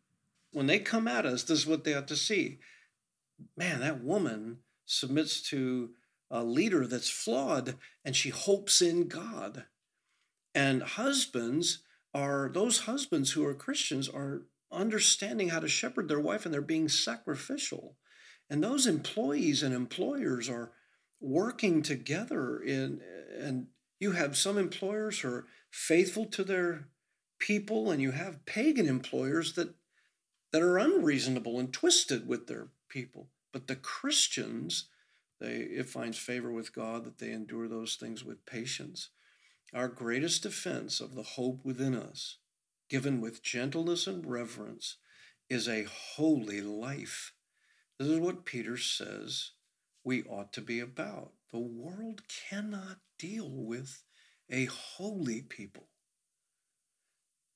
When 0.52 0.68
they 0.68 0.80
come 0.80 1.08
at 1.08 1.26
us, 1.26 1.44
this 1.44 1.60
is 1.60 1.68
what 1.68 1.84
they 1.84 1.94
ought 1.94 2.08
to 2.08 2.16
see. 2.16 2.60
Man, 3.56 3.80
that 3.82 4.04
woman 4.04 4.58
submits 4.86 5.42
to 5.50 5.92
a 6.32 6.44
leader 6.44 6.88
that's 6.88 7.10
flawed 7.10 7.76
and 8.04 8.16
she 8.16 8.30
hopes 8.30 8.82
in 8.82 9.08
God. 9.08 9.66
And 10.56 10.82
husbands 10.82 11.80
are 12.14 12.50
those 12.52 12.80
husbands 12.80 13.32
who 13.32 13.46
are 13.46 13.54
Christians 13.54 14.10
are 14.10 14.42
understanding 14.72 15.50
how 15.50 15.60
to 15.60 15.68
shepherd 15.68 16.08
their 16.08 16.20
wife 16.20 16.46
and 16.46 16.54
they're 16.54 16.62
being 16.62 16.90
sacrificial. 16.90 17.96
And 18.50 18.64
those 18.64 18.88
employees 18.88 19.62
and 19.64 19.74
employers 19.74 20.50
are 20.50 20.72
working 21.20 21.82
together 21.82 22.60
in 22.60 23.02
and 23.40 23.68
you 24.00 24.12
have 24.12 24.38
some 24.38 24.58
employers 24.58 25.20
who 25.20 25.30
are 25.30 25.48
faithful 25.72 26.26
to 26.26 26.44
their 26.44 26.88
people 27.40 27.92
and 27.92 28.02
you 28.02 28.12
have 28.12 28.46
pagan 28.46 28.88
employers 28.88 29.54
that 29.54 29.74
that 30.52 30.62
are 30.62 30.78
unreasonable 30.78 31.60
and 31.60 31.74
twisted 31.74 32.28
with 32.28 32.48
their 32.48 32.70
people. 32.88 33.28
But 33.52 33.68
the 33.68 33.76
Christians, 33.76 34.86
they 35.40 35.58
it 35.58 35.90
finds 35.90 36.18
favor 36.18 36.52
with 36.52 36.74
God 36.74 37.04
that 37.04 37.18
they 37.18 37.32
endure 37.32 37.68
those 37.68 37.96
things 37.96 38.24
with 38.24 38.46
patience. 38.46 39.10
Our 39.74 39.90
greatest 39.90 40.44
defense 40.44 41.02
of 41.02 41.16
the 41.16 41.24
hope 41.24 41.66
within 41.66 41.94
us, 41.94 42.38
given 42.90 43.20
with 43.20 43.44
gentleness 43.44 44.08
and 44.08 44.26
reverence, 44.26 44.98
is 45.50 45.68
a 45.68 45.84
holy 45.84 46.62
life 46.62 47.34
this 48.00 48.08
is 48.08 48.20
what 48.20 48.46
Peter 48.46 48.78
says 48.78 49.52
we 50.04 50.24
ought 50.24 50.54
to 50.54 50.62
be 50.62 50.80
about. 50.80 51.32
The 51.52 51.60
world 51.60 52.22
cannot 52.50 52.98
deal 53.18 53.50
with 53.50 54.04
a 54.50 54.66
holy 54.66 55.42
people. 55.42 55.88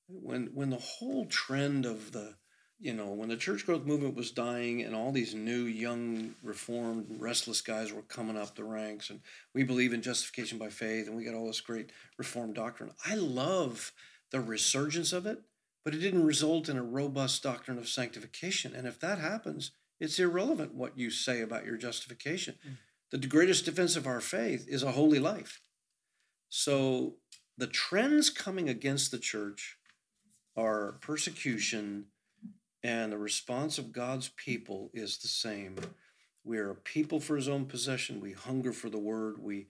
When, 0.08 0.50
when 0.54 0.70
the 0.70 0.78
whole 0.78 1.26
trend 1.26 1.86
of 1.86 2.12
the, 2.12 2.36
you 2.80 2.94
know, 2.94 3.12
when 3.12 3.30
the 3.30 3.38
church 3.38 3.66
growth 3.66 3.86
movement 3.86 4.16
was 4.16 4.32
dying 4.32 4.82
and 4.82 4.96
all 4.96 5.12
these 5.12 5.34
new, 5.34 5.64
young, 5.64 6.36
reformed, 6.44 7.06
restless 7.20 7.62
guys 7.62 7.94
were 7.94 8.02
coming 8.02 8.38
up 8.38 8.56
the 8.56 8.64
ranks, 8.64 9.10
and 9.10 9.22
we 9.54 9.64
believe 9.64 9.94
in 9.94 10.02
justification 10.02 10.58
by 10.58 10.70
faith, 10.70 11.08
and 11.08 11.16
we 11.16 11.24
got 11.24 11.36
all 11.36 11.48
this 11.48 11.62
great 11.62 11.92
reformed 12.18 12.56
doctrine. 12.56 12.92
I 13.06 13.16
love 13.16 13.94
the 14.32 14.42
resurgence 14.42 15.14
of 15.14 15.26
it, 15.26 15.44
but 15.86 15.94
it 15.94 16.00
didn't 16.00 16.26
result 16.26 16.68
in 16.68 16.78
a 16.78 16.84
robust 16.84 17.44
doctrine 17.44 17.78
of 17.78 17.88
sanctification. 17.88 18.74
And 18.76 18.88
if 18.88 19.00
that 19.00 19.20
happens, 19.20 19.72
it's 20.02 20.20
irrelevant 20.20 20.74
what 20.74 20.98
you 20.98 21.12
say 21.12 21.42
about 21.42 21.66
your 21.66 21.78
justification. 21.78 22.56
Mm. 22.68 22.78
The 23.12 23.28
greatest 23.28 23.66
defense 23.66 23.96
of 23.96 24.08
our 24.08 24.20
faith 24.20 24.66
is 24.68 24.84
a 24.84 24.94
holy 24.94 25.20
life. 25.20 25.62
So 26.50 27.16
the 27.58 27.68
trends 27.68 28.30
coming 28.30 28.68
against 28.68 29.12
the 29.12 29.20
church 29.20 29.78
are 30.58 30.98
persecution, 31.02 32.08
and 32.84 33.12
the 33.12 33.18
response 33.18 33.78
of 33.78 33.92
God's 33.92 34.30
people 34.30 34.90
is 34.94 35.20
the 35.20 35.28
same. 35.28 35.78
We 36.44 36.58
are 36.58 36.72
a 36.72 36.76
people 36.76 37.20
for 37.20 37.36
his 37.36 37.48
own 37.48 37.66
possession. 37.66 38.20
We 38.20 38.32
hunger 38.32 38.74
for 38.74 38.90
the 38.90 38.98
word. 38.98 39.36
We 39.40 39.68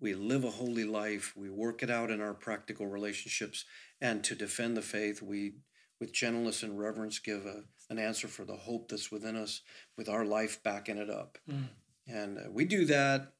we 0.00 0.14
live 0.14 0.44
a 0.44 0.50
holy 0.50 0.84
life. 0.84 1.34
We 1.36 1.50
work 1.50 1.82
it 1.82 1.90
out 1.90 2.10
in 2.10 2.20
our 2.20 2.34
practical 2.34 2.86
relationships. 2.86 3.64
And 4.00 4.22
to 4.24 4.36
defend 4.36 4.76
the 4.76 4.82
faith, 4.82 5.20
we, 5.20 5.54
with 6.00 6.12
gentleness 6.12 6.62
and 6.62 6.78
reverence, 6.78 7.18
give 7.18 7.46
a, 7.46 7.62
an 7.90 7.98
answer 7.98 8.28
for 8.28 8.44
the 8.44 8.56
hope 8.56 8.88
that's 8.88 9.10
within 9.10 9.36
us 9.36 9.62
with 9.96 10.08
our 10.08 10.24
life 10.24 10.62
backing 10.62 10.98
it 10.98 11.10
up. 11.10 11.38
Mm. 11.50 11.68
And 12.06 12.38
uh, 12.38 12.50
we 12.50 12.64
do 12.64 12.84
that 12.86 13.32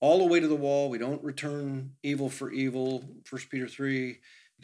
all 0.00 0.18
the 0.18 0.26
way 0.26 0.40
to 0.40 0.48
the 0.48 0.54
wall. 0.54 0.88
We 0.88 0.98
don't 0.98 1.22
return 1.22 1.92
evil 2.02 2.28
for 2.28 2.50
evil. 2.50 3.04
First 3.24 3.50
Peter 3.50 3.68
3 3.68 4.18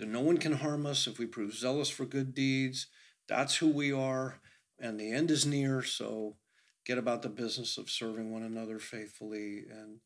no 0.04 0.20
one 0.20 0.36
can 0.36 0.52
harm 0.52 0.84
us 0.84 1.06
if 1.06 1.18
we 1.18 1.26
prove 1.26 1.54
zealous 1.54 1.88
for 1.88 2.04
good 2.04 2.34
deeds. 2.34 2.88
That's 3.28 3.56
who 3.56 3.68
we 3.68 3.92
are. 3.92 4.40
And 4.78 5.00
the 5.00 5.10
end 5.10 5.30
is 5.30 5.46
near. 5.46 5.82
So 5.82 6.36
get 6.84 6.98
about 6.98 7.22
the 7.22 7.28
business 7.28 7.78
of 7.78 7.88
serving 7.88 8.30
one 8.30 8.42
another 8.42 8.78
faithfully 8.78 9.64
and 9.70 10.00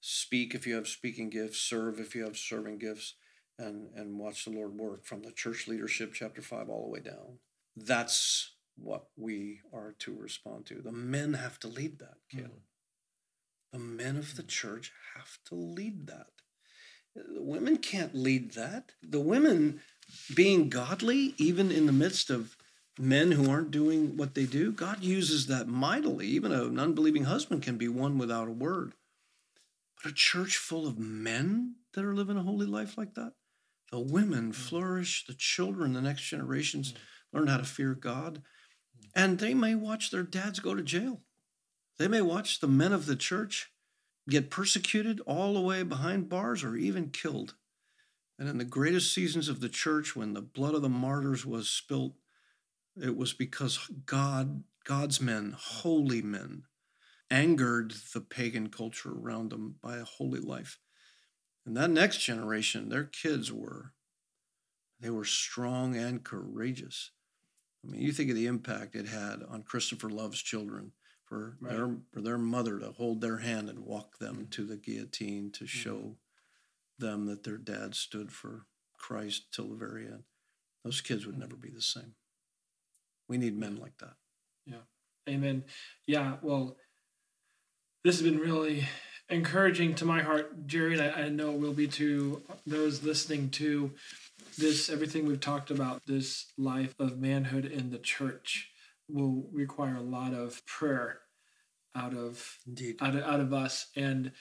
speak 0.00 0.54
if 0.54 0.66
you 0.66 0.74
have 0.74 0.88
speaking 0.88 1.30
gifts, 1.30 1.60
serve 1.60 2.00
if 2.00 2.14
you 2.14 2.24
have 2.24 2.36
serving 2.36 2.78
gifts, 2.78 3.14
and, 3.58 3.88
and 3.94 4.18
watch 4.18 4.44
the 4.44 4.50
Lord 4.50 4.76
work 4.76 5.04
from 5.04 5.22
the 5.22 5.32
church 5.32 5.66
leadership, 5.66 6.12
chapter 6.12 6.42
5, 6.42 6.68
all 6.68 6.84
the 6.84 6.90
way 6.90 7.00
down. 7.00 7.38
That's 7.76 8.52
what 8.76 9.06
we 9.16 9.60
are 9.72 9.94
to 10.00 10.14
respond 10.14 10.66
to. 10.66 10.82
The 10.82 10.92
men 10.92 11.34
have 11.34 11.58
to 11.60 11.68
lead 11.68 11.98
that, 11.98 12.18
Caleb. 12.30 12.50
Mm. 12.50 12.60
The 13.72 13.78
men 13.78 14.16
of 14.16 14.36
the 14.36 14.42
church 14.42 14.92
have 15.14 15.38
to 15.46 15.54
lead 15.54 16.06
that. 16.06 16.28
The 17.14 17.42
women 17.42 17.78
can't 17.78 18.14
lead 18.14 18.52
that. 18.52 18.92
The 19.02 19.20
women 19.20 19.80
being 20.34 20.68
godly, 20.68 21.34
even 21.38 21.70
in 21.70 21.86
the 21.86 21.92
midst 21.92 22.30
of 22.30 22.56
men 22.98 23.32
who 23.32 23.50
aren't 23.50 23.70
doing 23.70 24.16
what 24.16 24.34
they 24.34 24.44
do, 24.44 24.72
God 24.72 25.02
uses 25.02 25.46
that 25.46 25.68
mightily. 25.68 26.26
Even 26.26 26.52
an 26.52 26.78
unbelieving 26.78 27.24
husband 27.24 27.62
can 27.62 27.76
be 27.76 27.88
won 27.88 28.18
without 28.18 28.48
a 28.48 28.52
word. 28.52 28.94
But 30.02 30.12
a 30.12 30.14
church 30.14 30.56
full 30.56 30.86
of 30.86 30.98
men 30.98 31.76
that 31.94 32.04
are 32.04 32.14
living 32.14 32.36
a 32.36 32.42
holy 32.42 32.66
life 32.66 32.98
like 32.98 33.14
that, 33.14 33.32
the 33.90 34.00
women 34.00 34.52
flourish, 34.52 35.24
the 35.26 35.34
children, 35.34 35.92
the 35.92 36.00
next 36.00 36.22
generations 36.22 36.92
mm. 36.92 36.96
learn 37.32 37.46
how 37.46 37.58
to 37.58 37.64
fear 37.64 37.94
God, 37.94 38.42
mm. 38.98 39.08
and 39.14 39.38
they 39.38 39.54
may 39.54 39.74
watch 39.74 40.10
their 40.10 40.22
dads 40.22 40.60
go 40.60 40.74
to 40.74 40.82
jail. 40.82 41.20
They 41.98 42.08
may 42.08 42.20
watch 42.20 42.60
the 42.60 42.68
men 42.68 42.92
of 42.92 43.06
the 43.06 43.16
church 43.16 43.70
get 44.28 44.50
persecuted 44.50 45.20
all 45.20 45.54
the 45.54 45.60
way 45.60 45.82
behind 45.82 46.28
bars 46.28 46.64
or 46.64 46.76
even 46.76 47.10
killed. 47.10 47.54
And 48.38 48.48
in 48.48 48.58
the 48.58 48.64
greatest 48.64 49.14
seasons 49.14 49.48
of 49.48 49.60
the 49.60 49.68
church, 49.68 50.14
when 50.14 50.34
the 50.34 50.42
blood 50.42 50.74
of 50.74 50.82
the 50.82 50.88
martyrs 50.88 51.46
was 51.46 51.70
spilt, 51.70 52.14
it 53.00 53.16
was 53.16 53.32
because 53.32 53.88
God, 54.04 54.64
God's 54.84 55.20
men, 55.20 55.54
holy 55.56 56.20
men, 56.20 56.64
angered 57.30 57.94
the 58.12 58.20
pagan 58.20 58.68
culture 58.68 59.10
around 59.10 59.50
them 59.50 59.76
by 59.82 59.96
a 59.96 60.04
holy 60.04 60.40
life. 60.40 60.78
And 61.66 61.76
that 61.76 61.90
next 61.90 62.18
generation, 62.18 62.88
their 62.88 63.04
kids 63.04 63.52
were, 63.52 63.92
they 65.00 65.10
were 65.10 65.24
strong 65.24 65.96
and 65.96 66.22
courageous. 66.22 67.10
I 67.84 67.90
mean, 67.90 68.00
you 68.00 68.12
think 68.12 68.30
of 68.30 68.36
the 68.36 68.46
impact 68.46 68.94
it 68.94 69.08
had 69.08 69.42
on 69.48 69.64
Christopher 69.64 70.08
Love's 70.08 70.40
children 70.40 70.92
for 71.24 71.56
right. 71.60 71.72
their 71.74 71.96
for 72.12 72.20
their 72.20 72.38
mother 72.38 72.78
to 72.78 72.92
hold 72.92 73.20
their 73.20 73.38
hand 73.38 73.68
and 73.68 73.80
walk 73.80 74.18
them 74.18 74.46
to 74.52 74.64
the 74.64 74.76
guillotine 74.76 75.50
to 75.52 75.64
mm-hmm. 75.64 75.66
show 75.66 75.96
mm-hmm. 75.96 77.04
them 77.04 77.26
that 77.26 77.42
their 77.42 77.58
dad 77.58 77.94
stood 77.94 78.32
for 78.32 78.66
Christ 78.96 79.52
till 79.52 79.68
the 79.68 79.74
very 79.74 80.06
end. 80.06 80.22
Those 80.84 81.00
kids 81.00 81.26
would 81.26 81.34
mm-hmm. 81.34 81.42
never 81.42 81.56
be 81.56 81.70
the 81.70 81.82
same. 81.82 82.14
We 83.28 83.38
need 83.38 83.58
men 83.58 83.76
like 83.76 83.98
that. 83.98 84.14
Yeah. 84.66 84.84
Amen. 85.28 85.64
Yeah. 86.06 86.36
Well, 86.42 86.76
this 88.04 88.16
has 88.18 88.22
been 88.22 88.38
really 88.38 88.86
encouraging 89.28 89.94
to 89.96 90.04
my 90.04 90.22
heart, 90.22 90.66
Jerry, 90.66 90.98
and 90.98 91.02
I, 91.02 91.24
I 91.24 91.28
know 91.28 91.50
it 91.52 91.60
will 91.60 91.72
be 91.72 91.88
to 91.88 92.42
those 92.66 93.02
listening 93.02 93.50
to 93.50 93.92
this, 94.58 94.88
everything 94.88 95.26
we've 95.26 95.40
talked 95.40 95.70
about, 95.70 96.02
this 96.06 96.52
life 96.56 96.94
of 96.98 97.18
manhood 97.18 97.64
in 97.64 97.90
the 97.90 97.98
church 97.98 98.70
will 99.08 99.48
require 99.52 99.96
a 99.96 100.02
lot 100.02 100.32
of 100.32 100.64
prayer 100.66 101.20
out 101.94 102.14
of 102.14 102.58
Indeed. 102.66 102.96
out 103.00 103.14
of, 103.14 103.22
out 103.22 103.40
of 103.40 103.52
us 103.52 103.88
and 103.96 104.32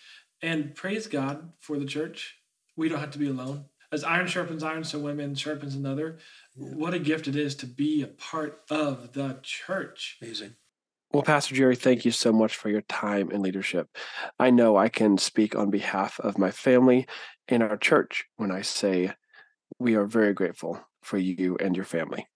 and 0.42 0.76
praise 0.76 1.08
God 1.08 1.52
for 1.60 1.78
the 1.80 1.86
church. 1.86 2.36
We 2.76 2.90
don't 2.90 3.00
have 3.00 3.12
to 3.12 3.20
be 3.20 3.30
alone. 3.30 3.66
As 3.92 4.04
iron 4.04 4.28
sharpens 4.28 4.64
iron, 4.64 4.84
so 4.84 5.00
women 5.00 5.36
sharpens 5.36 5.76
another. 5.76 6.18
Yeah. 6.56 6.70
What 6.70 6.94
a 6.94 7.00
gift 7.00 7.28
it 7.28 7.36
is 7.36 7.56
to 7.56 7.66
be 7.66 8.02
a 8.02 8.08
part 8.08 8.62
of 8.70 9.14
the 9.14 9.40
church. 9.42 10.18
Amazing. 10.22 10.56
Well, 11.12 11.24
Pastor 11.24 11.56
Jerry, 11.56 11.76
thank 11.76 12.04
you 12.04 12.12
so 12.12 12.34
much 12.34 12.56
for 12.58 12.70
your 12.70 12.82
time 12.82 13.30
and 13.32 13.42
leadership. 13.42 13.88
I 14.38 14.50
know 14.50 14.76
I 14.76 14.90
can 14.90 15.18
speak 15.18 15.56
on 15.56 15.70
behalf 15.70 16.20
of 16.20 16.38
my 16.38 16.52
family 16.52 17.08
and 17.48 17.64
our 17.64 17.78
church 17.78 18.26
when 18.36 18.52
I 18.52 18.62
say 18.62 19.14
we 19.80 19.96
are 19.96 20.06
very 20.06 20.34
grateful 20.34 20.80
for 21.02 21.18
you 21.18 21.58
and 21.58 21.76
your 21.76 21.86
family. 21.86 22.28